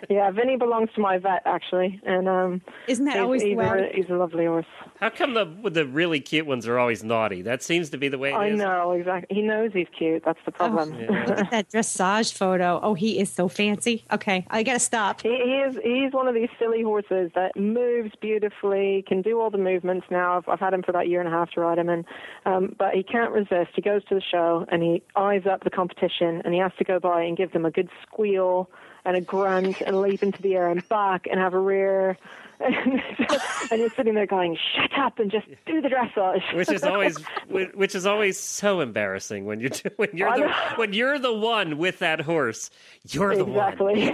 yeah, 0.10 0.32
Vinny 0.32 0.56
belongs 0.56 0.90
to 0.96 1.02
my 1.02 1.18
vet 1.18 1.42
actually, 1.46 2.00
and 2.06 2.28
um, 2.28 2.62
Isn't 2.88 3.06
that 3.06 3.16
he's, 3.16 3.22
always 3.22 3.42
the 3.44 3.50
he's, 3.50 3.58
way? 3.58 3.92
a, 3.92 3.96
he's 3.96 4.10
a 4.10 4.16
lovely 4.16 4.46
horse. 4.46 4.66
How 5.00 5.10
come 5.10 5.34
the 5.36 5.46
the 5.70 5.86
really 5.86 6.20
cute 6.20 6.48
ones 6.48 6.68
are 6.68 6.80
always 6.80 7.04
naughty? 7.04 7.42
That 7.44 7.62
seems 7.62 7.92
to 7.92 7.98
be 7.98 8.08
the 8.08 8.18
way 8.18 8.30
it 8.30 8.34
is. 8.34 8.38
I 8.38 8.50
know 8.66 8.92
exactly. 8.94 9.36
He 9.36 9.42
knows 9.44 9.72
he's 9.74 9.88
cute. 9.96 10.24
That's 10.26 10.40
the 10.46 10.52
problem. 10.52 10.92
Look 11.00 11.10
at 11.40 11.52
that 11.52 11.70
dressage 11.70 12.34
photo. 12.34 12.80
Oh, 12.82 12.94
he 12.96 13.20
is 13.20 13.30
so 13.32 13.48
fancy. 13.48 14.06
Okay, 14.12 14.37
I 14.50 14.64
gotta 14.64 14.80
stop. 14.80 15.22
He, 15.22 15.30
he 15.30 15.56
is 15.56 15.78
he's 15.84 16.14
one 16.14 16.28
of 16.28 16.36
these 16.36 16.50
silly 16.60 16.84
horses 16.84 17.32
that 17.36 17.56
moves 17.56 18.12
beautifully, 18.20 19.04
can 19.08 19.22
do 19.22 19.40
all 19.40 19.50
the 19.50 19.58
movements 19.58 20.08
now. 20.10 20.38
I've, 20.38 20.50
I've 20.50 20.60
had 20.60 20.74
him 20.74 20.84
for 20.84 20.92
about 20.92 21.06
a 21.06 21.10
year 21.10 21.20
and 21.20 21.28
a 21.28 21.32
half 21.32 21.52
to 21.52 21.62
ride 21.62 21.78
him, 21.78 21.90
and 21.90 22.06
um, 22.46 22.76
but 22.78 22.94
he 22.94 23.04
can't 23.04 23.32
resist. 23.32 23.72
He 23.76 23.82
goes 23.82 24.04
to 24.06 24.16
the 24.16 24.22
show 24.22 24.66
and 24.70 24.84
he 24.84 25.02
eyes 25.16 25.46
up 25.46 25.64
the 25.64 25.70
competition, 25.70 26.42
and 26.44 26.54
he 26.54 26.60
has 26.60 26.72
to 26.78 26.84
go 26.84 27.00
by 27.00 27.24
and 27.24 27.38
give 27.38 27.52
them 27.54 27.66
a 27.66 27.72
good 27.72 27.90
squeal 28.04 28.70
and 29.06 29.16
a 29.16 29.22
grunt 29.22 29.82
and 29.82 30.02
leap 30.02 30.22
into 30.22 30.42
the 30.42 30.56
air 30.56 30.70
and 30.70 30.88
back 30.90 31.28
and 31.30 31.40
have 31.40 31.54
a 31.54 31.60
rear. 31.60 32.18
and 33.72 33.80
you're 33.80 33.90
sitting 33.92 34.16
there 34.16 34.26
going, 34.26 34.58
"Shut 34.76 34.98
up 34.98 35.20
and 35.20 35.30
just 35.30 35.46
do 35.68 35.80
the 35.80 35.90
dressage." 35.90 36.56
Which 36.56 36.72
is 36.72 36.84
always 36.84 37.18
which 37.50 37.94
is 37.94 38.08
always 38.08 38.40
so 38.40 38.80
embarrassing 38.80 39.46
when 39.46 39.60
you 39.60 39.70
do, 39.70 39.90
when 39.98 40.10
you're 40.14 40.38
the 40.38 40.54
when 40.76 40.94
you're 40.94 41.20
the 41.20 41.34
one 41.34 41.78
with 41.78 42.00
that 42.00 42.22
horse. 42.22 42.72
You're 43.10 43.36
the 43.36 43.46
one. 43.46 43.96
Exactly. 43.98 44.12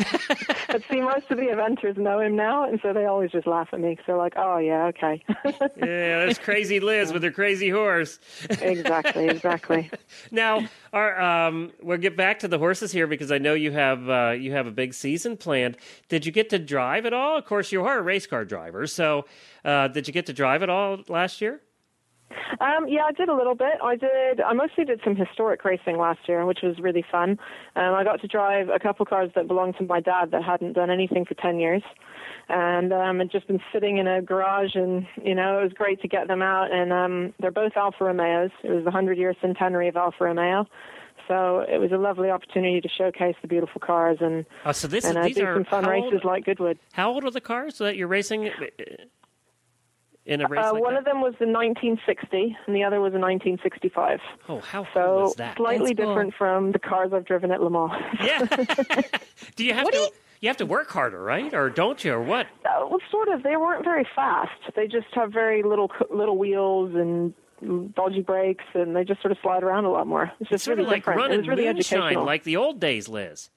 but 0.67 0.83
see, 0.89 1.01
most 1.01 1.31
of 1.31 1.37
the 1.37 1.45
eventers 1.45 1.97
know 1.97 2.19
him 2.19 2.35
now, 2.35 2.67
and 2.67 2.79
so 2.81 2.91
they 2.91 3.05
always 3.05 3.31
just 3.31 3.47
laugh 3.47 3.69
at 3.71 3.79
me 3.79 3.91
because 3.91 4.05
they're 4.07 4.17
like, 4.17 4.33
"Oh 4.35 4.57
yeah, 4.57 4.85
okay." 4.87 5.23
Yeah, 5.77 6.25
that's 6.25 6.39
crazy 6.39 6.81
Liz 6.81 7.13
with 7.13 7.23
her 7.23 7.31
crazy 7.31 7.69
horse. 7.69 8.19
exactly, 8.49 9.27
exactly. 9.27 9.89
Now, 10.31 10.67
our, 10.91 11.19
um, 11.19 11.71
we'll 11.81 11.97
get 11.97 12.17
back 12.17 12.39
to 12.39 12.47
the 12.47 12.59
horses 12.59 12.91
here 12.91 13.07
because 13.07 13.31
I 13.31 13.37
know 13.37 13.53
you 13.53 13.71
have 13.71 14.09
uh, 14.09 14.31
you 14.31 14.51
have 14.51 14.67
a 14.67 14.71
big 14.71 14.93
season 14.93 15.37
planned. 15.37 15.77
Did 16.09 16.25
you 16.25 16.31
get 16.33 16.49
to 16.49 16.59
drive 16.59 17.05
at 17.05 17.13
all? 17.13 17.37
Of 17.37 17.45
course, 17.45 17.71
you 17.71 17.85
are 17.85 17.99
a 17.99 18.01
race 18.01 18.27
car 18.33 18.45
driver, 18.45 18.87
so 18.87 19.25
uh, 19.63 19.87
did 19.87 20.07
you 20.07 20.13
get 20.13 20.25
to 20.25 20.33
drive 20.33 20.63
at 20.63 20.69
all 20.69 20.99
last 21.07 21.39
year? 21.39 21.61
Um, 22.59 22.87
yeah, 22.87 23.03
I 23.07 23.11
did 23.11 23.29
a 23.29 23.35
little 23.35 23.53
bit. 23.53 23.75
I 23.83 23.95
did. 23.95 24.41
I 24.41 24.53
mostly 24.53 24.85
did 24.85 24.99
some 25.03 25.15
historic 25.15 25.63
racing 25.63 25.97
last 25.97 26.21
year, 26.27 26.45
which 26.45 26.59
was 26.63 26.79
really 26.79 27.05
fun. 27.11 27.37
Um, 27.75 27.93
I 27.93 28.03
got 28.03 28.21
to 28.21 28.27
drive 28.27 28.69
a 28.69 28.79
couple 28.79 29.05
cars 29.05 29.29
that 29.35 29.47
belonged 29.47 29.75
to 29.77 29.83
my 29.83 29.99
dad 29.99 30.31
that 30.31 30.43
hadn't 30.43 30.73
done 30.73 30.89
anything 30.89 31.25
for 31.25 31.35
ten 31.35 31.59
years, 31.59 31.83
and 32.49 32.91
um, 32.91 33.19
had 33.19 33.31
just 33.31 33.47
been 33.47 33.61
sitting 33.71 33.97
in 33.97 34.07
a 34.07 34.21
garage. 34.21 34.73
And 34.73 35.05
you 35.23 35.35
know, 35.35 35.59
it 35.59 35.63
was 35.63 35.73
great 35.73 36.01
to 36.01 36.07
get 36.07 36.27
them 36.27 36.41
out. 36.41 36.71
And 36.71 36.91
um, 36.91 37.33
they're 37.39 37.51
both 37.51 37.73
Alfa 37.75 38.03
Romeos. 38.03 38.51
It 38.63 38.71
was 38.71 38.83
the 38.83 38.91
hundred 38.91 39.17
year 39.19 39.35
centenary 39.39 39.87
of 39.87 39.95
Alfa 39.95 40.23
Romeo. 40.23 40.65
So 41.27 41.59
it 41.67 41.77
was 41.79 41.91
a 41.91 41.97
lovely 41.97 42.29
opportunity 42.29 42.81
to 42.81 42.89
showcase 42.89 43.35
the 43.41 43.47
beautiful 43.47 43.79
cars 43.79 44.17
and, 44.21 44.45
Oh, 44.65 44.71
so 44.71 44.87
this 44.87 45.05
and 45.05 45.17
uh, 45.17 45.23
these 45.23 45.35
do 45.37 45.45
are 45.45 45.55
some 45.55 45.65
fun 45.65 45.85
races 45.85 46.11
old, 46.15 46.25
like 46.25 46.45
Goodwood. 46.45 46.77
how 46.93 47.11
old 47.11 47.23
are 47.23 47.31
the 47.31 47.41
cars 47.41 47.77
that 47.77 47.95
you're 47.95 48.07
racing 48.07 48.49
in 50.25 50.41
a 50.41 50.47
race 50.47 50.59
Uh, 50.65 50.73
like 50.73 50.81
one 50.83 50.93
that? 50.93 50.99
of 50.99 51.05
them 51.05 51.21
was 51.21 51.33
the 51.39 51.45
1960, 51.47 52.55
and 52.67 52.75
the 52.75 52.83
other 52.83 53.01
was 53.01 53.13
a 53.13 53.19
1965. 53.19 54.19
oh, 54.49 54.59
how 54.59 54.83
cool 54.83 54.87
So 54.93 55.25
is 55.27 55.35
that? 55.35 55.57
slightly 55.57 55.93
That's 55.93 55.99
cool. 56.05 56.13
different 56.13 56.33
from 56.35 56.71
the 56.71 56.79
cars 56.79 57.11
I've 57.13 57.25
driven 57.25 57.51
at 57.51 57.61
Le 57.61 57.69
Mans. 57.69 57.91
Yeah. 58.23 58.39
do 59.55 59.65
you 59.65 59.73
have 59.73 59.83
What 59.85 59.93
to? 59.93 59.99
You... 59.99 60.09
you- 60.41 60.47
have 60.49 60.57
to 60.57 60.65
work 60.65 60.89
harder, 60.89 61.21
right? 61.23 61.53
Or 61.53 61.69
don't 61.69 62.03
you? 62.03 62.13
Or 62.13 62.21
what? 62.21 62.47
Uh, 62.65 62.85
well, 62.89 62.99
sort 63.11 63.29
of. 63.29 63.43
They 63.43 63.55
weren't 63.57 63.83
very 63.85 64.05
fast. 64.15 64.51
They 64.75 64.87
just 64.87 65.07
have 65.13 65.31
very 65.31 65.63
little 65.63 65.89
little 66.09 66.37
wheels 66.37 66.95
and 66.95 67.33
dodgy 67.95 68.21
brakes, 68.21 68.65
and 68.73 68.95
they 68.95 69.03
just 69.03 69.21
sort 69.21 69.31
of 69.31 69.37
slide 69.41 69.63
around 69.63 69.85
a 69.85 69.89
lot 69.91 70.07
more. 70.07 70.23
It's 70.25 70.41
It's 70.41 70.49
just 70.51 70.65
sort 70.65 70.77
really 70.77 70.87
of 70.87 70.91
like 70.91 71.01
different. 71.01 71.19
running 71.21 71.35
it 71.35 71.37
was 71.39 71.47
really 71.47 71.65
moonshine, 71.73 72.15
like 72.25 72.43
the 72.43 72.57
old 72.57 72.79
days, 72.79 73.07
Liz. 73.09 73.49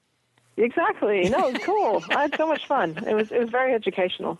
Exactly. 0.57 1.29
No, 1.29 1.47
it 1.49 1.53
was 1.53 1.63
cool. 1.63 2.03
I 2.15 2.21
had 2.23 2.35
so 2.35 2.47
much 2.47 2.65
fun. 2.67 2.97
It 3.07 3.13
was 3.13 3.31
it 3.31 3.39
was 3.39 3.49
very 3.49 3.73
educational. 3.73 4.39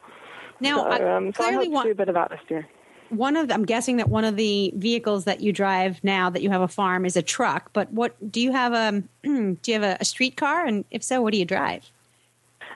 Now, 0.60 0.78
so, 0.78 0.88
I- 0.88 1.16
um, 1.16 1.34
so 1.34 1.44
I 1.44 1.48
clearly, 1.50 1.66
hope 1.66 1.74
one, 1.74 1.86
to 1.86 1.90
do 1.90 1.92
a 1.92 1.96
bit 1.96 2.10
of 2.10 2.16
that 2.16 2.30
this 2.32 2.40
year. 2.50 2.68
one 3.10 3.38
of 3.38 3.48
the, 3.48 3.54
I'm 3.54 3.66
guessing 3.66 3.98
that 3.98 4.10
one 4.10 4.24
of 4.26 4.36
the 4.36 4.74
vehicles 4.76 5.26
that 5.26 5.42
you 5.42 5.54
drive 5.54 6.04
now 6.04 6.30
that 6.32 6.42
you 6.42 6.50
have 6.50 6.62
a 6.62 6.68
farm 6.68 7.06
is 7.06 7.16
a 7.16 7.22
truck. 7.22 7.70
But 7.74 7.92
what 7.94 8.16
do 8.32 8.42
you 8.42 8.52
have 8.52 8.74
a 8.74 9.04
do 9.24 9.58
you 9.68 9.74
have 9.74 9.84
a, 9.84 9.98
a 10.00 10.06
street 10.06 10.36
car? 10.38 10.66
And 10.66 10.86
if 10.92 11.04
so, 11.04 11.22
what 11.22 11.34
do 11.34 11.38
you 11.40 11.46
drive? 11.46 11.92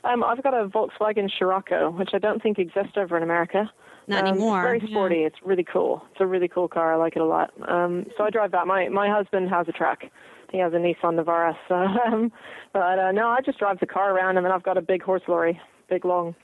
Um, 0.04 0.24
I've 0.24 0.42
got 0.42 0.54
a 0.56 0.68
Volkswagen 0.68 1.30
Scirocco, 1.38 1.92
which 1.92 2.10
I 2.14 2.18
don't 2.18 2.42
think 2.42 2.58
exists 2.60 2.94
over 2.98 3.18
in 3.18 3.24
America. 3.24 3.72
Not 4.12 4.24
Um, 4.28 4.34
anymore. 4.36 4.74
It's 4.74 4.84
very 4.84 4.92
sporty. 4.92 5.24
It's 5.24 5.36
really 5.44 5.64
cool. 5.64 6.04
It's 6.12 6.22
a 6.22 6.28
really 6.28 6.48
cool 6.48 6.68
car. 6.68 6.94
I 6.94 6.98
like 6.98 7.16
it 7.16 7.22
a 7.22 7.26
lot. 7.26 7.52
Um, 7.68 8.06
so 8.18 8.24
I 8.24 8.30
drive 8.30 8.52
that. 8.52 8.68
My 8.68 8.90
my 8.90 9.10
husband 9.10 9.50
has 9.50 9.68
a 9.68 9.72
truck. 9.72 10.04
He 10.52 10.58
has 10.58 10.74
a 10.74 10.78
Nissan 10.78 11.18
Navara. 11.20 11.56
So, 11.68 11.76
um, 12.08 12.32
but 12.74 13.00
uh, 13.00 13.12
no, 13.12 13.28
I 13.30 13.40
just 13.42 13.58
drive 13.58 13.80
the 13.80 13.88
car 13.88 14.14
around, 14.14 14.38
and 14.38 14.46
then 14.46 14.52
I've 14.52 14.64
got 14.64 14.78
a 14.78 14.82
big 14.82 15.02
horse 15.02 15.24
lorry, 15.28 15.60
big 15.90 16.04
long, 16.06 16.36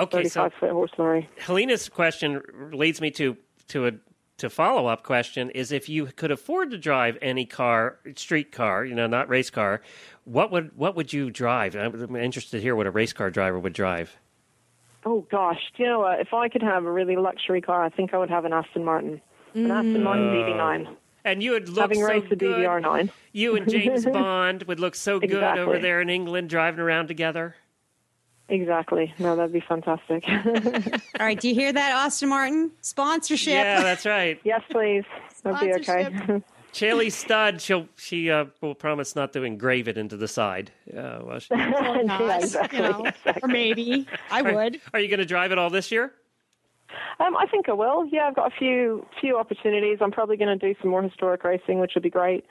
Okay, 0.00 0.04
so 0.04 0.18
thirty-five 0.18 0.52
foot 0.58 0.70
horse 0.72 0.90
lorry. 0.98 1.28
Helena's 1.38 1.88
question 1.88 2.42
leads 2.72 3.00
me 3.00 3.10
to 3.12 3.36
to 3.68 3.86
a 3.86 3.92
to 4.38 4.50
follow 4.50 4.86
up 4.86 5.04
question 5.04 5.50
is 5.50 5.70
if 5.70 5.88
you 5.88 6.06
could 6.06 6.32
afford 6.32 6.70
to 6.72 6.78
drive 6.78 7.16
any 7.22 7.44
car, 7.44 7.98
street 8.16 8.50
car, 8.50 8.84
you 8.84 8.94
know, 8.94 9.06
not 9.06 9.28
race 9.28 9.50
car, 9.50 9.80
what 10.24 10.50
would 10.50 10.76
what 10.76 10.96
would 10.96 11.12
you 11.12 11.30
drive? 11.30 11.76
I'm 11.76 12.16
interested 12.16 12.56
to 12.56 12.60
hear 12.60 12.74
what 12.74 12.88
a 12.88 12.90
race 12.90 13.12
car 13.12 13.30
driver 13.30 13.58
would 13.60 13.72
drive. 13.72 14.18
Oh 15.04 15.26
gosh, 15.30 15.60
do 15.76 15.82
you 15.82 15.88
know 15.88 16.00
what? 16.00 16.20
If 16.20 16.32
I 16.32 16.48
could 16.48 16.62
have 16.62 16.84
a 16.84 16.92
really 16.92 17.16
luxury 17.16 17.60
car, 17.60 17.82
I 17.82 17.88
think 17.88 18.14
I 18.14 18.18
would 18.18 18.30
have 18.30 18.44
an 18.44 18.52
Aston 18.52 18.84
Martin, 18.84 19.20
an 19.54 19.70
Aston 19.70 19.96
mm. 19.96 20.02
Martin 20.02 20.24
DB9. 20.26 20.86
Uh, 20.86 20.90
and 21.24 21.42
you 21.42 21.52
would 21.52 21.68
look 21.68 21.82
Having 21.82 22.00
so 22.00 22.06
raced 22.06 22.30
the 22.30 22.36
good. 22.36 22.56
DBR9. 22.56 23.10
You 23.32 23.56
and 23.56 23.68
James 23.68 24.04
Bond 24.12 24.64
would 24.64 24.80
look 24.80 24.94
so 24.94 25.20
good 25.20 25.58
over 25.58 25.78
there 25.78 26.00
in 26.00 26.10
England 26.10 26.50
driving 26.50 26.80
around 26.80 27.08
together. 27.08 27.56
Exactly. 28.48 29.14
No, 29.18 29.36
that'd 29.36 29.52
be 29.52 29.60
fantastic. 29.60 30.28
All 30.28 31.26
right, 31.26 31.40
do 31.40 31.48
you 31.48 31.54
hear 31.54 31.72
that, 31.72 31.92
Aston 31.92 32.28
Martin? 32.28 32.70
Sponsorship. 32.80 33.54
Yeah, 33.54 33.82
that's 33.82 34.04
right. 34.04 34.40
yes, 34.44 34.62
please. 34.70 35.04
That'd 35.42 35.60
be 35.60 35.74
okay. 35.74 36.42
Sponsorship. 36.72 36.98
Chaley 36.98 37.10
Stud, 37.10 37.60
she'll 37.60 37.88
she 37.96 38.30
uh, 38.30 38.46
will 38.60 38.74
promise 38.74 39.14
not 39.14 39.32
to 39.34 39.42
engrave 39.42 39.88
it 39.88 39.96
into 39.98 40.16
the 40.16 40.28
side. 40.28 40.70
Uh, 40.90 41.20
well, 41.22 41.38
she- 41.38 41.52
Or 41.54 41.58
Yeah, 41.58 42.02
not, 42.04 42.42
exactly, 42.42 42.78
you 42.78 42.84
know, 42.84 43.10
or 43.42 43.48
maybe 43.48 44.06
I 44.30 44.42
would. 44.42 44.80
are 44.92 45.00
you 45.00 45.08
going 45.08 45.20
to 45.20 45.26
drive 45.26 45.52
it 45.52 45.58
all 45.58 45.70
this 45.70 45.92
year? 45.92 46.12
Um, 47.20 47.36
I 47.36 47.46
think 47.46 47.68
I 47.68 47.72
will. 47.72 48.06
Yeah, 48.06 48.26
I've 48.28 48.34
got 48.36 48.52
a 48.52 48.56
few 48.56 49.06
few 49.20 49.38
opportunities. 49.38 49.98
I'm 50.00 50.10
probably 50.10 50.36
going 50.36 50.58
to 50.58 50.66
do 50.74 50.74
some 50.80 50.90
more 50.90 51.02
historic 51.02 51.44
racing, 51.44 51.78
which 51.78 51.92
would 51.94 52.02
be 52.02 52.10
great. 52.10 52.44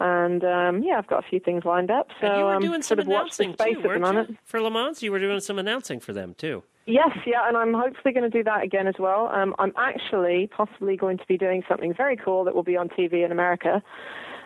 And 0.00 0.44
um, 0.44 0.82
yeah, 0.82 0.98
I've 0.98 1.06
got 1.06 1.24
a 1.24 1.28
few 1.28 1.40
things 1.40 1.64
lined 1.64 1.90
up. 1.90 2.08
So 2.20 2.26
and 2.26 2.38
you 2.38 2.44
were 2.44 2.54
um, 2.56 2.62
doing 2.62 2.82
some 2.82 2.96
sort 2.96 2.98
of 3.00 3.06
announcing 3.06 3.54
too, 3.54 3.80
weren't 3.82 4.28
you? 4.28 4.36
For 4.44 4.60
Le 4.60 4.70
Mans, 4.70 5.02
you 5.02 5.10
were 5.12 5.18
doing 5.18 5.40
some 5.40 5.58
announcing 5.58 6.00
for 6.00 6.12
them 6.12 6.34
too. 6.34 6.62
Yes, 6.86 7.10
yeah, 7.26 7.48
and 7.48 7.56
I'm 7.56 7.74
hopefully 7.74 8.14
going 8.14 8.30
to 8.30 8.36
do 8.38 8.44
that 8.44 8.62
again 8.62 8.86
as 8.86 8.94
well. 8.98 9.26
Um, 9.26 9.54
I'm 9.58 9.72
actually 9.76 10.48
possibly 10.56 10.96
going 10.96 11.18
to 11.18 11.26
be 11.26 11.36
doing 11.36 11.64
something 11.68 11.92
very 11.92 12.16
cool 12.16 12.44
that 12.44 12.54
will 12.54 12.62
be 12.62 12.76
on 12.76 12.88
TV 12.88 13.24
in 13.24 13.32
America. 13.32 13.82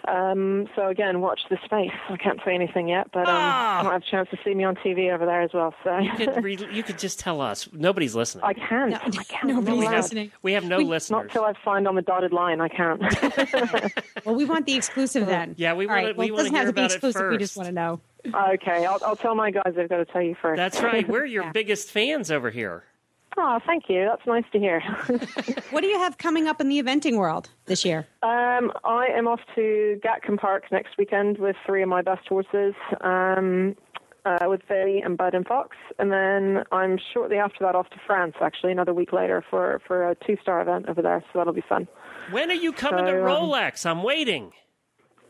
Um, 0.08 0.66
so 0.74 0.88
again, 0.88 1.20
watch 1.20 1.40
the 1.50 1.58
space. 1.62 1.90
I 2.08 2.16
can't 2.16 2.40
say 2.42 2.54
anything 2.54 2.88
yet, 2.88 3.08
but 3.12 3.28
um, 3.28 3.34
Ah. 3.36 3.78
you 3.80 3.84
might 3.84 3.92
have 3.92 4.02
a 4.02 4.10
chance 4.10 4.30
to 4.30 4.38
see 4.42 4.54
me 4.54 4.64
on 4.64 4.74
TV 4.76 5.12
over 5.12 5.26
there 5.26 5.42
as 5.42 5.50
well. 5.52 5.74
So 5.84 5.98
You 5.98 6.10
could 6.16 6.42
re- 6.42 6.68
you 6.72 6.82
could 6.82 6.98
just 6.98 7.20
tell 7.20 7.42
us. 7.42 7.68
Nobody's 7.74 8.14
listening. 8.14 8.42
I 8.44 8.54
can't. 8.54 8.92
No, 8.92 8.96
I 8.96 9.24
can't. 9.24 9.44
Nobody's 9.48 9.68
not 9.68 9.76
allowed. 9.88 9.96
listening. 9.96 10.32
we 10.40 10.54
have 10.54 10.64
no 10.64 10.78
We- 10.78 10.84
listeners. 10.84 11.10
Not 11.24 11.30
till 11.30 11.44
I've 11.44 11.58
signed 11.62 11.86
on 11.86 11.96
the 11.96 12.02
dotted 12.02 12.32
line. 12.32 12.62
I 12.62 12.68
can't. 12.68 13.02
Well, 14.24 14.34
we 14.34 14.44
want 14.44 14.64
the 14.66 14.74
exclusive 14.74 15.26
then. 15.34 15.54
Yeah, 15.58 15.74
we 15.74 15.86
wanna- 15.86 16.02
well, 16.08 16.14
we 16.16 16.26
it 16.28 16.32
wanna 16.32 16.42
doesn't 16.44 16.54
have 16.56 16.62
hear 16.64 16.68
to 16.68 16.72
be 16.74 16.80
about 16.80 16.90
it 16.90 16.94
exclusive. 16.94 17.30
We 17.30 17.36
just 17.38 17.56
want 17.56 17.66
to 17.68 17.72
know. 17.74 18.00
okay, 18.54 18.86
I'll, 18.86 18.98
I'll 19.04 19.16
tell 19.16 19.34
my 19.34 19.50
guys 19.50 19.72
they've 19.76 19.88
got 19.88 19.98
to 19.98 20.04
tell 20.04 20.22
you 20.22 20.34
first. 20.40 20.56
That's 20.56 20.82
right. 20.82 21.08
We're 21.08 21.24
your 21.26 21.44
Yeah. 21.46 21.52
biggest 21.52 21.90
fans 21.90 22.30
over 22.30 22.50
here. 22.50 22.84
Oh, 23.38 23.60
thank 23.64 23.84
you. 23.88 24.04
That's 24.06 24.26
nice 24.26 24.44
to 24.52 24.58
hear. 24.58 24.80
What 25.70 25.82
do 25.82 25.86
you 25.86 25.98
have 25.98 26.18
coming 26.18 26.48
up 26.48 26.60
in 26.60 26.68
the 26.68 26.82
eventing 26.82 27.16
world 27.16 27.48
this 27.66 27.84
year? 27.84 28.06
Um, 28.24 28.72
I 28.84 29.06
am 29.16 29.28
off 29.28 29.40
to 29.54 30.00
Gatcombe 30.04 30.38
Park 30.38 30.64
next 30.72 30.98
weekend 30.98 31.38
with 31.38 31.54
three 31.64 31.80
of 31.82 31.88
my 31.88 32.02
best 32.02 32.26
horses, 32.26 32.74
um, 33.02 33.76
uh, 34.24 34.46
with 34.48 34.62
Faye 34.68 35.00
and 35.04 35.16
Bud 35.16 35.34
and 35.34 35.46
Fox, 35.46 35.76
and 36.00 36.10
then 36.12 36.64
I'm 36.72 36.98
shortly 37.14 37.36
after 37.36 37.58
that 37.60 37.76
off 37.76 37.88
to 37.90 37.96
France. 38.04 38.34
Actually, 38.42 38.72
another 38.72 38.92
week 38.92 39.12
later 39.12 39.44
for 39.48 39.80
for 39.86 40.10
a 40.10 40.16
two 40.16 40.36
star 40.42 40.60
event 40.60 40.88
over 40.88 41.00
there, 41.00 41.22
so 41.32 41.38
that'll 41.38 41.52
be 41.54 41.64
fun. 41.66 41.86
When 42.32 42.50
are 42.50 42.54
you 42.54 42.72
coming 42.72 43.04
to 43.06 43.12
So, 43.12 43.18
um, 43.22 43.26
Rolex? 43.28 43.86
I'm 43.86 44.02
waiting. 44.02 44.52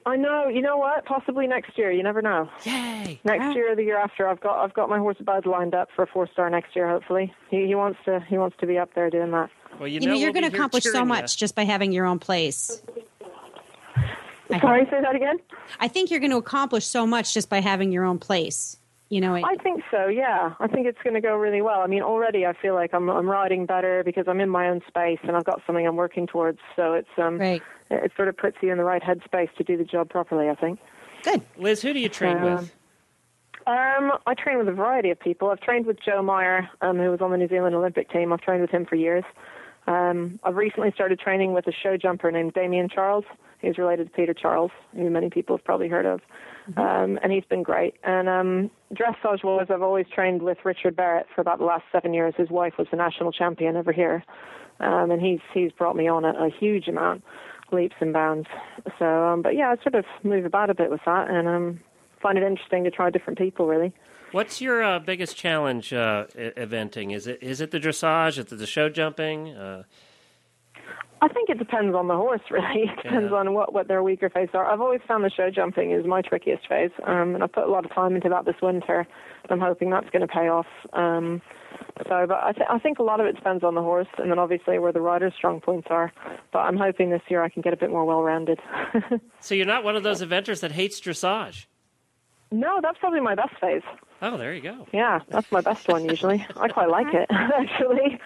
I 0.07 0.17
know. 0.17 0.49
You 0.49 0.63
know 0.63 0.77
what? 0.79 1.05
Possibly 1.05 1.47
next 1.47 1.77
year. 1.77 1.91
You 1.93 2.03
never 2.03 2.23
know. 2.23 2.49
Yay! 2.65 3.21
Next 3.25 3.55
year 3.55 3.73
or 3.73 3.77
the 3.77 3.85
year 3.85 3.99
after, 3.99 4.27
I've 4.29 4.41
got 4.41 4.65
I've 4.65 4.73
got 4.75 4.89
my 4.89 4.99
horse 4.99 5.19
Bud 5.21 5.47
lined 5.47 5.75
up 5.75 5.89
for 5.95 6.03
a 6.03 6.07
four 6.07 6.27
star 6.29 6.49
next 6.49 6.75
year. 6.75 6.89
Hopefully, 6.89 7.33
he 7.51 7.67
he 7.67 7.75
wants 7.75 7.99
to 8.07 8.21
he 8.29 8.39
wants 8.39 8.57
to 8.61 8.67
be 8.67 8.79
up 8.79 8.95
there 8.95 9.11
doing 9.11 9.31
that. 9.33 9.51
Well, 9.79 9.89
you, 9.89 9.95
You 9.95 10.01
know, 10.01 10.07
know 10.07 10.19
you're 10.19 10.33
we'll 10.33 10.41
going 10.41 10.51
to 10.51 10.57
accomplish 10.57 10.85
so 10.85 10.93
cheering 10.93 11.09
ya. 11.09 11.15
much 11.15 11.37
just 11.37 11.55
by 11.55 11.65
having 11.65 11.93
your 11.93 12.07
own 12.07 12.19
place. 12.19 12.83
I 14.53 14.61
Sorry, 14.61 14.85
say 14.91 15.01
that 15.01 15.15
again. 15.15 15.39
I 15.79 15.89
think 15.89 16.11
you're 16.11 16.19
going 16.21 16.33
to 16.33 16.37
accomplish 16.39 16.85
so 16.85 17.07
much 17.07 17.35
just 17.35 17.49
by 17.49 17.61
having 17.61 17.93
your 17.93 18.05
own 18.05 18.19
place. 18.19 18.77
You 19.09 19.21
know, 19.21 19.35
it, 19.35 19.45
I 19.45 19.57
think 19.57 19.83
so. 19.91 20.07
Yeah, 20.07 20.55
I 20.61 20.69
think 20.69 20.87
it's 20.87 20.99
going 21.03 21.15
to 21.15 21.21
go 21.21 21.37
really 21.37 21.63
well. 21.63 21.81
I 21.81 21.87
mean, 21.89 22.03
already 22.03 22.47
I 22.47 22.53
feel 22.53 22.75
like 22.75 22.95
I'm 22.95 23.09
I'm 23.09 23.29
riding 23.29 23.67
better 23.67 24.03
because 24.05 24.27
I'm 24.29 24.41
in 24.41 24.49
my 24.49 24.69
own 24.69 24.81
space 24.87 25.19
and 25.25 25.37
I've 25.37 25.45
got 25.45 25.61
something 25.67 25.87
I'm 25.87 25.97
working 25.97 26.27
towards. 26.27 26.59
So 26.77 26.95
it's 26.95 27.09
um 27.17 27.39
right. 27.39 27.63
It 27.91 28.13
sort 28.17 28.29
of 28.29 28.37
puts 28.37 28.57
you 28.63 28.71
in 28.71 28.79
the 28.79 28.85
right 28.85 29.03
headspace 29.03 29.55
to 29.57 29.65
do 29.65 29.77
the 29.77 29.85
job 29.85 30.09
properly. 30.11 30.49
I 30.49 30.55
think. 30.55 30.79
Good. 31.23 31.43
Liz, 31.59 31.83
who 31.83 31.93
do 31.93 31.99
you 32.01 32.09
train 32.09 32.39
Um, 32.39 32.43
with? 32.45 32.75
Um, 33.67 34.13
I 34.27 34.35
train 34.35 34.57
with 34.59 34.69
a 34.69 34.73
variety 34.73 35.11
of 35.11 35.21
people. 35.21 35.51
I've 35.51 35.61
trained 35.61 35.87
with 35.87 35.99
Joe 36.03 36.23
Meyer, 36.23 36.69
um, 36.81 36.97
who 36.97 37.11
was 37.11 37.21
on 37.21 37.31
the 37.31 37.37
New 37.37 37.47
Zealand 37.49 37.75
Olympic 37.75 38.11
team. 38.11 38.33
I've 38.33 38.41
trained 38.41 38.63
with 38.63 38.71
him 38.71 38.87
for 38.87 38.97
years. 38.97 39.25
Um, 39.87 40.41
I've 40.45 40.57
recently 40.57 40.91
started 40.93 41.21
training 41.21 41.53
with 41.53 41.67
a 41.67 41.73
show 41.73 41.97
jumper 41.97 42.31
named 42.33 42.55
Damien 42.55 42.89
Charles. 42.89 43.25
He's 43.61 43.77
related 43.77 44.07
to 44.07 44.13
Peter 44.13 44.33
Charles, 44.33 44.71
who 44.95 45.11
many 45.11 45.29
people 45.29 45.57
have 45.57 45.65
probably 45.65 45.89
heard 45.89 46.07
of. 46.07 46.21
Um, 46.77 47.19
and 47.23 47.33
he's 47.33 47.45
been 47.45 47.63
great. 47.63 47.95
And 48.05 48.29
um, 48.29 48.71
dressage 48.95 49.45
wise, 49.45 49.67
I've 49.71 49.83
always 49.83 50.07
trained 50.15 50.41
with 50.43 50.59
Richard 50.65 50.97
Barrett 50.97 51.27
for 51.35 51.41
about 51.43 51.59
the 51.59 51.65
last 51.65 51.83
seven 51.93 52.15
years. 52.15 52.33
His 52.37 52.49
wife 52.49 52.75
was 52.79 52.87
the 52.91 52.97
national 52.97 53.33
champion 53.33 53.77
over 53.77 53.93
here, 53.93 54.23
um, 54.79 55.11
and 55.11 55.21
he's 55.21 55.41
he's 55.53 55.73
brought 55.73 55.97
me 55.97 56.07
on 56.09 56.25
a, 56.25 56.47
a 56.47 56.49
huge 56.49 56.87
amount, 56.87 57.25
leaps 57.73 57.97
and 58.01 58.13
bounds. 58.13 58.49
So, 58.99 59.05
um, 59.27 59.43
but 59.43 59.55
yeah, 59.57 59.71
I 59.79 59.83
sort 59.83 59.95
of 59.95 60.05
move 60.23 60.45
about 60.45 60.71
a 60.71 60.75
bit 60.75 60.91
with 60.91 61.01
that, 61.07 61.29
and 61.31 61.47
um, 61.49 61.81
find 62.23 62.37
it 62.39 62.45
interesting 62.45 62.85
to 62.85 62.91
try 62.91 63.11
different 63.11 63.39
people. 63.39 63.67
Really. 63.67 63.93
What's 64.33 64.61
your 64.61 64.83
uh, 64.83 64.99
biggest 65.01 65.37
challenge 65.37 65.93
uh, 65.93 66.27
eventing? 66.37 67.13
Is 67.15 67.27
it 67.27 67.43
is 67.43 67.61
it 67.61 67.71
the 67.73 67.81
dressage? 67.81 68.39
Is 68.39 68.53
it 68.53 68.59
the 68.59 68.67
show 68.67 68.89
jumping? 68.89 69.49
Uh, 69.51 69.83
I 71.23 71.29
think 71.29 71.51
it 71.51 71.59
depends 71.59 71.95
on 71.95 72.09
the 72.09 72.17
horse, 72.17 72.41
really. 72.51 72.85
It 72.89 72.97
depends 73.03 73.31
Yeah. 73.31 73.37
on 73.39 73.53
what, 73.53 73.75
what 73.75 73.89
their 73.89 74.03
weaker 74.03 74.31
phase 74.31 74.49
are. 74.55 74.65
I've 74.65 74.81
always 74.81 75.01
found 75.07 75.23
the 75.23 75.31
show 75.31 75.51
jumping 75.51 75.91
is 75.93 76.07
my 76.07 76.23
trickiest 76.23 76.67
phase, 76.67 76.93
um, 77.07 77.35
and 77.35 77.43
I've 77.43 77.53
put 77.53 77.65
a 77.65 77.71
lot 77.71 77.85
of 77.85 77.93
time 77.93 78.15
into 78.15 78.29
that 78.31 78.47
this 78.47 78.55
winter. 78.63 79.07
I'm 79.51 79.61
hoping 79.61 79.91
that's 79.91 80.09
going 80.11 80.23
to 80.27 80.29
pay 80.33 80.49
off. 80.49 80.67
Um, 80.95 81.43
so, 82.09 82.27
but 82.27 82.43
I, 82.43 82.53
th- 82.53 82.67
I 82.71 82.79
think 82.79 82.99
a 82.99 83.03
lot 83.03 83.21
of 83.21 83.27
it 83.27 83.37
depends 83.37 83.63
on 83.65 83.75
the 83.75 83.83
horse, 83.83 84.09
and 84.19 84.31
then 84.31 84.39
obviously 84.39 84.79
where 84.79 84.93
the 84.93 85.01
rider's 85.01 85.33
strong 85.37 85.61
points 85.61 85.89
are. 85.91 86.13
But 86.53 86.61
I'm 86.61 86.77
hoping 86.77 87.11
this 87.11 87.23
year 87.29 87.43
I 87.43 87.49
can 87.49 87.63
get 87.63 87.73
a 87.73 87.77
bit 87.77 87.91
more 87.91 88.05
well-rounded. 88.05 88.59
so 89.41 89.55
you're 89.55 89.67
not 89.67 89.85
one 89.85 89.97
of 89.97 90.03
those 90.03 90.23
eventers 90.23 90.61
that 90.61 90.73
hates 90.73 91.01
dressage. 91.01 91.67
no, 92.51 92.81
that's 92.83 92.99
probably 92.99 93.21
my 93.21 93.35
best 93.35 93.55
phase. 93.61 93.83
Oh, 94.23 94.37
there 94.37 94.53
you 94.55 94.61
go. 94.63 94.87
Yeah, 94.93 95.21
that's 95.29 95.51
my 95.51 95.61
best 95.63 95.89
one 95.89 96.05
usually. 96.05 96.45
I 96.57 96.69
quite 96.69 96.89
like 96.91 97.07
it 97.15 97.27
actually. 97.31 98.19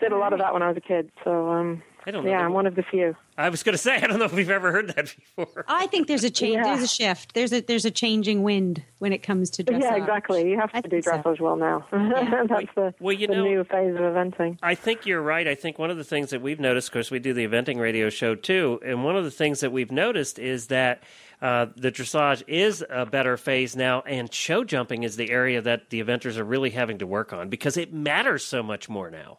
Did 0.00 0.12
a 0.12 0.16
lot 0.18 0.32
of 0.32 0.38
that 0.40 0.52
when 0.52 0.62
I 0.62 0.68
was 0.68 0.76
a 0.76 0.80
kid. 0.80 1.10
So, 1.24 1.48
um, 1.50 1.82
I 2.08 2.10
don't 2.10 2.24
know. 2.24 2.30
Yeah, 2.30 2.38
I'm 2.44 2.54
one 2.54 2.66
of 2.66 2.74
the 2.74 2.82
few. 2.82 3.14
I 3.36 3.50
was 3.50 3.62
going 3.62 3.74
to 3.74 3.78
say 3.78 3.96
I 3.96 4.06
don't 4.06 4.18
know 4.18 4.24
if 4.24 4.32
we've 4.32 4.48
ever 4.48 4.72
heard 4.72 4.88
that 4.96 5.14
before. 5.36 5.64
I 5.68 5.86
think 5.88 6.08
there's 6.08 6.24
a 6.24 6.30
change. 6.30 6.54
Yeah. 6.56 6.62
There's 6.64 6.82
a 6.82 6.88
shift. 6.88 7.34
There's 7.34 7.52
a 7.52 7.60
there's 7.60 7.84
a 7.84 7.90
changing 7.90 8.42
wind 8.42 8.82
when 8.98 9.12
it 9.12 9.18
comes 9.18 9.50
to 9.50 9.62
dressage. 9.64 9.82
Yeah, 9.82 9.96
exactly. 9.96 10.50
You 10.50 10.58
have 10.58 10.70
I 10.72 10.80
to 10.80 10.88
do 10.88 11.02
think 11.02 11.04
so. 11.04 11.10
dressage 11.22 11.38
well 11.40 11.56
now. 11.56 11.86
That's 11.92 12.74
the, 12.74 12.94
Well, 12.98 13.12
you 13.12 13.26
the 13.26 13.34
know- 13.34 13.44
new 13.44 13.62
phase 13.64 13.94
of 13.94 14.00
eventing. 14.00 14.58
I 14.62 14.74
think 14.74 15.04
you're 15.04 15.20
right. 15.20 15.46
I 15.46 15.54
think 15.54 15.78
one 15.78 15.90
of 15.90 15.98
the 15.98 16.04
things 16.04 16.30
that 16.30 16.40
we've 16.40 16.58
noticed, 16.58 16.88
of 16.88 16.92
course, 16.94 17.10
we 17.10 17.18
do 17.18 17.34
the 17.34 17.46
eventing 17.46 17.78
radio 17.78 18.08
show 18.08 18.34
too, 18.34 18.80
and 18.82 19.04
one 19.04 19.14
of 19.16 19.24
the 19.24 19.30
things 19.30 19.60
that 19.60 19.70
we've 19.70 19.92
noticed 19.92 20.38
is 20.38 20.68
that 20.68 21.02
uh, 21.42 21.66
the 21.76 21.92
dressage 21.92 22.42
is 22.48 22.82
a 22.88 23.04
better 23.04 23.36
phase 23.36 23.76
now, 23.76 24.00
and 24.00 24.32
show 24.32 24.64
jumping 24.64 25.02
is 25.02 25.16
the 25.16 25.30
area 25.30 25.60
that 25.60 25.90
the 25.90 26.02
eventers 26.02 26.38
are 26.38 26.44
really 26.44 26.70
having 26.70 26.96
to 26.98 27.06
work 27.06 27.34
on 27.34 27.50
because 27.50 27.76
it 27.76 27.92
matters 27.92 28.42
so 28.44 28.62
much 28.62 28.88
more 28.88 29.10
now. 29.10 29.36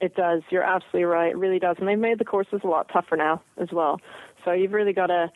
It 0.00 0.14
does. 0.14 0.42
You're 0.50 0.62
absolutely 0.62 1.04
right. 1.04 1.30
It 1.30 1.38
really 1.38 1.58
does. 1.58 1.76
And 1.78 1.88
they've 1.88 1.98
made 1.98 2.18
the 2.18 2.24
courses 2.24 2.60
a 2.62 2.66
lot 2.66 2.88
tougher 2.92 3.16
now 3.16 3.42
as 3.56 3.68
well. 3.72 4.00
So 4.44 4.52
you've 4.52 4.72
really 4.72 4.92
got 4.92 5.06
to 5.06 5.30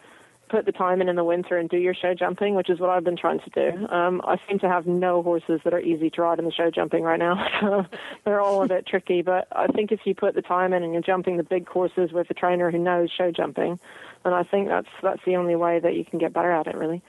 put 0.51 0.67
the 0.67 0.73
time 0.73 1.01
in 1.01 1.09
in 1.09 1.17
the 1.17 1.25
winter 1.25 1.57
and 1.57 1.69
do 1.69 1.77
your 1.77 1.95
show 1.95 2.13
jumping, 2.13 2.57
which 2.57 2.69
is 2.69 2.81
what 2.81 2.91
I've 2.91 3.05
been 3.05 3.17
trying 3.17 3.39
to 3.41 3.51
do. 3.51 3.87
Um, 3.87 4.21
I 4.25 4.37
seem 4.49 4.59
to 4.59 4.69
have 4.69 4.87
no 4.87 5.23
horses 5.23 5.61
that 5.65 5.73
are 5.73 5.81
easy 5.81 6.11
to 6.11 6.23
ride 6.23 6.39
in 6.39 6.45
the 6.45 6.53
show 6.53 6.71
jumping 6.71 7.05
right 7.05 7.19
now. 7.19 7.87
They're 8.25 8.41
all 8.41 8.63
a 8.63 8.69
bit 8.69 8.87
tricky. 8.87 9.23
But 9.23 9.47
I 9.53 9.69
think 9.69 9.93
if 9.93 10.01
you 10.05 10.15
put 10.15 10.35
the 10.35 10.43
time 10.43 10.73
in 10.73 10.83
and 10.83 10.93
you're 10.93 11.03
jumping 11.03 11.37
the 11.37 11.45
big 11.45 11.67
courses 11.67 12.13
with 12.13 12.29
a 12.31 12.35
trainer 12.35 12.71
who 12.71 12.79
knows 12.79 13.11
show 13.17 13.31
jumping, 13.31 13.79
then 14.25 14.33
I 14.33 14.43
think 14.43 14.69
that's 14.69 14.89
that's 15.03 15.23
the 15.25 15.37
only 15.37 15.57
way 15.57 15.79
that 15.81 15.95
you 15.95 16.05
can 16.05 16.19
get 16.19 16.33
better 16.35 16.53
at 16.53 16.67
it, 16.67 16.75
really. 16.75 17.03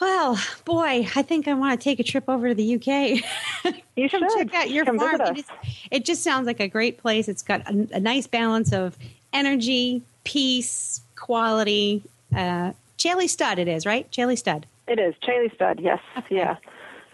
Well, 0.00 0.38
boy, 0.64 1.08
I 1.16 1.22
think 1.22 1.48
I 1.48 1.54
want 1.54 1.78
to 1.78 1.82
take 1.82 1.98
a 1.98 2.04
trip 2.04 2.28
over 2.28 2.48
to 2.48 2.54
the 2.54 2.74
UK. 2.76 3.22
You 3.96 4.08
Come 4.08 4.20
should 4.30 4.30
check 4.52 4.54
out 4.54 4.70
your 4.70 4.84
Come 4.84 4.96
farm. 5.00 5.18
visit 5.18 5.26
It, 5.26 5.30
us. 5.30 5.38
is, 5.64 5.74
it 5.90 6.04
just 6.04 6.22
sounds 6.22 6.46
like 6.46 6.60
a 6.60 6.68
great 6.68 6.98
place. 6.98 7.26
It's 7.26 7.42
got 7.42 7.62
a, 7.68 7.88
a 7.94 7.98
nice 7.98 8.28
balance 8.28 8.72
of 8.72 8.96
energy, 9.32 10.02
peace, 10.22 11.00
quality. 11.16 12.04
Uh, 12.34 12.74
Chaley 12.96 13.28
Stud, 13.28 13.58
it 13.58 13.66
is 13.66 13.84
right. 13.86 14.08
Chaley 14.12 14.36
Stud. 14.38 14.66
It 14.86 15.00
is 15.00 15.16
Chaley 15.20 15.52
Stud, 15.52 15.80
yes, 15.80 15.98
yeah. 16.30 16.58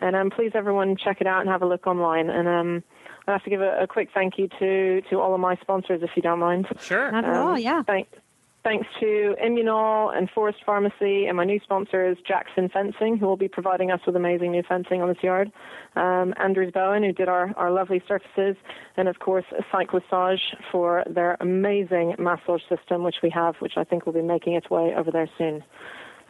And 0.02 0.14
um, 0.14 0.28
please, 0.28 0.52
everyone, 0.54 0.94
check 0.96 1.22
it 1.22 1.26
out 1.26 1.40
and 1.40 1.48
have 1.48 1.62
a 1.62 1.66
look 1.66 1.86
online. 1.86 2.28
And 2.28 2.46
um, 2.46 2.82
I 3.26 3.32
have 3.32 3.42
to 3.44 3.50
give 3.50 3.62
a, 3.62 3.78
a 3.80 3.86
quick 3.86 4.10
thank 4.12 4.36
you 4.36 4.48
to 4.58 5.00
to 5.08 5.20
all 5.22 5.32
of 5.34 5.40
my 5.40 5.56
sponsors, 5.56 6.02
if 6.02 6.10
you 6.16 6.20
don't 6.22 6.38
mind. 6.40 6.66
Sure. 6.82 7.10
Not 7.10 7.24
at 7.24 7.30
Um, 7.34 7.46
all. 7.48 7.58
Yeah. 7.58 7.82
Thank, 7.82 8.08
thanks 8.64 8.86
to 8.98 9.36
Immunol 9.44 10.16
and 10.16 10.28
Forest 10.30 10.58
Pharmacy, 10.64 11.26
and 11.26 11.36
my 11.36 11.44
new 11.44 11.60
sponsor 11.62 12.08
is 12.10 12.16
Jackson 12.26 12.70
Fencing, 12.70 13.18
who 13.18 13.26
will 13.26 13.36
be 13.36 13.46
providing 13.46 13.90
us 13.90 14.00
with 14.06 14.16
amazing 14.16 14.52
new 14.52 14.62
fencing 14.66 15.02
on 15.02 15.08
this 15.08 15.22
yard. 15.22 15.52
Um, 15.96 16.32
Andrews 16.38 16.72
Bowen, 16.72 17.02
who 17.02 17.12
did 17.12 17.28
our, 17.28 17.52
our 17.56 17.70
lovely 17.70 18.02
surfaces, 18.08 18.56
and 18.96 19.06
of 19.06 19.18
course, 19.18 19.44
Cyclo-Ssage 19.72 20.56
for 20.72 21.04
their 21.08 21.36
amazing 21.40 22.14
massage 22.18 22.62
system, 22.68 23.04
which 23.04 23.16
we 23.22 23.30
have, 23.30 23.56
which 23.56 23.74
I 23.76 23.84
think 23.84 24.06
will 24.06 24.14
be 24.14 24.22
making 24.22 24.54
its 24.54 24.70
way 24.70 24.94
over 24.96 25.10
there 25.10 25.28
soon. 25.36 25.62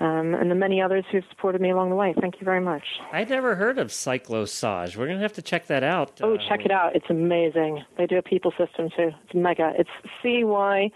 Um, 0.01 0.35
and 0.35 0.51
the 0.51 0.57
many 0.57 0.83
others 0.83 1.05
who've 1.13 1.23
supported 1.31 1.61
me 1.61 1.71
along 1.71 1.91
the 1.91 1.95
way. 1.95 2.15
Thank 2.21 2.41
you 2.41 2.45
very 2.45 2.61
much. 2.61 2.83
I'd 3.13 3.31
never 3.31 3.55
heard 3.55 3.79
of 3.79 3.89
Cyclo-Ssage. 3.89 4.97
We're 4.97 5.07
going 5.07 5.19
to 5.19 5.23
have 5.23 5.35
to 5.35 5.43
check 5.43 5.69
that 5.69 5.85
out. 5.85 6.21
Oh, 6.21 6.35
uh, 6.35 6.39
check 6.49 6.65
it 6.65 6.73
out. 6.73 6.97
It's 6.97 7.09
amazing. 7.09 7.85
They 7.97 8.07
do 8.07 8.19
a 8.19 8.23
people 8.23 8.53
system 8.59 8.91
too. 8.97 9.13
It's 9.25 9.35
mega. 9.35 9.73
It's 9.79 9.91
C 10.21 10.43
Y 10.43 10.91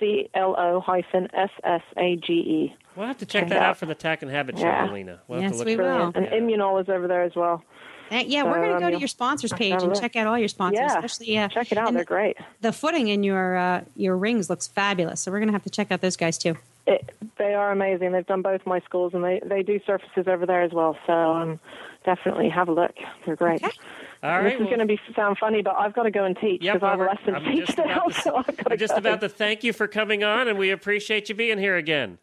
C 0.00 0.28
L 0.34 0.54
O 0.58 0.80
hyphen 0.80 1.28
S 1.34 1.50
S 1.62 1.82
A 1.96 2.16
G 2.16 2.32
E. 2.32 2.76
We'll 2.96 3.06
have 3.06 3.18
to 3.18 3.26
check 3.26 3.42
Check 3.42 3.48
that 3.50 3.58
out 3.58 3.62
out. 3.70 3.76
for 3.76 3.86
the 3.86 3.94
Tack 3.94 4.22
and 4.22 4.30
Habit 4.30 4.58
show, 4.58 4.64
Yeah. 4.64 4.86
Melina. 4.86 5.20
We'll 5.28 5.40
have 5.40 5.52
Yes, 5.52 5.52
to 5.52 5.58
look 5.58 5.66
we 5.66 5.76
for 5.76 5.82
will. 5.84 6.10
that. 6.12 6.16
And 6.16 6.26
Yeah. 6.50 6.56
Immunol 6.56 6.80
is 6.82 6.88
over 6.88 7.06
there 7.06 7.22
as 7.22 7.36
well. 7.36 7.62
Uh, 8.10 8.24
yeah, 8.26 8.42
we're 8.42 8.54
going 8.56 8.70
to 8.70 8.74
Um, 8.74 8.80
go 8.80 8.90
to 8.90 8.98
your 8.98 9.06
sponsors 9.06 9.52
page 9.52 9.80
and 9.80 9.94
check 9.94 10.16
out 10.16 10.26
all 10.26 10.36
your 10.36 10.48
sponsors, 10.48 10.80
Yeah. 10.80 10.98
especially 10.98 11.38
uh, 11.38 11.46
Check 11.48 11.70
it 11.70 11.78
out. 11.78 11.92
They're 11.94 12.02
great. 12.04 12.36
the 12.60 12.72
footing 12.72 13.06
in 13.06 13.22
your 13.22 13.56
uh, 13.56 13.82
your 13.94 14.16
rings 14.16 14.50
looks 14.50 14.66
fabulous. 14.66 15.20
So 15.20 15.30
we're 15.30 15.38
going 15.38 15.46
to 15.48 15.52
have 15.52 15.62
to 15.62 15.70
check 15.70 15.92
out 15.92 16.00
those 16.00 16.16
guys 16.16 16.36
too. 16.36 16.56
It, 16.88 17.12
they 17.38 17.54
are 17.54 17.70
amazing. 17.70 18.10
They've 18.10 18.26
done 18.26 18.42
both 18.42 18.66
my 18.66 18.80
schools, 18.80 19.14
and 19.14 19.22
they, 19.22 19.40
they 19.44 19.62
do 19.62 19.78
surfaces 19.86 20.26
over 20.26 20.44
there 20.44 20.62
as 20.62 20.72
well. 20.72 20.96
So 21.06 21.12
um, 21.12 21.60
definitely 22.04 22.48
have 22.48 22.68
a 22.68 22.72
look. 22.72 22.96
They're 23.24 23.36
great. 23.36 23.62
Okay. 23.62 23.76
All 24.22 24.30
And 24.30 24.44
right. 24.44 24.44
this 24.44 24.54
is 24.54 24.60
well- 24.60 24.68
going 24.76 24.80
to 24.80 24.86
be 24.86 25.00
sound 25.16 25.38
funny, 25.38 25.62
but 25.62 25.76
I've 25.78 25.94
got 25.94 26.02
to 26.02 26.10
go 26.10 26.24
and 26.24 26.36
teach 26.38 26.62
Yep, 26.62 26.74
because 26.74 26.86
I 26.86 26.90
have 26.90 27.00
a 27.00 27.04
lesson 27.04 27.34
I'm 27.36 27.44
to 27.44 27.50
teach 27.66 27.76
now. 27.78 28.00
to- 28.04 28.12
So 28.20 28.36
I've 28.36 28.46
got 28.46 28.56
to 28.66 28.72
I'm 28.72 28.78
just 28.78 28.92
go. 28.92 28.98
about 28.98 29.20
to 29.22 29.28
thank 29.28 29.64
you 29.64 29.72
for 29.72 29.86
coming 29.88 30.22
on, 30.24 30.48
and 30.48 30.58
we 30.58 30.70
appreciate 30.70 31.28
you 31.28 31.34
being 31.34 31.58
here 31.58 31.76
again. 31.76 32.18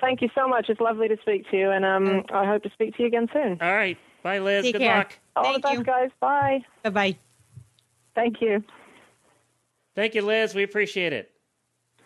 Thank 0.00 0.22
you 0.22 0.28
so 0.34 0.46
much. 0.48 0.68
It's 0.68 0.80
lovely 0.80 1.08
to 1.08 1.16
speak 1.20 1.50
to 1.50 1.56
you, 1.58 1.70
and 1.70 1.84
um, 1.84 2.24
I 2.32 2.46
hope 2.46 2.62
to 2.62 2.70
speak 2.70 2.96
to 2.96 3.02
you 3.02 3.08
again 3.08 3.28
soon. 3.32 3.58
All 3.60 3.74
right. 3.74 3.98
Bye, 4.22 4.38
Liz. 4.38 4.64
Take 4.64 4.74
Good 4.74 4.82
care. 4.82 4.96
luck. 4.98 5.18
All 5.36 5.42
Thank 5.44 5.56
the 5.56 5.60
best, 5.62 5.78
you. 5.78 5.84
guys. 5.84 6.10
Bye. 6.20 6.60
Bye 6.84 6.90
bye. 6.90 7.16
Thank 8.14 8.40
you. 8.40 8.62
Thank 9.94 10.14
you, 10.14 10.22
Liz. 10.22 10.54
We 10.54 10.62
appreciate 10.62 11.12
it. 11.12 11.30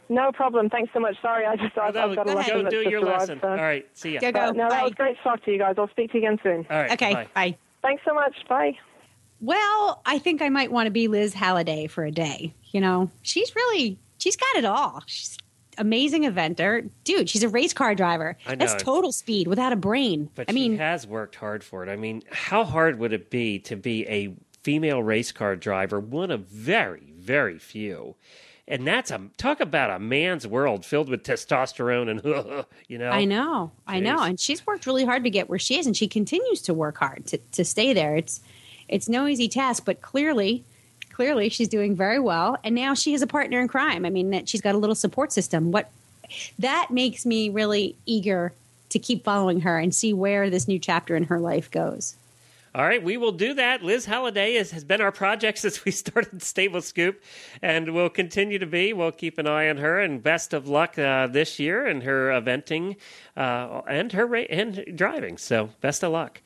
No 0.08 0.32
problem. 0.32 0.68
Thanks 0.68 0.90
so 0.92 1.00
much. 1.00 1.16
Sorry, 1.22 1.46
I 1.46 1.56
just 1.56 1.76
I've, 1.78 1.94
Oh, 1.96 2.10
I've 2.10 2.16
got 2.16 2.26
a 2.26 2.30
go 2.30 2.34
lesson 2.36 2.54
Go 2.56 2.62
that's 2.64 2.74
do 2.74 2.90
your 2.90 3.00
arrived, 3.04 3.20
lesson. 3.20 3.38
so- 3.40 3.48
All 3.48 3.56
right. 3.56 3.86
See 3.96 4.14
ya. 4.14 4.20
Go 4.20 4.32
go. 4.32 4.46
But, 4.48 4.56
no, 4.56 4.68
that 4.68 4.82
was 4.84 4.94
great 4.94 5.16
to 5.18 5.22
talk 5.22 5.44
to 5.44 5.52
you 5.52 5.58
guys. 5.58 5.76
I'll 5.78 5.88
speak 5.90 6.10
to 6.12 6.18
you 6.18 6.24
again 6.26 6.38
soon. 6.42 6.66
All 6.70 6.80
right. 6.82 6.92
Okay. 6.92 7.12
Bye. 7.14 7.28
bye. 7.34 7.56
Thanks 7.82 8.02
so 8.06 8.12
much. 8.14 8.34
Bye. 8.48 8.72
Well, 9.42 10.00
I 10.06 10.18
think 10.18 10.40
I 10.40 10.48
might 10.48 10.70
want 10.70 10.86
to 10.86 10.92
be 10.92 11.08
Liz 11.08 11.34
Halliday 11.34 11.88
for 11.88 12.04
a 12.04 12.12
day. 12.12 12.54
You 12.70 12.80
know, 12.80 13.10
she's 13.22 13.54
really 13.54 13.98
she's 14.18 14.36
got 14.36 14.56
it 14.56 14.64
all. 14.64 15.02
She's 15.06 15.36
amazing 15.78 16.22
eventer, 16.22 16.88
dude. 17.02 17.28
She's 17.28 17.42
a 17.42 17.48
race 17.48 17.72
car 17.72 17.94
driver. 17.96 18.38
I 18.46 18.54
That's 18.54 18.80
total 18.80 19.10
speed 19.10 19.48
without 19.48 19.72
a 19.72 19.76
brain. 19.76 20.30
But 20.36 20.48
I 20.48 20.52
mean, 20.52 20.74
she 20.74 20.78
has 20.78 21.08
worked 21.08 21.34
hard 21.34 21.64
for 21.64 21.82
it. 21.82 21.90
I 21.90 21.96
mean, 21.96 22.22
how 22.30 22.64
hard 22.64 23.00
would 23.00 23.12
it 23.12 23.30
be 23.30 23.58
to 23.60 23.76
be 23.76 24.06
a 24.06 24.32
female 24.62 25.02
race 25.02 25.32
car 25.32 25.56
driver? 25.56 25.98
One 25.98 26.30
of 26.30 26.46
very, 26.46 27.12
very 27.18 27.58
few. 27.58 28.14
And 28.68 28.86
that's 28.86 29.10
a 29.10 29.20
talk 29.38 29.58
about 29.58 29.90
a 29.90 29.98
man's 29.98 30.46
world 30.46 30.86
filled 30.86 31.08
with 31.08 31.24
testosterone 31.24 32.08
and 32.08 32.64
you 32.88 32.96
know. 32.96 33.10
I 33.10 33.24
know, 33.24 33.72
I 33.88 33.98
know, 33.98 34.22
and 34.22 34.38
she's 34.38 34.64
worked 34.64 34.86
really 34.86 35.04
hard 35.04 35.24
to 35.24 35.30
get 35.30 35.48
where 35.48 35.58
she 35.58 35.80
is, 35.80 35.86
and 35.86 35.96
she 35.96 36.06
continues 36.06 36.62
to 36.62 36.74
work 36.74 36.98
hard 36.98 37.26
to 37.26 37.38
to 37.38 37.64
stay 37.64 37.92
there. 37.92 38.14
It's 38.14 38.40
it's 38.88 39.08
no 39.08 39.26
easy 39.26 39.48
task, 39.48 39.84
but 39.84 40.02
clearly. 40.02 40.64
Clearly, 41.12 41.50
she's 41.50 41.68
doing 41.68 41.94
very 41.94 42.18
well, 42.18 42.56
and 42.64 42.74
now 42.74 42.94
she 42.94 43.12
has 43.12 43.20
a 43.20 43.26
partner 43.26 43.60
in 43.60 43.68
crime. 43.68 44.06
I 44.06 44.10
mean, 44.10 44.30
that 44.30 44.48
she's 44.48 44.62
got 44.62 44.74
a 44.74 44.78
little 44.78 44.94
support 44.94 45.30
system. 45.30 45.70
What 45.70 45.90
that 46.58 46.88
makes 46.90 47.26
me 47.26 47.50
really 47.50 47.96
eager 48.06 48.54
to 48.88 48.98
keep 48.98 49.22
following 49.22 49.60
her 49.60 49.78
and 49.78 49.94
see 49.94 50.12
where 50.12 50.48
this 50.48 50.66
new 50.66 50.78
chapter 50.78 51.14
in 51.14 51.24
her 51.24 51.38
life 51.38 51.70
goes. 51.70 52.16
All 52.74 52.84
right, 52.84 53.02
we 53.02 53.18
will 53.18 53.32
do 53.32 53.52
that. 53.54 53.82
Liz 53.82 54.06
Halliday 54.06 54.54
is, 54.54 54.70
has 54.70 54.82
been 54.82 55.02
our 55.02 55.12
project 55.12 55.58
since 55.64 55.84
we 55.84 55.92
started 55.92 56.42
Stable 56.42 56.80
Scoop, 56.80 57.22
and 57.60 57.92
will 57.92 58.08
continue 58.08 58.58
to 58.58 58.66
be. 58.66 58.94
We'll 58.94 59.12
keep 59.12 59.36
an 59.36 59.46
eye 59.46 59.68
on 59.68 59.76
her, 59.76 60.00
and 60.00 60.22
best 60.22 60.54
of 60.54 60.68
luck 60.68 60.98
uh, 60.98 61.26
this 61.26 61.58
year 61.58 61.86
in 61.86 62.00
her 62.00 62.30
eventing 62.30 62.96
uh, 63.36 63.82
and 63.86 64.10
her 64.12 64.26
ra- 64.26 64.44
and 64.48 64.84
driving. 64.94 65.36
So, 65.36 65.68
best 65.82 66.02
of 66.02 66.12
luck. 66.12 66.40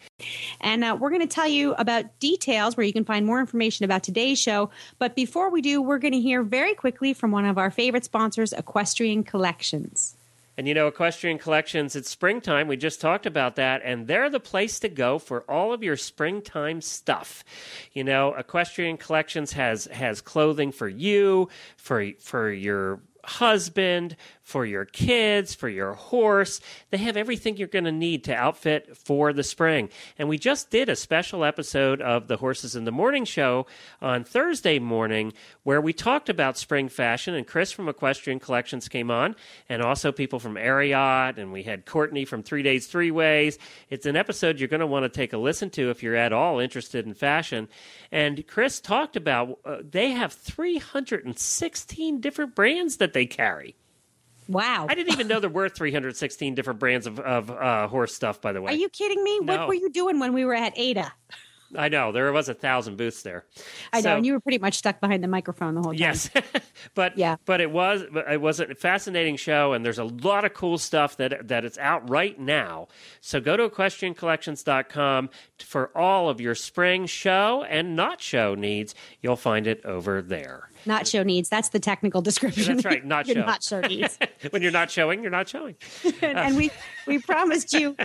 And 0.61 0.83
uh, 0.83 0.97
we're 0.99 1.11
going 1.11 1.20
to 1.20 1.29
tell 1.29 1.47
you 1.47 1.74
about 1.74 2.18
details 2.18 2.77
where 2.77 2.85
you 2.85 2.93
can 2.93 3.05
find 3.05 3.24
more 3.24 3.39
information 3.39 3.85
about 3.85 4.03
today's 4.03 4.41
show. 4.41 4.70
But 4.99 5.14
before 5.14 5.51
we 5.51 5.62
do, 5.62 5.81
we're 5.81 5.99
going 5.99 6.14
to 6.14 6.20
hear 6.20 6.43
very 6.43 6.74
quickly 6.74 7.14
from 7.14 7.31
one 7.31 7.45
of 7.45 7.57
our 7.57 7.70
favorite 7.70 8.05
sponsors, 8.05 8.53
Equestrian 8.53 9.22
Collections. 9.22 10.15
And 10.57 10.66
you 10.66 10.72
know, 10.72 10.86
Equestrian 10.86 11.38
Collections, 11.38 11.94
it's 11.94 12.09
springtime. 12.09 12.66
We 12.66 12.76
just 12.76 13.00
talked 13.00 13.26
about 13.26 13.57
that, 13.57 13.82
and 13.84 14.07
they're 14.07 14.30
the 14.30 14.40
place 14.40 14.80
to 14.80 14.88
go 14.88 15.18
for 15.18 15.42
all 15.50 15.72
of 15.72 15.82
your 15.82 15.96
springtime 15.96 16.80
stuff. 16.80 17.44
You 17.92 18.04
know, 18.04 18.34
Equestrian 18.34 18.96
Collections 18.96 19.52
has 19.52 19.84
has 19.86 20.20
clothing 20.20 20.72
for 20.72 20.88
you, 20.88 21.48
for 21.76 22.11
for 22.20 22.50
your 22.50 23.00
husband, 23.24 24.16
for 24.47 24.64
your 24.64 24.84
kids, 24.84 25.57
for 25.57 25.68
your 25.68 25.94
horse. 25.94 26.61
They 26.90 26.99
have 26.99 27.16
everything 27.16 27.57
you're 27.57 27.66
going 27.66 27.84
to 27.84 27.90
need 27.90 28.22
to 28.24 28.34
outfit 28.34 28.97
for 28.97 29.32
the 29.32 29.42
spring. 29.42 29.88
And 30.20 30.28
we 30.28 30.38
just 30.38 30.70
did 30.70 30.88
a 30.88 30.94
special 30.94 31.44
episode 31.44 32.01
of 32.01 32.28
the 32.28 32.36
Horses 32.36 32.76
in 32.76 32.84
the 32.84 32.92
Morning 32.92 33.24
show 33.24 33.66
on 34.01 34.22
Thursday 34.22 34.78
morning 34.78 35.32
where 35.64 35.80
we 35.80 35.92
talked 35.92 36.28
about 36.28 36.57
spring 36.57 36.88
fashion 36.88 37.34
and 37.34 37.44
Chris 37.44 37.72
from 37.72 37.88
Equestrian 37.88 38.38
Collections 38.38 38.86
came 38.88 39.11
on 39.11 39.34
and 39.68 39.82
also 39.82 40.12
people 40.12 40.38
from 40.38 40.55
Ariat 40.55 41.38
and 41.38 41.51
we 41.51 41.64
had 41.64 41.84
Courtney 41.84 42.24
from 42.24 42.44
3 42.44 42.62
Days 42.62 42.86
3 42.86 43.11
Ways. 43.11 43.59
It's 43.90 44.07
an 44.07 44.14
episode 44.14 44.61
you're 44.61 44.68
going 44.68 44.78
to 44.78 44.86
want 44.86 45.03
to 45.03 45.09
take 45.09 45.32
a 45.32 45.38
listen 45.38 45.70
to 45.70 45.90
if 45.90 46.05
you're 46.05 46.14
at 46.14 46.32
all 46.32 46.61
interested 46.61 47.05
in 47.05 47.14
fashion. 47.14 47.66
And 48.12 48.47
Chris 48.47 48.78
talked 48.78 49.16
about 49.16 49.59
uh, 49.64 49.78
they 49.82 50.12
have 50.12 50.32
316 50.32 52.20
different 52.20 52.55
brands 52.55 52.99
that 52.99 53.12
they 53.12 53.26
carry. 53.26 53.74
Wow. 54.49 54.86
I 54.88 54.94
didn't 54.94 55.12
even 55.12 55.28
know 55.28 55.40
there 55.40 55.51
were 55.51 55.68
316 55.68 56.55
different 56.55 56.78
brands 56.78 57.07
of, 57.07 57.18
of 57.20 57.51
uh, 57.51 57.88
horse 57.88 58.14
stuff, 58.14 58.40
by 58.40 58.53
the 58.53 58.62
way. 58.62 58.72
Are 58.72 58.76
you 58.76 58.88
kidding 58.88 59.22
me? 59.24 59.40
No. 59.40 59.57
What 59.59 59.68
were 59.68 59.74
you 59.74 59.90
doing 59.90 60.18
when 60.20 60.32
we 60.32 60.44
were 60.44 60.55
at 60.55 60.72
Ada? 60.78 61.12
I 61.76 61.88
know. 61.88 62.12
There 62.12 62.32
was 62.32 62.49
a 62.49 62.55
thousand 62.55 62.97
booths 62.97 63.22
there. 63.22 63.44
I 63.92 64.01
know, 64.01 64.14
and 64.16 64.24
you 64.24 64.34
were 64.34 64.40
pretty 64.40 64.59
much 64.59 64.74
stuck 64.74 65.01
behind 65.01 65.24
the 65.24 65.28
microphone 65.28 65.74
the 65.74 65.82
whole 65.82 65.90
time. 65.90 65.99
Yes, 65.99 66.30
but 66.94 67.18
Yeah. 67.18 67.36
but 67.44 67.61
it 67.61 67.72
was 67.72 68.05
it 68.30 68.40
was 68.40 68.61
a 68.61 68.72
fascinating 68.76 69.34
show, 69.34 69.72
and 69.72 69.84
there's 69.84 69.99
a 69.99 70.05
lot 70.05 70.44
of 70.44 70.55
cool 70.55 70.78
stuff 70.78 71.16
that 71.16 71.49
that 71.49 71.64
is 71.64 71.76
out 71.78 72.09
right 72.09 72.38
now. 72.38 72.86
So 73.20 73.40
go 73.40 73.57
to 73.57 73.68
equestriancollections.com 73.68 75.30
for 75.59 75.97
all 75.99 76.28
of 76.28 76.40
your 76.40 76.55
spring 76.55 77.07
show 77.07 77.64
and 77.68 77.97
not 77.97 78.20
show 78.20 78.55
needs. 78.55 78.94
You'll 79.20 79.34
find 79.36 79.66
it 79.66 79.84
over 79.84 80.22
there. 80.22 80.70
Not 80.87 81.07
show 81.07 81.22
needs. 81.22 81.49
That's 81.49 81.70
the 81.70 81.80
technical 81.80 82.22
description. 82.22 82.76
That's 82.76 82.84
right, 82.84 83.05
not 83.05 83.26
You're 83.26 83.37
show. 83.37 83.47
Not 83.47 83.62
show 83.62 83.80
needs. 83.80 84.18
when 84.51 84.62
you're 84.62 84.70
not 84.72 84.91
showing, 84.91 85.22
you're 85.22 85.30
not 85.30 85.49
showing. 85.49 85.76
and, 86.05 86.14
and 86.22 86.57
we 86.57 86.70
we 87.07 87.18
promised 87.18 87.72
you 87.72 87.97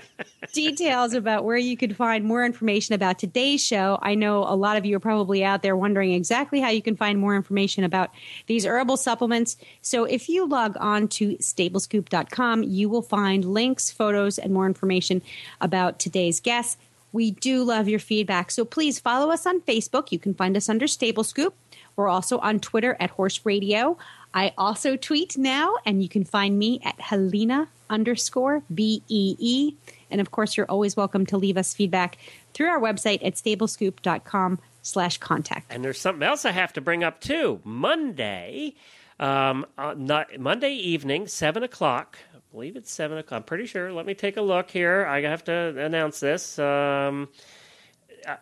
details 0.54 1.14
about 1.14 1.46
where 1.46 1.58
you 1.58 1.78
could 1.78 1.96
find 1.96 2.24
more 2.24 2.44
information 2.44 2.96
about 2.96 3.20
today's 3.20 3.64
show. 3.64 4.00
I 4.02 4.16
know 4.16 4.44
a 4.44 4.56
lot 4.56 4.78
of 4.78 4.86
you 4.86 4.96
are 4.96 5.02
probably 5.02 5.44
out 5.44 5.62
there 5.62 5.76
wondering 5.76 6.14
exactly 6.14 6.60
how 6.60 6.70
you 6.70 6.82
can 6.82 6.96
find 6.96 7.20
more 7.20 7.36
information 7.36 7.84
about 7.84 8.12
these 8.48 8.66
herbal 8.66 8.98
supplements. 8.98 9.58
So 9.82 10.06
if 10.06 10.30
you 10.30 10.48
log 10.48 10.76
on 10.80 11.08
to 11.10 11.38
stablescoop.com, 11.38 12.64
you 12.64 12.90
will 12.90 13.02
find 13.02 13.46
links, 13.46 13.92
photos, 13.92 14.38
and 14.38 14.54
more 14.54 14.66
information 14.66 15.22
about 15.60 16.00
today's 16.00 16.40
guests. 16.40 16.78
We 17.14 17.32
do 17.32 17.64
love 17.64 17.90
your 17.90 18.00
feedback. 18.00 18.52
So 18.52 18.64
please 18.64 19.00
follow 19.00 19.32
us 19.32 19.46
on 19.46 19.62
Facebook. 19.62 20.12
You 20.12 20.20
can 20.20 20.34
find 20.34 20.56
us 20.56 20.70
under 20.70 20.88
Stable 20.88 21.24
Scoop. 21.24 21.54
We're 22.02 22.10
also 22.10 22.40
on 22.40 22.60
Twitter 22.60 22.98
at 23.00 23.12
Horse 23.12 23.42
Radio. 23.44 23.96
I 24.34 24.54
also 24.58 24.96
tweet 24.96 25.38
now, 25.38 25.76
and 25.86 26.02
you 26.02 26.10
can 26.10 26.24
find 26.24 26.58
me 26.58 26.82
at 26.84 27.00
Helena 27.00 27.68
underscore 27.92 28.64
B 28.74 29.04
E 29.08 29.36
E. 29.38 29.76
And 30.10 30.20
of 30.20 30.32
course, 30.32 30.58
you're 30.58 30.66
always 30.66 30.98
welcome 30.98 31.28
to 31.28 31.38
leave 31.38 31.58
us 31.58 31.76
feedback 31.76 32.18
through 32.56 32.70
our 32.70 32.80
website 32.80 33.24
at 33.24 33.36
stablescoop.com 33.36 34.58
slash 34.82 35.20
contact. 35.20 35.72
And 35.72 35.86
there's 35.86 36.00
something 36.00 36.24
else 36.24 36.44
I 36.44 36.52
have 36.52 36.74
to 36.74 36.82
bring 36.82 37.04
up 37.04 37.22
too. 37.22 37.62
Monday, 37.64 38.74
um, 39.20 39.68
uh, 39.78 39.94
not, 39.96 40.40
Monday 40.40 40.74
evening, 40.74 41.28
seven 41.28 41.62
o'clock. 41.62 42.18
I 42.34 42.40
believe 42.52 42.76
it's 42.76 42.92
seven 42.92 43.20
o'clock. 43.20 43.42
I'm 43.42 43.44
pretty 43.44 43.68
sure. 43.68 43.94
Let 43.94 44.08
me 44.08 44.16
take 44.16 44.38
a 44.38 44.42
look 44.42 44.72
here. 44.72 45.06
I 45.06 45.22
have 45.22 45.44
to 45.44 45.54
announce 45.78 46.20
this. 46.20 46.58
Um, 46.58 47.30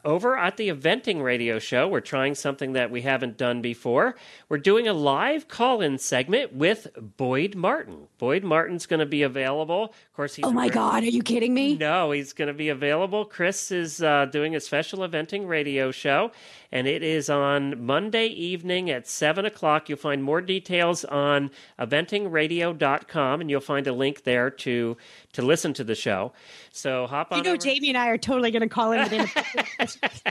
over 0.05 0.37
at 0.37 0.57
the 0.57 0.69
eventing 0.69 1.21
radio 1.23 1.59
show. 1.59 1.87
We're 1.87 1.99
trying 2.01 2.35
something 2.35 2.73
that 2.73 2.91
we 2.91 3.01
haven't 3.01 3.37
done 3.37 3.61
before. 3.61 4.15
We're 4.49 4.57
doing 4.57 4.87
a 4.87 4.93
live 4.93 5.47
call-in 5.47 5.97
segment 5.97 6.53
with 6.53 6.87
boyd 7.17 7.55
martin. 7.55 8.07
Boyd 8.17 8.43
martin's 8.43 8.85
going 8.85 8.99
to 8.99 9.05
be 9.05 9.23
available. 9.23 9.85
Of 9.85 10.13
course 10.13 10.35
he's 10.35 10.45
Oh 10.45 10.51
my 10.51 10.63
very- 10.67 10.73
God, 10.75 11.03
are 11.03 11.07
you 11.07 11.23
kidding 11.23 11.53
me? 11.53 11.75
no, 11.75 12.11
he's 12.11 12.33
going 12.33 12.47
to 12.49 12.53
be 12.53 12.69
available. 12.69 13.25
Chris 13.25 13.71
is 13.71 14.01
uh, 14.01 14.25
doing 14.25 14.55
a 14.55 14.59
special 14.59 14.99
eventing 14.99 15.47
radio 15.47 15.91
show, 15.91 16.31
and 16.71 16.87
it 16.87 17.03
is 17.03 17.29
on 17.29 17.83
Monday 17.83 18.27
evening 18.27 18.89
at 18.89 19.07
7 19.07 19.45
o'clock. 19.45 19.89
You'll 19.89 19.97
find 19.97 20.23
more 20.23 20.41
details 20.41 21.03
on 21.05 21.51
eventingradio.com, 21.79 23.41
and 23.41 23.49
you'll 23.49 23.61
find 23.61 23.87
a 23.87 23.93
link 23.93 24.23
there 24.23 24.49
to 24.49 24.97
to 25.33 25.41
listen 25.41 25.73
to 25.73 25.83
the 25.83 25.95
show. 25.95 26.33
So 26.71 27.07
hop 27.07 27.31
on 27.31 27.39
You 27.39 27.43
know, 27.43 27.49
over. 27.51 27.57
Jamie 27.57 27.89
and 27.89 27.97
I 27.97 28.07
are 28.07 28.17
totally 28.17 28.51
going 28.51 28.61
to 28.61 28.69
call 28.69 28.91
in 28.91 28.99
We're 29.01 29.07
going 29.07 29.27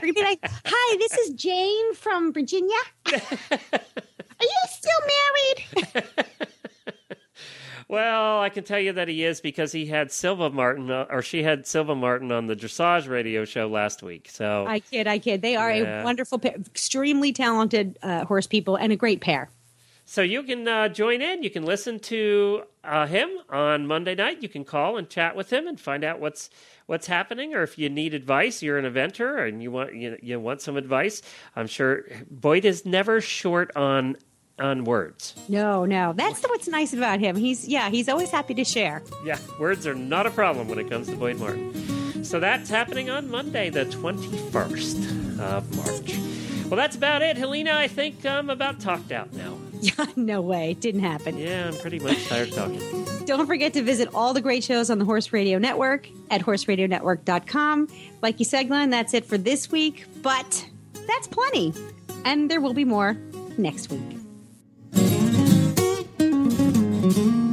to 0.07 0.13
be 0.13 0.21
like, 0.21 0.39
hi, 0.65 0.97
this 0.97 1.13
is 1.13 1.31
Jane 1.31 1.93
from 1.93 2.33
Virginia. 2.33 2.75
Are 3.11 4.45
you 4.45 4.61
still 4.69 5.01
married? 5.95 6.07
Well, 7.89 8.39
I 8.39 8.49
can 8.49 8.63
tell 8.63 8.79
you 8.79 8.93
that 8.93 9.07
he 9.07 9.23
is 9.23 9.41
because 9.41 9.71
he 9.71 9.87
had 9.87 10.11
Silva 10.11 10.51
Martin, 10.51 10.91
uh, 10.91 11.07
or 11.09 11.23
she 11.23 11.41
had 11.41 11.65
Silva 11.65 11.95
Martin 11.95 12.31
on 12.31 12.45
the 12.45 12.55
dressage 12.55 13.09
radio 13.09 13.45
show 13.45 13.67
last 13.67 14.03
week. 14.03 14.29
So 14.29 14.65
I 14.67 14.79
kid, 14.79 15.07
I 15.07 15.17
kid. 15.17 15.41
They 15.41 15.55
are 15.55 15.71
Yeah. 15.73 16.01
a 16.01 16.03
wonderful 16.05 16.37
pair, 16.37 16.53
extremely 16.53 17.33
talented 17.33 17.97
uh, 18.03 18.25
horse 18.25 18.45
people, 18.45 18.75
and 18.75 18.93
a 18.93 18.95
great 18.95 19.21
pair. 19.21 19.49
So 20.05 20.21
you 20.21 20.43
can 20.43 20.67
uh, 20.67 20.89
join 20.89 21.21
in. 21.23 21.41
You 21.41 21.49
can 21.49 21.63
listen 21.63 21.99
to 22.01 22.63
uh, 22.83 23.07
him 23.07 23.27
on 23.49 23.87
Monday 23.87 24.13
night. 24.13 24.43
You 24.43 24.49
can 24.49 24.65
call 24.65 24.97
and 24.97 25.09
chat 25.09 25.35
with 25.35 25.51
him 25.51 25.65
and 25.67 25.79
find 25.79 26.03
out 26.03 26.19
what's 26.19 26.51
what's 26.85 27.07
happening. 27.07 27.55
Or 27.55 27.63
if 27.63 27.79
you 27.79 27.89
need 27.89 28.13
advice, 28.13 28.61
you're 28.61 28.77
an 28.77 28.91
eventer 28.91 29.47
and 29.47 29.63
you 29.63 29.71
want 29.71 29.95
you, 29.95 30.15
you 30.21 30.39
want 30.39 30.61
some 30.61 30.77
advice. 30.77 31.23
I'm 31.55 31.67
sure 31.67 32.05
Boyd 32.29 32.65
is 32.65 32.85
never 32.85 33.19
short 33.19 33.71
on 33.75 34.17
on 34.59 34.83
words. 34.83 35.35
No, 35.47 35.85
no, 35.85 36.13
that's 36.13 36.41
what's 36.43 36.67
nice 36.67 36.93
about 36.93 37.19
him. 37.19 37.35
He's 37.35 37.67
yeah, 37.67 37.89
he's 37.89 38.09
always 38.09 38.29
happy 38.29 38.53
to 38.55 38.63
share. 38.63 39.01
Yeah, 39.23 39.39
words 39.59 39.87
are 39.87 39.95
not 39.95 40.25
a 40.25 40.31
problem 40.31 40.67
when 40.67 40.79
it 40.79 40.89
comes 40.89 41.07
to 41.07 41.15
Boyd 41.15 41.37
Martin. 41.39 42.23
So 42.23 42.39
that's 42.39 42.69
happening 42.69 43.09
on 43.09 43.29
Monday, 43.29 43.69
the 43.69 43.85
21st 43.85 45.39
of 45.39 45.75
March. 45.77 46.17
Well, 46.69 46.77
that's 46.77 46.95
about 46.95 47.21
it, 47.21 47.37
Helena. 47.37 47.73
I 47.73 47.87
think 47.87 48.25
I'm 48.25 48.49
about 48.49 48.79
talked 48.79 49.11
out 49.11 49.33
now. 49.33 49.57
Yeah, 49.81 50.05
no 50.15 50.41
way, 50.41 50.75
didn't 50.75 51.01
happen. 51.01 51.37
Yeah, 51.37 51.67
I'm 51.67 51.75
pretty 51.77 51.99
much 51.99 52.27
tired 52.27 52.51
talking. 52.51 52.79
Don't 53.25 53.47
forget 53.47 53.73
to 53.73 53.81
visit 53.81 54.09
all 54.13 54.33
the 54.33 54.41
great 54.41 54.63
shows 54.63 54.89
on 54.89 54.99
the 54.99 55.05
Horse 55.05 55.31
Radio 55.33 55.57
Network 55.57 56.07
at 56.29 56.41
horseradionetwork.com. 56.41 57.87
Like 58.21 58.39
you 58.39 58.45
said, 58.45 58.67
Glenn, 58.67 58.89
that's 58.89 59.13
it 59.13 59.25
for 59.25 59.37
this 59.37 59.71
week, 59.71 60.05
but 60.21 60.69
that's 61.07 61.27
plenty. 61.27 61.73
And 62.25 62.51
there 62.51 62.61
will 62.61 62.73
be 62.73 62.85
more 62.85 63.13
next 63.57 63.89
week. 63.89 64.18
Mm-hmm. 67.09 67.48